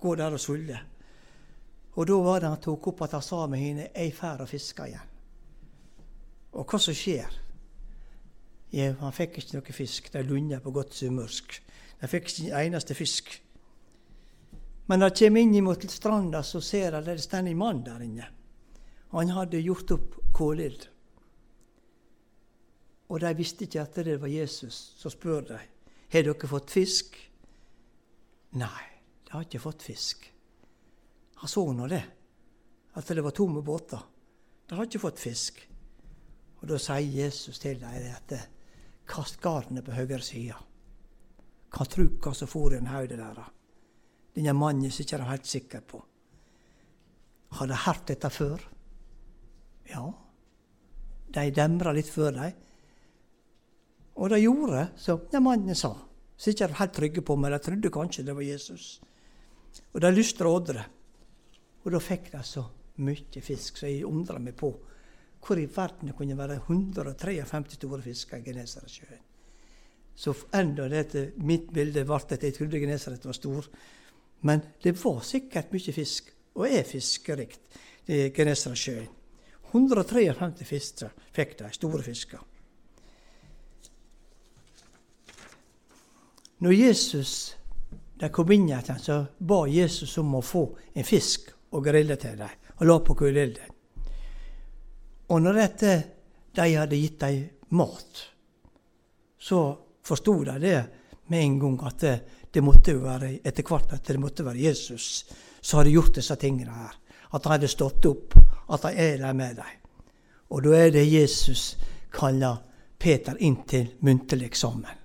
gå 0.00 0.14
der 0.20 0.36
og 0.36 0.42
sulle. 0.42 0.82
Og 1.94 2.08
da 2.10 2.18
var 2.26 2.42
det 2.42 2.50
han 2.50 2.62
tok 2.62 2.90
opp 2.90 3.04
at 3.06 3.16
han 3.16 3.22
sa 3.22 3.46
med 3.46 3.60
henne 3.62 3.88
'Jeg 3.94 4.14
drar 4.18 4.42
og 4.42 4.48
fisker 4.48 4.84
igjen'. 4.84 5.10
Og 6.54 6.66
hva 6.66 6.78
som 6.78 6.94
skjer? 6.94 7.30
Ja, 8.74 8.92
han 8.98 9.12
fikk 9.12 9.38
ikke 9.38 9.58
noe 9.58 9.72
fisk. 9.72 10.12
De 10.12 10.22
lunja 10.22 10.60
på 10.60 10.72
godt 10.74 10.94
sunnmørsk. 10.94 11.62
De 12.00 12.08
fikk 12.10 12.30
ikke 12.30 12.50
en 12.50 12.66
eneste 12.66 12.94
fisk. 12.94 13.40
Men 14.86 15.00
da 15.00 15.08
jeg 15.08 15.28
kommer 15.28 15.40
inn 15.40 15.64
mot 15.64 15.84
stranda, 15.90 16.42
så 16.42 16.60
ser 16.60 16.92
jeg 16.92 17.06
det 17.06 17.20
står 17.22 17.48
en 17.48 17.58
mann 17.58 17.84
der 17.86 18.02
inne. 18.04 18.26
Han 19.14 19.30
hadde 19.32 19.62
gjort 19.62 19.94
opp 19.94 20.16
kålild. 20.34 20.88
Og 23.08 23.20
de 23.22 23.30
visste 23.38 23.64
ikke 23.64 23.84
at 23.84 24.00
det 24.04 24.18
var 24.20 24.32
Jesus. 24.32 24.76
Så 24.98 25.12
spør 25.12 25.46
de 25.48 25.60
har 26.14 26.26
dere 26.26 26.50
fått 26.50 26.70
fisk. 26.70 27.16
Nei, 28.58 28.84
de 29.24 29.32
har 29.34 29.46
ikke 29.46 29.62
fått 29.62 29.82
fisk. 29.82 30.28
Han 31.42 31.50
så 31.50 31.64
nå 31.72 31.88
det, 31.90 32.02
at 32.94 33.08
det 33.08 33.24
var 33.24 33.34
tomme 33.34 33.62
båter. 33.66 34.02
De 34.68 34.76
har 34.76 34.86
ikke 34.86 35.02
fått 35.02 35.22
fisk. 35.22 35.58
Og 36.60 36.68
Da 36.70 36.78
sier 36.80 37.24
Jesus 37.24 37.58
til 37.60 37.80
dem 37.80 38.06
at 38.08 38.36
kast 39.06 39.40
garnet 39.42 39.84
på 39.84 39.92
høyre 39.92 40.22
side. 40.24 40.56
Kan 41.74 41.90
tru 41.90 42.06
hva 42.08 42.32
som 42.34 42.48
for 42.48 42.72
i 42.72 42.80
hodet 42.80 43.18
deres. 43.18 43.53
Denne 44.34 44.54
mannen 44.58 44.90
som 44.90 45.04
ikke 45.04 45.22
helt 45.28 45.46
sikker 45.46 45.82
på. 45.86 46.00
Har 47.54 47.70
de 47.70 47.78
hørt 47.84 48.06
dette 48.10 48.30
før? 48.34 48.62
Ja. 49.90 50.04
De 51.34 51.50
demra 51.54 51.92
litt 51.94 52.10
før 52.10 52.34
dem. 52.34 52.56
Og 54.14 54.30
de 54.30 54.40
gjorde 54.42 54.88
som 54.98 55.22
den 55.30 55.42
mannen 55.42 55.78
sa. 55.78 55.92
Så 56.36 56.50
ikke 56.50 56.66
er 56.68 56.78
helt 56.80 56.94
trygge 56.94 57.22
på, 57.22 57.36
men 57.38 57.54
de 57.54 57.60
trodde 57.62 57.92
kanskje 57.94 58.24
det 58.26 58.34
var 58.34 58.46
Jesus. 58.46 59.00
Og 59.92 60.00
de 60.02 60.10
lystra 60.14 60.50
ådre. 60.50 60.84
Og 61.84 61.92
da 61.92 62.00
fikk 62.02 62.30
de 62.32 62.42
så 62.46 62.64
mye 63.04 63.42
fisk, 63.42 63.78
så 63.78 63.90
jeg 63.90 64.06
undra 64.06 64.38
meg 64.38 64.56
på 64.58 64.72
hvor 65.44 65.60
i 65.60 65.66
verden 65.68 66.08
det 66.08 66.16
kunne 66.16 66.38
være 66.38 66.62
153 66.62 67.74
store 67.76 68.00
fisker 68.00 68.40
i 68.40 68.46
Genesaretsjøen. 68.46 69.20
Så 70.14 70.32
enda 70.54 70.86
dette, 70.88 71.32
mitt 71.42 71.66
bilde 71.74 72.04
ble 72.06 72.16
at 72.16 72.42
jeg 72.46 72.54
trodde 72.54 72.80
Genesaret 72.80 73.26
var 73.26 73.36
stor. 73.36 73.66
Men 74.44 74.60
det 74.82 74.92
var 75.00 75.22
sikkert 75.24 75.72
mye 75.72 75.92
fisk, 75.96 76.30
og 76.54 76.68
er 76.68 76.84
fiskerikt, 76.86 77.60
i 78.06 78.28
Genesaretsjøen. 78.36 79.08
153 79.72 80.66
fisker 80.68 81.14
fikk 81.34 81.56
de, 81.58 81.70
store 81.72 82.02
fisker. 82.04 82.42
Når 86.62 86.76
Jesus 86.76 87.32
de 88.20 88.28
kom 88.32 88.52
inn 88.52 88.68
igjen, 88.68 88.98
så 89.00 89.24
ba 89.38 89.64
Jesus 89.68 90.18
om 90.22 90.36
å 90.38 90.44
få 90.44 90.64
en 90.94 91.06
fisk 91.06 91.50
og 91.74 91.82
grille 91.88 92.16
til 92.20 92.36
dem, 92.38 92.60
og 92.78 92.86
la 92.86 92.98
på 93.02 93.16
kuleilden. 93.18 93.72
Og 95.34 95.42
når 95.42 95.58
dette, 95.58 95.94
de 96.54 96.68
hadde 96.76 97.00
gitt 97.00 97.18
dem 97.24 97.48
mat, 97.74 98.22
så 99.40 99.60
forsto 100.04 100.36
de 100.46 100.54
det 100.62 100.78
med 101.32 101.40
en 101.40 101.58
gang 101.58 101.78
at 101.88 102.04
det, 102.54 102.62
måtte 102.62 102.94
jo 102.94 103.02
være 103.04 103.38
etter 103.44 103.66
hvert 103.66 103.96
at 103.96 104.06
det 104.06 104.20
måtte 104.22 104.46
være 104.46 104.62
Jesus 104.62 105.24
som 105.60 105.80
hadde 105.80 105.94
gjort 105.94 106.18
disse 106.20 106.36
tingene 106.40 106.74
her. 106.74 106.94
At 107.34 107.44
han 107.44 107.56
hadde 107.56 107.70
stått 107.72 108.06
opp, 108.06 108.36
at 108.70 108.86
han 108.86 108.98
er 109.00 109.18
der 109.22 109.34
med 109.34 109.58
dem. 109.58 109.80
Og 110.54 110.62
da 110.62 110.76
er 110.78 110.92
det 110.94 111.04
Jesus 111.08 111.74
kaller 112.14 112.60
Peter 112.98 113.36
inn 113.42 113.62
til 113.68 113.90
muntlig 114.06 114.46
eksamen. 114.48 115.02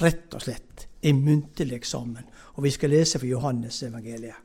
Rett 0.00 0.34
og 0.34 0.42
slett 0.44 0.86
en 1.04 1.22
muntlig 1.24 1.74
eksamen. 1.76 2.24
Og 2.54 2.64
vi 2.64 2.70
skal 2.70 2.94
lese 2.94 3.18
for 3.18 3.28
Johannes 3.28 3.82
evangeliet. 3.82 4.40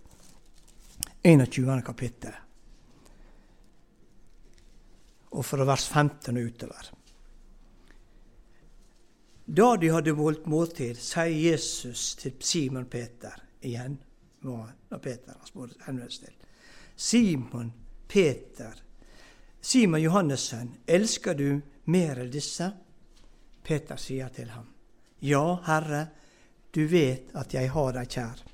21. 1.24 1.82
kapittel. 1.86 2.34
Og 5.38 5.46
fra 5.46 5.68
vers 5.68 5.86
15 5.88 6.38
og 6.38 6.50
utover. 6.50 6.90
Da 9.50 9.76
de 9.82 9.90
hadde 9.90 10.14
voldt 10.14 10.46
måltid, 10.46 11.00
sier 11.02 11.34
Jesus 11.34 12.14
til 12.22 12.36
Simon 12.40 12.86
Peter 12.86 13.34
igjen 13.66 13.96
når 14.46 15.00
Peter 15.02 15.34
henvendes 15.88 16.20
til. 16.20 16.36
Simon 16.96 17.74
Peter, 18.08 18.78
Simon 19.62 20.02
Johannessen, 20.02 20.76
elsker 20.88 21.34
du 21.34 21.62
mer 21.86 22.22
enn 22.22 22.30
disse? 22.30 22.70
Peter 23.66 23.98
sier 23.98 24.30
til 24.30 24.54
ham, 24.54 24.70
Ja, 25.22 25.58
Herre, 25.66 26.06
du 26.76 26.86
vet 26.86 27.34
at 27.34 27.54
jeg 27.54 27.72
har 27.74 27.94
deg 27.98 28.10
kjær. 28.10 28.46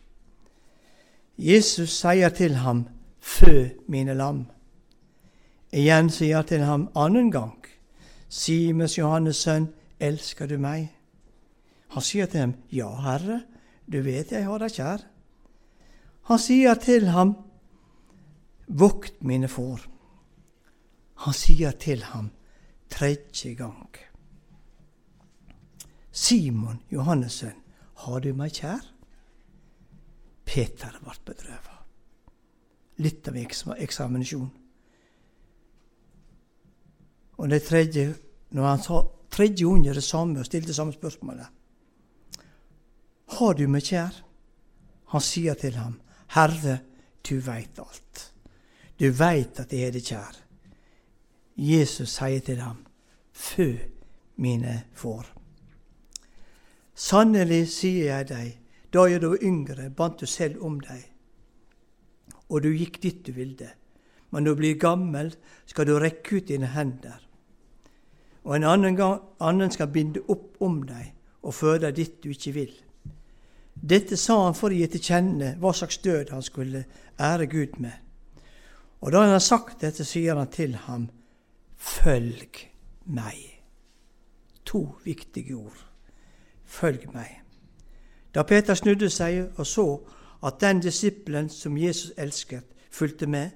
Jesus 1.38 1.92
sier 1.92 2.32
til 2.32 2.62
ham, 2.64 2.88
Fø 3.20 3.68
mine 3.92 4.14
lam. 4.16 4.46
Igjen 5.76 6.10
sier 6.10 6.40
han 6.40 6.48
til 6.48 6.64
ham 6.64 6.92
annen 6.96 7.32
gang, 7.32 7.66
Simens 8.30 8.98
Johannes 8.98 9.44
sønn, 9.44 9.74
elsker 10.00 10.48
du 10.48 10.58
meg? 10.62 10.90
Han 11.96 12.04
sier 12.04 12.28
til 12.28 12.40
ham, 12.40 12.56
Ja, 12.72 12.90
Herre, 13.02 13.44
du 13.86 14.02
vet 14.02 14.32
jeg 14.32 14.46
har 14.46 14.60
deg 14.60 14.74
kjær. 14.74 15.04
Han 16.30 16.42
sier 16.42 16.80
til 16.82 17.12
ham, 17.14 17.36
Vokt 18.66 19.22
mine 19.22 19.48
får. 19.48 19.84
Han 21.22 21.34
sier 21.38 21.76
til 21.78 22.02
ham 22.04 22.32
tredje 22.90 23.54
gang. 23.54 23.94
Simon 26.12 26.82
Johannessen, 26.90 27.54
har 27.96 28.20
du 28.20 28.32
meg 28.34 28.56
kjær? 28.58 28.82
Peter 30.46 30.98
ble 31.04 31.14
bedrøvet. 31.26 31.82
Litt 33.04 33.28
av 33.28 33.38
eksaminasjon. 33.38 34.50
Og 37.36 37.50
det 37.52 37.62
tredje, 37.68 38.14
når 38.56 38.70
han 38.70 38.84
sa 38.84 39.02
tredje 39.36 39.68
gjør 39.68 40.00
det 40.00 40.04
samme 40.04 40.40
og 40.40 40.48
stilte 40.48 40.74
samme 40.74 40.96
spørsmålet 40.96 41.48
Har 43.38 43.54
du 43.58 43.66
meg 43.68 43.84
kjær? 43.84 44.22
Han 45.12 45.22
sier 45.22 45.58
til 45.60 45.76
ham, 45.78 46.00
Herre, 46.36 46.80
du 47.26 47.38
veit 47.44 47.80
alt. 47.80 48.32
Du 49.00 49.10
veit 49.12 49.60
at 49.60 49.74
jeg 49.74 49.88
er 49.88 49.96
deg 49.96 50.06
kjær. 50.08 50.38
Jesus 51.56 52.18
sier 52.18 52.44
til 52.44 52.62
ham, 52.64 52.84
Fø 53.36 53.76
mine 54.40 54.86
får. 54.96 55.28
Sannelig 56.96 57.66
sier 57.76 58.14
jeg 58.14 58.28
deg, 58.30 58.54
da 58.92 59.04
jeg 59.12 59.22
var 59.24 59.44
yngre, 59.44 59.90
bandt 59.92 60.24
du 60.24 60.30
selv 60.30 60.64
om 60.64 60.80
deg, 60.80 61.04
og 62.48 62.64
du 62.64 62.70
gikk 62.72 63.02
dit 63.04 63.20
du 63.26 63.34
ville. 63.36 63.68
Men 64.32 64.48
når 64.48 64.56
du 64.56 64.62
blir 64.62 64.80
gammel, 64.80 65.34
skal 65.68 65.88
du 65.88 65.98
rekke 66.00 66.40
ut 66.40 66.48
dine 66.48 66.72
hender. 66.72 67.25
Og 68.46 68.56
en 68.56 68.64
annen, 68.64 68.96
gang, 68.96 69.22
annen 69.42 69.72
skal 69.74 69.90
binde 69.92 70.22
opp 70.30 70.62
om 70.62 70.84
deg 70.86 71.14
og 71.46 71.54
føre 71.54 71.88
deg 71.88 71.96
dit 71.98 72.18
du 72.24 72.30
ikke 72.30 72.54
vil. 72.54 72.74
Dette 73.76 74.18
sa 74.18 74.38
han 74.46 74.56
for 74.58 74.74
å 74.74 74.78
gi 74.78 74.88
til 74.94 75.04
kjenne 75.04 75.56
hva 75.62 75.74
slags 75.76 75.98
død 76.02 76.32
han 76.34 76.46
skulle 76.46 76.86
ære 77.22 77.50
Gud 77.52 77.80
med. 77.82 77.98
Og 79.02 79.12
da 79.12 79.26
han 79.26 79.34
har 79.36 79.44
sagt 79.44 79.82
dette, 79.82 80.06
sier 80.06 80.38
han 80.38 80.50
til 80.50 80.78
ham, 80.88 81.10
Følg 81.76 82.64
meg. 83.06 83.42
To 84.66 84.96
viktige 85.04 85.54
ord. 85.54 85.82
Følg 86.66 87.12
meg. 87.14 87.42
Da 88.34 88.44
Peter 88.44 88.74
snudde 88.74 89.10
seg 89.14 89.52
og 89.60 89.68
så 89.68 89.86
at 90.46 90.62
den 90.62 90.82
disippelen 90.82 91.50
som 91.50 91.78
Jesus 91.78 92.14
elsket, 92.18 92.66
fulgte 92.92 93.28
med, 93.28 93.52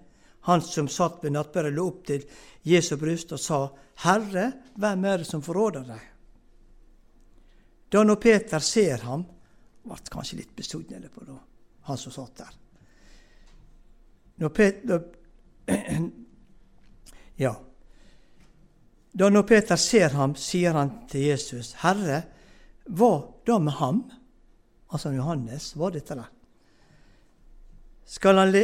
han 0.48 0.62
som 0.62 0.88
satt 0.88 1.24
ved 1.24 1.34
nattbordet, 1.36 1.74
lå 1.74 1.88
opp 1.88 2.06
til 2.08 2.24
Jesu 2.68 2.96
bryst 3.00 3.34
og 3.36 3.42
sa, 3.42 3.60
Herre, 4.06 4.46
hvem 4.80 5.06
er 5.06 5.22
det 5.22 5.28
som 5.28 5.44
forråder 5.44 5.86
deg? 5.88 6.06
Da 7.90 8.04
når 8.06 8.20
Peter 8.22 8.64
ser 8.64 9.04
ham, 9.08 9.26
ble 9.84 9.98
kanskje 10.12 10.40
litt 10.40 10.54
besudlende 10.56 11.10
på 11.12 11.26
det, 11.26 11.38
han 11.90 11.98
som 11.98 12.14
satt 12.14 12.44
der. 12.44 12.54
Når 14.40 14.54
Peter, 14.56 15.02
ja. 17.46 17.54
Da 19.12 19.30
når 19.34 19.48
Peter 19.50 19.80
ser 19.82 20.16
ham, 20.16 20.38
sier 20.38 20.78
han 20.78 20.94
til 21.12 21.28
Jesus, 21.32 21.74
Herre, 21.82 22.22
hva 22.90 23.14
da 23.46 23.58
med 23.60 23.78
ham? 23.82 24.06
altså 24.90 25.12
Johannes, 25.14 25.78
var 25.78 25.94
dette 25.94 26.16
der. 26.16 26.30
Skal 28.06 28.38
han 28.42 28.56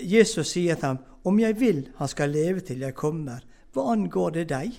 Jesus 0.00 0.48
sier 0.54 0.78
til 0.78 0.94
ham, 0.94 0.98
om 1.24 1.40
jeg 1.40 1.56
vil 1.60 1.88
han 1.96 2.08
skal 2.08 2.32
leve 2.34 2.60
til 2.60 2.84
jeg 2.84 2.96
kommer, 2.96 3.44
hva 3.72 3.88
angår 3.92 4.36
det 4.36 4.48
deg, 4.52 4.76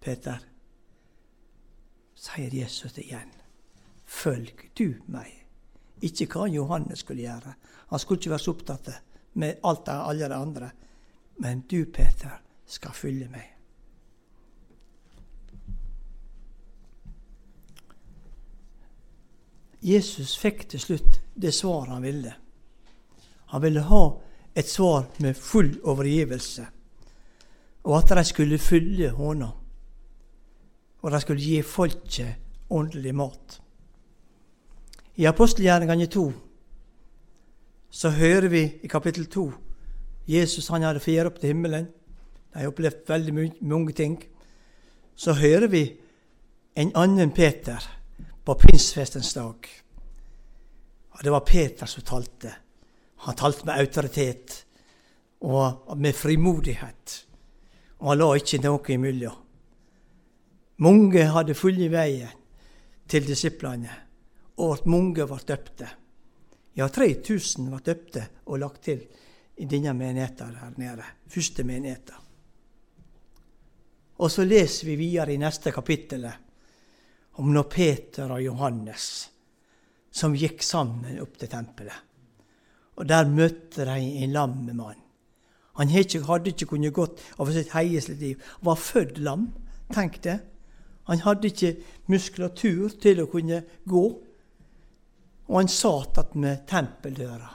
Peter? 0.00 0.40
Sier 2.14 2.54
Jesus 2.54 2.96
igjen, 2.98 3.30
følg 4.04 4.70
du 4.78 4.94
meg. 5.12 5.30
Ikke 6.04 6.26
hva 6.32 6.48
Johannes 6.50 7.04
skulle 7.04 7.26
gjøre. 7.26 7.54
Han 7.92 8.00
skulle 8.00 8.20
ikke 8.20 8.34
være 8.34 8.44
så 8.44 8.54
opptatt 8.54 8.90
med 9.40 9.60
alt 9.64 9.88
av 9.88 10.08
alle 10.08 10.28
de 10.28 10.38
andre. 10.38 10.70
Men 11.42 11.64
du, 11.70 11.84
Peter, 11.84 12.40
skal 12.66 12.94
følge 12.96 13.28
meg. 13.28 13.50
Jesus 19.84 20.32
fikk 20.40 20.64
til 20.72 20.80
slutt 20.80 21.18
det 21.36 21.52
svaret 21.52 21.92
han 21.92 22.04
ville. 22.06 22.32
Han 23.52 23.62
ville 23.62 23.82
ha 23.84 24.04
et 24.54 24.68
svar 24.68 25.06
med 25.18 25.34
full 25.34 25.80
overgivelse, 25.82 26.66
og 27.84 27.98
at 27.98 28.16
de 28.18 28.24
skulle 28.24 28.58
følge 28.58 29.10
håna. 29.10 29.50
Og 31.02 31.10
de 31.10 31.20
skulle 31.20 31.42
gi 31.42 31.62
folket 31.62 32.34
åndelig 32.70 33.14
mat. 33.14 33.60
I 35.16 35.24
apostelgjerningene 35.24 36.06
2 36.06 36.32
så 37.90 38.10
hører 38.10 38.48
vi 38.48 38.62
i 38.82 38.88
kapittel 38.90 39.26
2 39.30 39.52
Jesus 40.26 40.68
han 40.72 40.82
hadde 40.82 41.02
fire 41.04 41.28
opp 41.28 41.36
til 41.38 41.52
himmelen. 41.52 41.86
De 42.52 42.62
har 42.62 42.70
opplevd 42.70 43.04
veldig 43.08 43.34
mange 43.60 43.92
ting. 43.92 44.16
Så 45.14 45.34
hører 45.36 45.68
vi 45.68 45.84
en 46.80 46.92
annen 46.96 47.30
Peter 47.30 47.84
på 48.44 48.54
pinsfestens 48.54 49.34
dag. 49.34 49.68
Og 51.10 51.24
det 51.24 51.32
var 51.32 51.44
Peter 51.46 51.86
som 51.86 52.02
talte. 52.02 52.54
Han 53.24 53.36
talte 53.36 53.64
med 53.64 53.80
autoritet 53.80 54.58
og 55.44 55.96
med 55.96 56.16
frimodighet. 56.16 57.14
Og 58.02 58.10
han 58.12 58.20
la 58.20 58.30
ikke 58.36 58.60
noe 58.64 58.92
imellom. 58.92 59.40
Mange 60.84 61.22
hadde 61.30 61.54
fulgt 61.54 61.86
veien 61.92 62.40
til 63.08 63.26
disiplene, 63.28 63.92
og 64.58 64.72
at 64.74 64.88
mange 64.90 65.26
ble 65.28 65.38
døpte. 65.46 65.88
Ja, 66.74 66.88
3000 66.90 67.68
ble 67.70 67.80
døpte 67.86 68.24
og 68.50 68.58
lagt 68.60 68.82
til 68.88 69.04
i 69.62 69.68
denne 69.70 69.94
menigheten 69.94 70.56
her 70.58 70.72
nede. 70.80 71.06
Første 71.30 71.64
menigheten. 71.64 72.16
Og 74.18 74.30
så 74.30 74.44
leser 74.46 74.90
vi 74.90 74.98
videre 74.98 75.34
i 75.34 75.40
neste 75.40 75.72
kapittel 75.74 76.26
om 77.38 77.52
når 77.54 77.70
Peter 77.70 78.30
og 78.30 78.42
Johannes 78.42 79.06
som 80.14 80.36
gikk 80.38 80.62
sammen 80.62 81.18
opp 81.22 81.38
til 81.38 81.50
tempelet. 81.50 82.13
Og 82.96 83.08
Der 83.08 83.28
møtte 83.28 83.84
de 83.84 83.98
en 84.22 84.32
lammemann. 84.32 85.00
Han 85.76 85.88
hadde 85.88 86.52
ikke 86.52 86.66
kunnet 86.66 86.94
gått 86.94 87.20
av 87.38 87.50
sitt 87.50 87.72
heieste 87.74 88.14
liv. 88.14 88.38
Han 88.60 88.66
var 88.70 88.78
født 88.78 89.18
lam. 89.18 89.48
Tenk 89.92 90.20
det. 90.22 90.38
Han 91.10 91.18
hadde 91.24 91.50
ikke 91.50 91.74
muskulatur 92.06 92.94
til 93.02 93.20
å 93.20 93.26
kunne 93.30 93.62
gå. 93.84 94.04
Og 95.48 95.58
han 95.58 95.68
satt 95.68 96.18
attmed 96.22 96.62
tempeldøra 96.70 97.50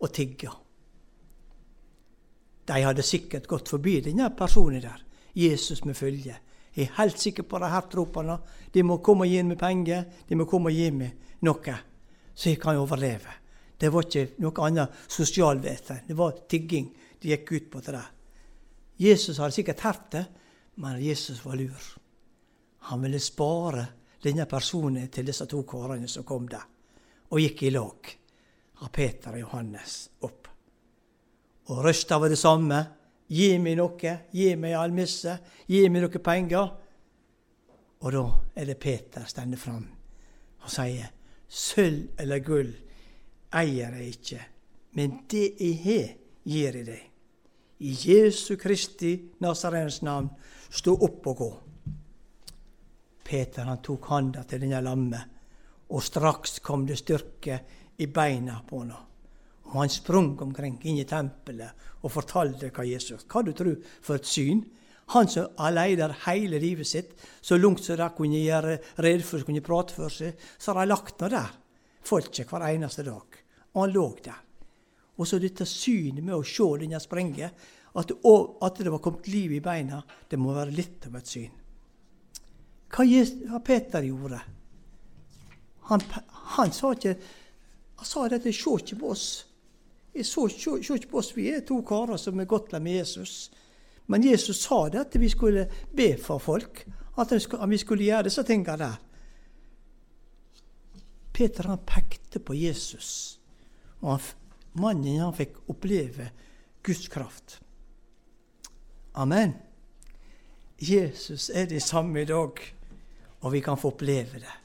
og 0.00 0.12
tigga. 0.16 0.54
De 2.70 2.84
hadde 2.84 3.04
sikkert 3.04 3.48
gått 3.50 3.68
forbi 3.68 3.98
denne 4.04 4.30
personen 4.36 4.82
der, 4.82 5.02
Jesus 5.34 5.84
med 5.84 5.98
følge. 5.98 6.36
Jeg 6.74 6.86
er 6.86 6.96
helt 7.00 7.18
sikker 7.18 7.42
på 7.42 7.58
de 7.58 7.70
hertropene. 7.70 8.38
De 8.72 8.82
må 8.86 9.00
komme 9.02 9.26
og 9.26 9.32
gi 9.32 9.42
meg 9.42 9.58
penger, 9.58 10.04
de 10.28 10.38
må 10.38 10.46
komme 10.48 10.70
og 10.70 10.78
gi 10.78 10.90
meg 10.94 11.36
noe, 11.46 11.76
så 12.34 12.52
jeg 12.52 12.60
kan 12.62 12.78
overleve. 12.78 13.39
Det 13.80 13.88
var 13.88 14.04
ikke 14.04 14.42
noe 14.44 14.66
annet 14.66 15.04
sosialvesen. 15.08 16.02
Det 16.06 16.16
var 16.16 16.42
tigging 16.48 16.90
de 17.20 17.30
gikk 17.32 17.52
ut 17.52 17.70
på. 17.70 17.80
til 17.80 17.96
det 17.96 18.08
Jesus 19.00 19.38
hadde 19.38 19.56
sikkert 19.56 19.80
hørt 19.80 20.10
det, 20.12 20.24
men 20.74 21.00
Jesus 21.00 21.44
var 21.44 21.56
lur. 21.56 21.96
Han 22.78 23.02
ville 23.02 23.20
spare 23.20 23.86
denne 24.22 24.44
personen 24.44 25.08
til 25.08 25.26
disse 25.26 25.46
to 25.48 25.62
karene 25.64 26.08
som 26.08 26.24
kom 26.24 26.48
der, 26.48 26.66
og 27.30 27.40
gikk 27.40 27.62
i 27.62 27.70
lag 27.70 28.10
av 28.80 28.90
Peter 28.92 29.32
og 29.32 29.40
Johannes 29.40 30.10
opp. 30.20 30.48
Og 31.70 31.80
røsta 31.84 32.18
var 32.18 32.28
det 32.28 32.38
samme. 32.38 32.80
Gi 33.30 33.58
meg 33.62 33.76
noe, 33.78 34.12
gi 34.32 34.56
meg 34.58 34.74
almisse, 34.74 35.38
gi 35.70 35.84
meg 35.88 36.02
noe 36.02 36.20
penger. 36.20 36.70
Og 38.02 38.12
da 38.12 38.24
er 38.56 38.66
det 38.66 38.80
Peter 38.80 39.24
stender 39.28 39.60
fram 39.60 39.86
og 40.60 40.68
sier, 40.68 41.12
sølv 41.48 42.20
eller 42.20 42.42
gull 42.44 42.72
eier 43.56 43.96
jeg 43.98 44.14
ikke, 44.14 44.40
men 44.98 45.20
det 45.30 45.46
jeg 45.58 45.78
har, 45.84 46.08
gir 46.50 46.78
jeg 46.78 46.86
deg. 46.86 47.06
I 47.80 47.92
Jesu 47.96 48.56
Kristi 48.60 49.14
Nazarens 49.40 50.00
navn, 50.04 50.28
stå 50.70 50.94
opp 50.94 51.28
og 51.32 51.36
gå. 51.40 51.50
Peter 53.24 53.68
han 53.70 53.80
tok 53.82 54.08
handa 54.10 54.44
til 54.46 54.62
denne 54.62 54.82
lammet, 54.84 55.36
og 55.90 56.02
straks 56.04 56.60
kom 56.62 56.84
det 56.86 57.00
styrke 57.00 57.60
i 57.98 58.06
beina 58.06 58.60
på 58.66 58.82
henne. 58.82 58.98
Og 59.70 59.78
han 59.78 59.92
sprang 59.92 60.34
omkring 60.42 60.76
inn 60.90 60.98
i 60.98 61.06
tempelet 61.06 62.02
og 62.02 62.10
fortalte 62.10 62.72
hva 62.74 62.82
Jesus 62.86 63.22
Hva 63.30 63.42
du 63.46 63.52
tror 63.54 63.76
for 64.02 64.18
et 64.18 64.26
syn? 64.26 64.64
Han 65.14 65.28
som 65.30 65.50
har 65.58 65.74
leid 65.74 66.02
hele 66.26 66.58
livet 66.62 66.86
sitt, 66.86 67.14
så 67.42 67.58
langt 67.58 67.82
som 67.82 67.98
de 67.98 68.08
kunne 68.16 68.42
gjøre 68.42 68.78
rede 68.98 69.26
for 69.26 69.42
kunne 69.46 69.62
prate 69.62 69.94
for 69.94 70.10
seg, 70.10 70.34
så 70.58 70.72
har 70.72 70.84
de 70.84 70.92
lagt 70.92 71.22
nå 71.22 71.30
der 71.30 71.50
folket 72.06 72.48
hver 72.50 72.66
eneste 72.70 73.04
dag. 73.06 73.39
Og 73.72 73.82
han 73.84 73.92
lå 73.94 74.06
der. 74.24 74.40
Og 75.20 75.28
så 75.28 75.38
dette 75.38 75.66
synet 75.68 76.24
med 76.24 76.34
å 76.34 76.46
se 76.46 76.66
denne 76.80 77.00
sprenge, 77.02 77.50
at, 77.90 78.12
at 78.12 78.78
det 78.78 78.92
var 78.92 79.02
kommet 79.02 79.28
liv 79.28 79.52
i 79.52 79.60
beina, 79.60 80.00
det 80.30 80.38
må 80.38 80.54
være 80.54 80.74
litt 80.74 81.08
av 81.08 81.18
et 81.18 81.28
syn. 81.28 81.50
Hva 82.90 83.60
Peter 83.64 84.06
gjorde? 84.06 84.40
Han, 85.90 86.02
han 86.56 86.72
sa 86.74 86.92
ikke 86.94 87.14
Han 88.00 88.06
sa 88.08 88.28
dette, 88.32 88.52
se 88.54 88.72
ikke 88.80 88.96
på 88.96 89.10
oss. 89.12 89.24
Jeg 90.14 90.24
så, 90.24 90.46
så, 90.48 90.78
så 90.82 90.94
ikke 90.96 91.10
på 91.10 91.18
oss. 91.20 91.34
Vi 91.36 91.50
er 91.52 91.60
to 91.68 91.82
karer 91.84 92.16
som 92.16 92.40
er 92.40 92.48
gått 92.48 92.72
med 92.72 92.94
Jesus. 92.94 93.50
Men 94.08 94.24
Jesus 94.24 94.62
sa 94.64 94.88
det 94.88 95.02
at 95.04 95.18
vi 95.20 95.28
skulle 95.28 95.66
be 95.92 96.14
for 96.16 96.40
folk. 96.40 96.80
At 97.20 97.34
vi 97.34 97.78
skulle 97.78 98.06
gjøre 98.06 98.30
disse 98.30 98.42
tingene 98.48 98.78
der. 98.80 98.96
Peter 101.36 101.68
han 101.68 101.84
pekte 101.84 102.40
på 102.40 102.56
Jesus. 102.56 103.39
Og 104.00 104.14
han, 104.14 104.28
mannen 104.80 105.20
han 105.20 105.36
fikk 105.36 105.58
oppleve 105.70 106.30
Guds 106.82 107.08
kraft. 107.12 107.58
Amen. 109.12 109.54
Jesus 110.80 111.50
er 111.50 111.66
det 111.68 111.82
samme 111.84 112.22
i 112.22 112.28
dag, 112.28 112.60
og 113.40 113.52
vi 113.52 113.60
kan 113.60 113.76
få 113.76 113.92
oppleve 113.92 114.40
det. 114.40 114.56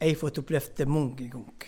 Jeg 0.00 0.14
har 0.14 0.20
fått 0.20 0.40
opplevd 0.40 0.76
det 0.78 0.88
mange 0.88 1.28
ganger. 1.28 1.66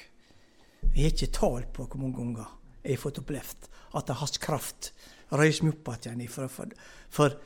Jeg 0.94 1.02
har 1.02 1.12
ikke 1.12 1.34
tall 1.34 1.66
på 1.72 1.84
hvor 1.86 2.00
mange 2.00 2.16
ganger 2.18 2.54
jeg 2.84 2.96
har 2.96 3.02
fått 3.02 3.20
opplevd. 3.20 3.68
At 3.94 4.08
det 4.08 4.16
hans 4.18 4.40
kraft 4.42 4.92
reiser 5.34 5.68
meg 5.68 5.76
opp 5.76 6.06
igjen 6.06 6.24
for, 6.32 6.48
for, 6.50 6.72
for 7.10 7.36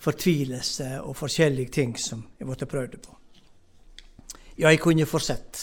fortvilelse 0.00 1.00
og 1.02 1.16
forskjellige 1.18 1.74
ting 1.76 1.96
som 2.00 2.22
jeg 2.38 2.48
måtte 2.48 2.68
prøvd 2.70 2.96
på. 3.04 3.16
Ja, 4.60 4.70
jeg 4.70 4.80
kunne 4.80 5.08
fortsett 5.08 5.60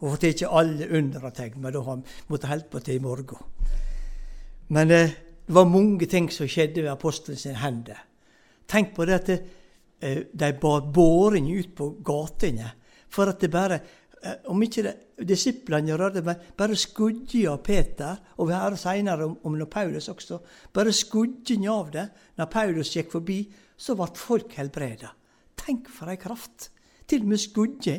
og 0.00 0.14
fått 0.14 0.28
ikke 0.30 0.50
alle 0.50 0.88
under 0.98 1.28
og 1.28 1.34
tegn, 1.36 1.60
men 1.62 1.74
da 1.74 1.82
måtte 1.82 2.46
jeg 2.46 2.52
holdt 2.52 2.70
på 2.72 2.82
til 2.84 2.98
i 2.98 3.02
morgen. 3.02 3.50
Men 4.74 4.90
eh, 4.90 5.12
det 5.44 5.54
var 5.54 5.68
mange 5.68 6.06
ting 6.10 6.30
som 6.32 6.48
skjedde 6.48 6.82
ved 6.82 6.92
apostelen 6.92 7.40
sine 7.40 7.60
hender. 7.60 8.00
Tenk 8.68 8.94
på 8.96 9.04
det 9.04 9.14
at 9.14 9.28
det, 9.28 9.40
eh, 10.00 10.22
de 10.32 10.52
bar 10.60 10.88
båring 10.92 11.50
ut 11.52 11.74
på 11.76 11.90
gatene 12.04 12.72
for 13.14 13.30
at 13.30 13.40
det 13.40 13.52
bare 13.52 13.80
Eh, 14.24 14.36
om 14.48 14.62
ikke 14.64 14.82
det, 14.86 14.94
disiplene 15.28 15.96
rørte, 16.00 16.22
men 16.24 16.40
bare 16.56 16.76
skudde 16.78 17.42
av 17.50 17.60
Peter, 17.64 18.16
og 18.40 18.48
vi 18.48 18.56
hører 18.56 18.80
senere 18.80 19.26
om, 19.28 19.34
om 19.44 19.66
Paulus 19.70 20.08
også, 20.08 20.38
bare 20.72 20.94
skudde 20.96 21.58
av 21.68 21.90
det 21.92 22.06
når 22.38 22.48
Paulus 22.52 22.94
gikk 22.96 23.12
forbi, 23.12 23.42
så 23.76 23.96
ble 23.98 24.08
folk 24.16 24.54
helbreda. 24.56 25.12
Tenk 25.60 25.90
for 25.92 26.08
ei 26.08 26.16
kraft! 26.20 26.70
Til 27.04 27.26
og 27.26 27.34
med 27.34 27.42
skudde 27.42 27.98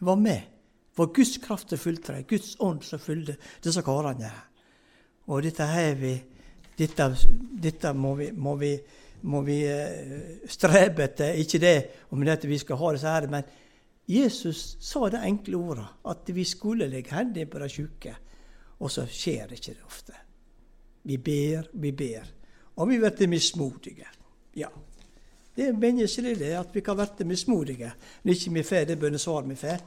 var 0.00 0.16
med. 0.16 0.57
Var 0.98 1.12
Guds 1.14 1.36
kraft 1.38 1.70
som 1.70 1.78
fulgte 1.78 2.16
dem, 2.16 2.26
Guds 2.28 2.56
ånd 2.58 2.82
som 2.86 2.98
fulgte 2.98 3.36
disse 3.62 3.82
karene. 3.86 4.30
Og 5.28 5.44
dette 5.44 5.66
har 5.68 5.94
vi 6.00 6.16
dette, 6.78 7.08
dette 7.62 7.92
må 7.94 8.14
vi, 8.18 8.30
må 8.32 8.54
vi, 8.58 8.72
må 9.30 9.42
vi 9.46 9.58
uh, 9.66 10.44
strebe 10.50 11.08
etter. 11.08 11.38
Ikke 11.38 11.60
det 11.62 11.76
om 12.14 12.22
det 12.22 12.36
at 12.38 12.46
vi 12.48 12.58
skal 12.58 12.80
ha 12.80 12.92
disse 12.94 13.14
her, 13.14 13.28
men 13.30 13.48
Jesus 14.08 14.78
sa 14.80 15.08
det 15.12 15.20
enkle 15.26 15.58
ordet 15.58 15.86
at 16.08 16.30
vi 16.32 16.44
skulle 16.48 16.88
legge 16.88 17.12
hendene 17.12 17.50
på 17.50 17.60
de 17.60 17.68
syke, 17.68 18.14
og 18.80 18.90
så 18.90 19.04
skjer 19.10 19.52
ikke 19.52 19.74
det 19.74 19.84
ofte. 19.84 20.14
Vi 21.08 21.18
ber, 21.18 21.68
vi 21.72 21.92
ber, 21.92 22.30
og 22.76 22.88
vi 22.88 22.98
blir 23.02 23.30
mismodige. 23.30 24.06
Ja, 24.56 24.70
det 25.56 25.66
er 25.66 25.76
menneskelig 25.76 26.38
det 26.38 26.54
at 26.54 26.74
vi 26.74 26.80
kan 26.86 26.96
bli 26.96 27.26
mismodige 27.26 27.90
når 28.22 28.32
ikke 28.32 28.52
vi 28.54 28.62
får 28.62 28.84
det 28.88 28.98
bønnesvaret 28.98 29.48
vi 29.50 29.56
får. 29.58 29.80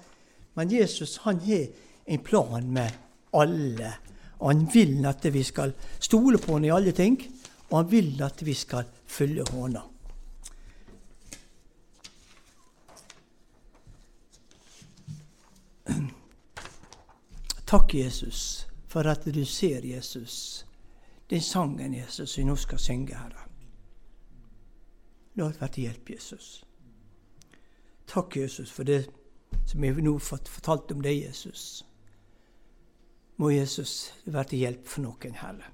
Men 0.54 0.72
Jesus 0.72 1.18
han 1.18 1.40
har 1.40 1.68
en 2.06 2.24
plan 2.24 2.74
med 2.74 2.92
alle. 3.34 3.94
Og 4.40 4.52
han 4.52 4.68
vil 4.74 5.06
at 5.06 5.34
vi 5.34 5.44
skal 5.44 5.74
stole 6.00 6.38
på 6.38 6.54
ham 6.54 6.66
i 6.66 6.74
alle 6.74 6.92
ting, 6.92 7.22
og 7.70 7.78
han 7.78 7.92
vil 7.92 8.22
at 8.24 8.46
vi 8.46 8.54
skal 8.54 8.86
følge 9.06 9.46
hånda. 9.52 9.82
Takk, 17.72 17.94
Jesus, 17.96 18.68
for 18.88 19.08
at 19.08 19.26
du 19.26 19.46
ser 19.46 19.86
Jesus. 19.86 20.66
den 21.30 21.42
sangen, 21.42 21.94
Jesus, 21.94 22.38
vi 22.38 22.44
nå 22.44 22.56
skal 22.56 22.80
synge, 22.80 23.16
Herre. 23.16 23.46
La 25.36 25.48
det 25.48 25.62
være 25.62 25.72
til 25.72 25.84
hjelp, 25.84 26.10
Jesus. 26.10 26.64
Takk, 28.08 28.36
Jesus, 28.38 28.72
for 28.72 28.84
det 28.84 29.06
som 29.66 29.84
jeg 29.84 30.04
nå 30.04 30.18
fått 30.20 30.50
fortalt 30.50 30.92
om 30.92 31.02
deg, 31.02 31.24
Jesus. 31.28 31.86
Må 33.38 33.50
Jesus 33.50 34.14
være 34.26 34.52
til 34.52 34.66
hjelp 34.66 34.88
for 34.88 35.06
noen, 35.06 35.38
Herre. 35.40 35.72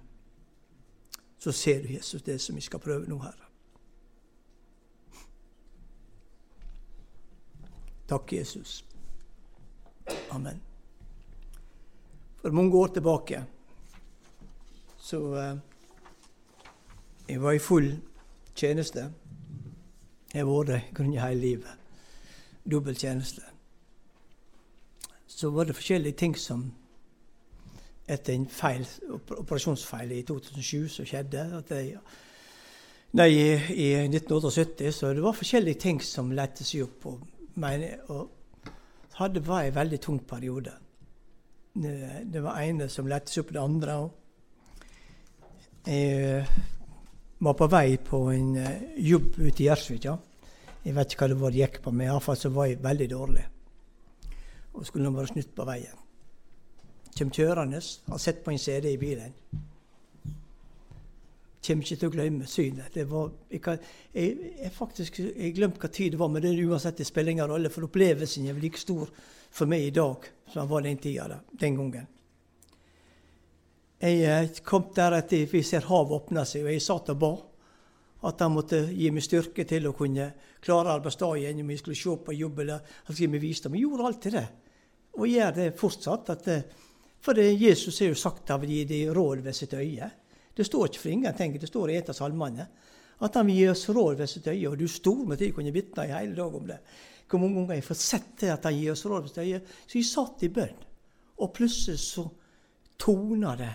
Så 1.40 1.52
ser 1.52 1.82
du, 1.84 1.92
Jesus, 1.94 2.24
det 2.24 2.40
som 2.42 2.56
vi 2.56 2.64
skal 2.66 2.80
prøve 2.84 3.10
nå, 3.10 3.20
Herre. 3.24 3.48
Takk, 8.08 8.34
Jesus. 8.34 8.86
Amen. 10.32 10.62
For 12.42 12.56
mange 12.56 12.78
år 12.78 12.88
tilbake 12.88 13.44
så 14.98 15.20
eh, 15.36 15.58
Jeg 17.28 17.42
var 17.42 17.52
i 17.52 17.60
full 17.60 17.90
tjeneste. 18.56 19.12
Jeg 20.34 20.46
har 20.46 20.48
vært 20.48 20.68
det 20.98 21.20
hele 21.20 21.42
livet. 21.42 21.70
Dobbel 22.72 22.96
tjeneste. 22.96 23.47
Så 25.38 25.52
var 25.54 25.68
det 25.70 25.76
forskjellige 25.78 26.18
ting 26.18 26.34
som 26.40 26.64
etter 28.10 28.34
en 28.34 28.48
feil, 28.50 28.88
operasjonsfeil 29.38 30.16
i 30.16 30.24
2007 30.26 30.88
som 30.90 31.06
skjedde. 31.06 31.44
jeg, 31.70 32.00
Nei, 33.18 33.28
i, 33.32 33.86
1978 34.08 34.92
så 34.92 35.12
det 35.14 35.24
var 35.24 35.36
forskjellige 35.38 35.80
ting 35.80 36.02
som 36.04 36.32
lette 36.36 36.66
seg 36.66 36.88
opp. 36.88 37.06
Og, 37.12 37.52
men, 37.62 37.86
og 38.08 38.72
hadde 39.20 39.44
var 39.46 39.68
en 39.68 39.76
veldig 39.76 40.00
tung 40.02 40.20
periode. 40.28 40.74
Det 41.78 42.42
var 42.42 42.62
ene 42.64 42.90
som 42.90 43.08
lette 43.08 43.32
seg 43.32 43.46
opp 43.46 43.54
det 43.54 43.62
andre. 43.62 43.98
Jeg 45.88 46.48
var 47.40 47.54
på 47.54 47.68
vei 47.70 47.98
på 48.02 48.24
en 48.34 48.56
eh, 48.58 48.88
jobb 49.06 49.38
ute 49.38 49.62
i 49.62 49.68
Gjersvik. 49.68 50.10
Jeg 50.84 50.96
vet 50.96 51.14
ikke 51.14 51.28
hva 51.28 51.30
det 51.32 51.40
var 51.44 51.54
det 51.54 51.62
gikk 51.62 51.80
på, 51.84 51.94
men 51.94 52.10
iallfall 52.10 52.40
så 52.40 52.50
var 52.56 52.72
jeg 52.72 52.82
veldig 52.84 53.08
dårlig. 53.14 53.46
Og 54.78 54.86
skulle 54.86 55.08
nå 55.08 55.16
være 55.18 55.34
snudd 55.34 55.54
på 55.58 55.66
veien. 55.68 56.04
Kjem 57.18 57.32
kjørende, 57.34 57.82
har 57.82 58.22
sett 58.22 58.44
på 58.46 58.54
en 58.54 58.62
CD 58.62 58.92
i 58.92 59.00
bilen. 59.02 59.34
Kjem 61.66 61.82
ikke 61.82 61.98
til 61.98 62.08
å 62.08 62.14
glemme 62.14 62.46
synet. 62.48 62.94
Det 62.94 63.08
var, 63.10 63.32
jeg, 63.52 63.62
kan, 63.66 63.82
faktisk 64.76 65.18
jeg 65.24 65.56
glemte 65.58 65.82
hva 65.82 65.90
tid 65.92 66.14
det 66.14 66.20
var, 66.22 66.30
men 66.32 66.46
det 66.46 66.54
er 66.54 66.70
uansett 66.70 67.02
det 67.02 67.08
spiller 67.10 67.34
ingen 67.34 67.50
rolle, 67.50 67.72
for 67.74 67.88
opplevelsen 67.90 68.46
er 68.48 68.62
like 68.62 68.80
stor 68.80 69.10
for 69.50 69.68
meg 69.68 69.88
i 69.88 69.96
dag 69.96 70.30
som 70.46 70.62
den 70.62 70.70
var 70.72 70.86
den 70.86 71.02
tida, 71.02 71.42
den 71.60 71.76
gangen. 71.80 72.08
Jeg 73.98 74.22
eh, 74.30 74.62
kom 74.62 74.92
der 74.94 75.18
at 75.18 75.34
vi 75.34 75.64
ser 75.66 75.88
havet 75.90 76.20
åpne 76.20 76.46
seg, 76.46 76.68
og 76.68 76.72
jeg 76.76 76.86
satt 76.86 77.10
og 77.16 77.22
ba 77.24 77.34
at 78.30 78.42
han 78.42 78.54
måtte 78.54 78.84
gi 78.92 79.10
meg 79.14 79.26
styrke 79.26 79.66
til 79.68 79.90
å 79.90 79.96
kunne 79.98 80.30
klare 80.64 80.94
arbeidsdagen 80.96 81.62
om 81.64 81.74
jeg 81.74 81.82
skulle 81.82 81.98
se 81.98 82.16
på 82.26 82.38
jobb 82.38 82.62
eller 82.64 82.86
skulle 83.04 83.20
gi 83.26 83.30
meg 83.34 83.44
visdom. 83.44 83.76
Jeg 83.76 83.86
gjorde 83.86 84.08
alltid 84.10 84.38
det, 84.38 84.46
og 85.18 85.28
gjør 85.28 85.56
det 85.56 85.72
fortsatt. 85.78 86.30
At, 86.34 86.48
for 87.22 87.40
Jesus 87.42 88.00
har 88.00 88.12
jo 88.14 88.20
sagt 88.20 88.52
at 88.54 88.66
gi 88.68 88.84
deg 88.88 89.12
råd 89.16 89.44
ved 89.46 89.58
sitt 89.58 89.74
øye. 89.74 90.10
Det 90.58 90.66
står 90.66 90.88
ikke 90.88 91.04
for 91.04 91.14
ingenting, 91.14 91.58
det 91.60 91.70
står 91.70 91.92
i 91.92 92.00
et 92.00 92.10
av 92.10 92.18
salmene. 92.18 92.68
At 93.22 93.36
han 93.38 93.48
vil 93.50 93.60
gi 93.60 93.68
oss 93.72 93.88
råd 93.90 94.18
ved 94.18 94.30
sitt 94.30 94.48
øye. 94.48 94.70
Og 94.70 94.78
du 94.78 94.88
stor 94.90 95.24
med 95.26 95.42
tid 95.42 95.54
kunne 95.54 95.74
vitne 95.74 96.06
i 96.08 96.14
hele 96.14 96.36
dag 96.38 96.56
om 96.56 96.68
det. 96.70 96.80
Hvor 97.28 97.42
mange 97.42 97.60
ganger 97.60 97.80
jeg 97.80 97.88
får 97.88 98.00
sett 98.00 98.30
det 98.42 98.54
at 98.54 98.66
han 98.70 98.78
gir 98.78 98.94
oss 98.94 99.06
råd 99.06 99.26
ved 99.26 99.34
sitt 99.34 99.44
øye. 99.44 99.62
Så 99.86 99.98
jeg 100.00 100.10
satt 100.10 100.46
i 100.46 100.52
bønn, 100.54 100.86
og 101.38 101.54
plutselig 101.54 102.00
så 102.02 102.26
tona 102.98 103.56
det 103.58 103.74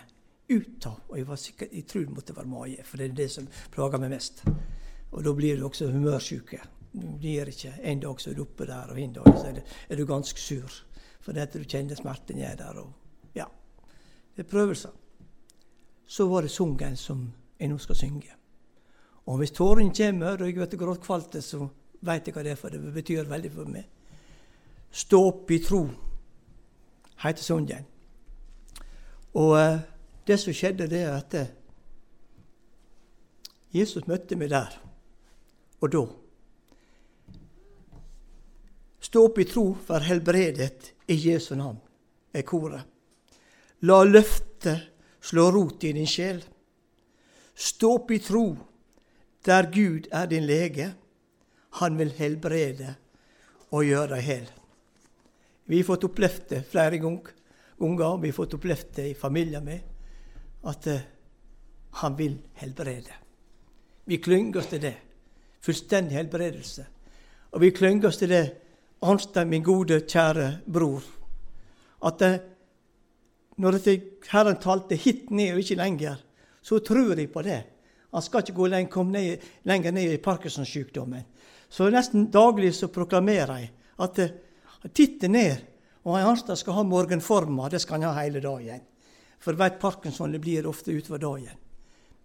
ut 0.53 0.87
av 0.87 0.99
Og 1.09 1.17
jeg 1.17 1.27
var 1.27 1.39
sikker, 1.41 1.69
jeg 1.73 1.87
tror 1.89 2.05
det 2.05 2.15
måtte 2.17 2.35
være 2.37 2.51
mage, 2.51 2.85
for 2.85 3.01
det 3.01 3.07
er 3.07 3.15
det 3.17 3.29
som 3.31 3.47
plager 3.73 4.01
meg 4.03 4.11
mest. 4.13 4.43
Og 5.13 5.25
da 5.25 5.33
blir 5.37 5.57
du 5.57 5.67
også 5.69 5.91
humørsyke. 5.93 6.59
Du 6.93 7.07
blir 7.17 7.49
ikke 7.49 7.73
En 7.83 8.01
dag 8.01 8.21
så 8.21 8.31
er 8.31 8.35
du 8.35 8.43
oppe 8.43 8.67
der, 8.67 8.91
og 8.91 9.01
en 9.01 9.13
dag 9.13 9.39
så 9.39 9.53
er 9.89 9.97
du 9.97 10.05
ganske 10.07 10.41
sur. 10.41 10.83
For 11.23 11.33
det 11.33 11.47
at 11.47 11.55
du 11.55 11.63
kjenner 11.65 11.99
smerten 11.99 12.39
er 12.43 12.57
der. 12.59 12.79
og 12.83 12.93
ja, 13.35 13.47
Det 14.37 14.45
er 14.45 14.51
prøvelser 14.51 14.91
så 16.13 16.27
var 16.29 16.43
det 16.43 16.51
sungen 16.51 16.97
som 16.97 17.33
jeg 17.59 17.71
nå 17.73 17.79
skal 17.81 17.97
synge. 17.97 18.35
Og 19.27 19.39
hvis 19.39 19.55
tårene 19.57 19.95
kommer, 19.97 20.37
og 20.37 20.47
jeg 20.47 20.59
vet 20.59 20.79
gråtkvalt, 20.79 21.39
så 21.41 21.69
veit 22.05 22.27
jeg 22.27 22.35
hva 22.37 22.43
det 22.45 22.53
er, 22.53 22.59
for 22.61 22.75
det 22.75 22.93
betyr 22.93 23.31
veldig 23.31 23.53
for 23.55 23.71
meg. 23.73 23.87
Stå 24.93 25.21
opp 25.31 25.51
i 25.51 25.59
tro, 25.65 25.87
heter 27.23 27.43
sungen. 27.47 27.87
Og 29.41 29.55
uh, 29.57 29.79
det 30.27 30.37
som 30.41 30.53
skjedde, 30.53 30.91
det 30.91 31.01
er 31.07 31.15
at 31.17 31.35
eh, 31.39 31.55
Jesus 33.73 34.05
møtte 34.07 34.37
meg 34.37 34.53
der 34.53 34.77
og 35.81 35.93
da. 35.95 36.03
Stå 39.13 39.27
opp 39.29 39.39
i 39.43 39.45
tro, 39.45 39.63
vær 39.85 40.07
helbredet 40.09 40.87
i 41.13 41.15
Jesu 41.21 41.51
navn, 41.53 41.77
er 42.33 42.47
koret. 42.49 42.81
La 43.85 43.99
løftet 44.09 44.87
slå 45.21 45.51
rot 45.53 45.85
i 45.85 45.91
din 45.93 46.09
sjel. 46.09 46.39
Stå 47.53 47.91
opp 47.99 48.15
i 48.17 48.19
tro, 48.25 48.47
der 49.45 49.69
Gud 49.75 50.09
er 50.17 50.31
din 50.31 50.47
lege. 50.49 50.87
Han 51.83 52.01
vil 52.01 52.15
helbrede 52.17 52.95
og 53.69 53.85
gjøre 53.85 54.15
deg 54.15 54.25
hel. 54.31 54.49
Vi 55.69 55.83
har 55.83 55.91
fått 55.91 56.09
opplevd 56.09 56.49
det 56.55 56.63
flere 56.73 57.03
ganger. 57.05 57.37
Vi 57.77 57.93
har 58.01 58.39
fått 58.39 58.57
opplevd 58.57 58.97
det 58.97 59.07
i 59.11 59.15
familien 59.27 59.69
med, 59.69 59.85
at 60.73 60.89
uh, 60.89 61.05
han 62.01 62.17
vil 62.17 62.41
helbrede. 62.65 63.21
Vi 64.09 64.23
klynger 64.25 64.65
oss 64.65 64.73
til 64.73 64.87
det. 64.89 64.97
Fullstendig 65.61 66.17
helbredelse. 66.17 66.89
Og 67.53 67.61
vi 67.61 67.75
klynger 67.77 68.09
oss 68.09 68.25
til 68.25 68.33
det, 68.33 68.47
Arnstein, 69.03 69.51
min 69.51 69.65
gode, 69.67 70.01
kjære 70.07 70.49
bror, 70.71 71.03
at 72.07 72.23
uh, 72.23 72.37
når 73.63 73.79
Herren 74.31 74.61
talte 74.63 74.97
hit 74.97 75.31
ned 75.31 75.55
og 75.55 75.63
ikke 75.63 75.79
lenger, 75.81 76.21
så 76.63 76.79
tror 76.79 77.15
jeg 77.19 77.31
på 77.33 77.43
det. 77.43 77.61
Han 78.13 78.23
skal 78.23 78.43
ikke 78.43 78.57
gå 78.57 78.69
lenger, 78.69 78.93
komme 78.93 79.13
ned, 79.13 79.45
lenger 79.65 79.93
ned 79.93 80.13
i 80.13 80.23
Parkinson-sykdommen. 80.23 81.25
Så 81.69 81.89
nesten 81.91 82.29
daglig 82.31 82.75
så 82.77 82.91
proklamerer 82.93 83.63
jeg 83.63 83.71
at 84.05 84.19
titte 84.19 84.91
titt 84.93 85.31
ned, 85.31 85.63
og 86.05 86.19
Arnstad 86.19 86.59
skal 86.59 86.77
ha 86.77 86.83
morgenforma. 86.83 87.69
Det 87.71 87.81
skal 87.81 88.01
han 88.01 88.11
ha 88.11 88.23
hele 88.23 88.43
dagen. 88.43 88.83
For 89.43 89.59
vet 89.59 89.81
Parkinson 89.81 90.33
det 90.33 90.43
blir 90.43 90.67
ofte 90.67 90.93
utover 90.93 91.19
dagen. 91.23 91.59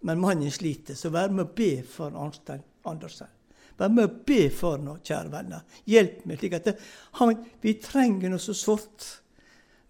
Men 0.00 0.20
mannen 0.20 0.50
sliter, 0.50 0.94
så 0.94 1.10
vær 1.10 1.32
med 1.32 1.46
å 1.46 1.54
be 1.54 1.82
for 1.82 2.14
Arnstein 2.14 2.62
Andersen. 2.86 3.37
Vær 3.78 3.92
med 3.94 4.08
å 4.08 4.16
be 4.26 4.48
for 4.50 4.80
noe, 4.82 4.98
kjære 5.04 5.30
venner. 5.32 5.80
Hjelp 5.86 6.24
meg. 6.26 6.38
slik 6.40 6.58
at 6.58 6.64
det, 6.66 6.76
han, 7.20 7.36
Vi 7.62 7.74
trenger 7.82 8.32
noe 8.32 8.42
så 8.42 8.54
sårt 8.54 9.06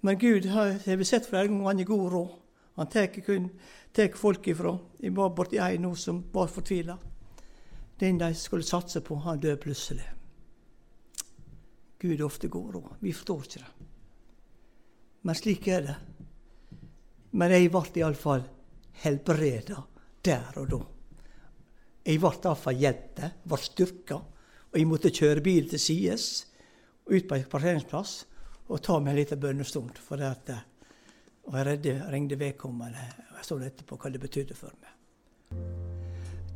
men 0.00 0.18
Gud 0.18 0.46
har 0.46 0.96
vi 0.96 1.04
sett 1.04 1.26
flere 1.26 1.48
ganger 1.48 1.64
han 1.64 1.80
er 1.80 1.84
god 1.84 2.12
råd. 2.12 2.34
Han 2.74 2.86
tar 2.86 4.14
folk 4.14 4.46
ifra. 4.46 4.78
Jeg 4.98 5.14
var 5.16 5.34
borti 5.34 5.58
ei 5.58 5.78
nå 5.78 5.94
som 5.98 6.22
var 6.32 6.46
fortvila. 6.46 6.98
Den 7.98 8.18
de 8.18 8.34
skulle 8.34 8.62
satse 8.62 9.00
på, 9.00 9.16
han 9.16 9.40
døde 9.40 9.56
plutselig. 9.56 10.06
Gud 11.98 12.20
er 12.20 12.24
ofte 12.24 12.48
god 12.48 12.74
råd. 12.74 12.92
Vi 13.00 13.12
forstår 13.12 13.42
ikke 13.42 13.64
det. 13.64 13.88
Men 15.22 15.34
slik 15.34 15.66
er 15.68 15.82
det. 15.82 15.96
Men 17.30 17.50
jeg 17.50 17.72
ble 17.74 17.82
iallfall 17.98 18.46
helbreda 19.02 19.82
der 20.24 20.62
og 20.62 20.70
da. 20.70 20.80
Jeg 22.08 22.22
ble 22.22 22.30
iallfall 22.32 22.78
hjulpet, 22.80 23.40
ble 23.44 23.60
styrka. 23.60 24.16
Og 24.68 24.76
jeg 24.76 24.88
måtte 24.88 25.12
kjøre 25.12 25.44
bil 25.44 25.68
til 25.68 25.80
sides, 25.80 26.46
ut 27.08 27.28
på 27.28 27.36
en 27.36 27.48
parkeringsplass 27.48 28.14
og 28.68 28.82
ta 28.84 28.98
meg 29.00 29.14
en 29.14 29.18
liten 29.20 29.40
bønnestund. 29.40 30.00
For 30.04 30.20
at, 30.24 30.50
og 31.48 31.56
jeg 31.56 31.66
redde, 31.68 31.94
ringte 32.12 32.38
vedkommende 32.40 33.04
og 33.30 33.36
jeg 33.38 33.48
så 33.48 33.58
etterpå 33.64 33.96
hva 33.96 34.12
det 34.12 34.20
betydde 34.20 34.56
for 34.56 34.72
meg. 34.76 34.94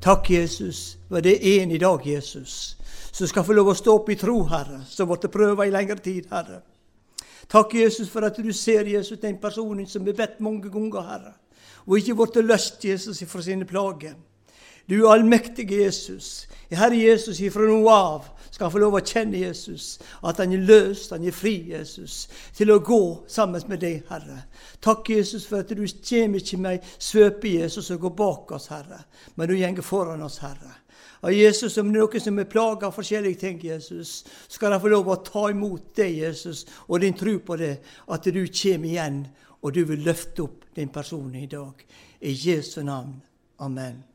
Takk, 0.02 0.32
Jesus, 0.34 0.98
for 1.08 1.22
det 1.22 1.36
er 1.38 1.62
en 1.62 1.70
i 1.70 1.78
dag, 1.78 2.00
Jesus, 2.06 2.76
som 3.12 3.28
skal 3.30 3.44
få 3.46 3.54
lov 3.54 3.70
å 3.70 3.76
stå 3.78 3.92
opp 4.00 4.08
i 4.10 4.16
tro, 4.18 4.40
Herre, 4.50 4.80
som 4.88 5.06
ble 5.06 5.30
prøva 5.30 5.68
i 5.68 5.70
lengre 5.70 6.00
tid, 6.02 6.26
Herre. 6.32 6.58
Takk, 7.52 7.76
Jesus, 7.78 8.10
for 8.10 8.26
at 8.26 8.40
du 8.40 8.50
ser 8.56 8.88
Jesus, 8.90 9.20
den 9.22 9.38
personen 9.38 9.86
som 9.86 10.08
er 10.08 10.16
bedt 10.18 10.40
mange 10.42 10.72
ganger, 10.72 11.06
Herre, 11.06 11.32
og 11.86 11.96
ikke 12.00 12.16
blitt 12.18 12.40
løst, 12.42 12.82
Jesus, 12.84 13.22
fra 13.30 13.44
sine 13.46 13.68
plager. 13.68 14.16
Du 14.88 15.06
allmektige 15.08 15.84
Jesus. 15.84 16.46
Herre 16.72 16.96
Jesus, 16.96 17.40
ifra 17.40 17.66
nå 17.68 17.82
av 17.92 18.28
skal 18.52 18.70
få 18.70 18.82
lov 18.82 18.98
å 18.98 19.00
kjenne 19.04 19.40
Jesus, 19.40 19.96
at 20.28 20.38
han 20.42 20.52
er 20.52 20.64
løst, 20.68 21.10
han 21.14 21.24
er 21.24 21.34
fri, 21.34 21.54
Jesus, 21.72 22.26
til 22.54 22.70
å 22.74 22.82
gå 22.84 23.02
sammen 23.30 23.64
med 23.68 23.80
deg, 23.80 24.02
Herre. 24.10 24.42
Takk, 24.84 25.08
Jesus, 25.08 25.46
for 25.48 25.64
at 25.64 25.72
du 25.72 25.80
kommer 25.80 26.42
ikke 26.42 26.60
med 26.60 26.92
svøpe 26.98 27.54
Jesus 27.56 27.90
og 27.94 28.04
går 28.04 28.14
bak 28.20 28.52
oss, 28.58 28.68
Herre, 28.72 29.00
men 29.34 29.48
du 29.48 29.56
går 29.56 29.86
foran 29.86 30.22
oss, 30.22 30.38
Herre. 30.44 30.76
Og 31.22 31.32
Jesus, 31.32 31.78
om 31.78 31.88
det 31.92 32.00
er 32.00 32.02
noen 32.02 32.24
som 32.26 32.38
er 32.42 32.50
plaga 32.50 32.88
av 32.90 32.96
forskjellige 32.96 33.40
ting, 33.40 33.58
Jesus, 33.64 34.24
skal 34.50 34.74
de 34.74 34.80
få 34.82 34.92
lov 34.92 35.08
å 35.08 35.20
ta 35.24 35.48
imot 35.50 35.94
deg, 35.96 36.20
Jesus, 36.26 36.66
og 36.88 37.00
din 37.00 37.16
tro 37.16 37.38
på 37.38 37.56
det, 37.56 37.76
at 38.10 38.26
du 38.26 38.42
kommer 38.46 38.92
igjen, 38.92 39.20
og 39.62 39.72
du 39.72 39.84
vil 39.86 40.02
løfte 40.04 40.44
opp 40.44 40.70
din 40.74 40.92
person 40.92 41.34
i 41.38 41.46
dag. 41.46 41.86
I 42.20 42.34
Jesu 42.34 42.82
navn. 42.82 43.20
Amen. 43.62 44.11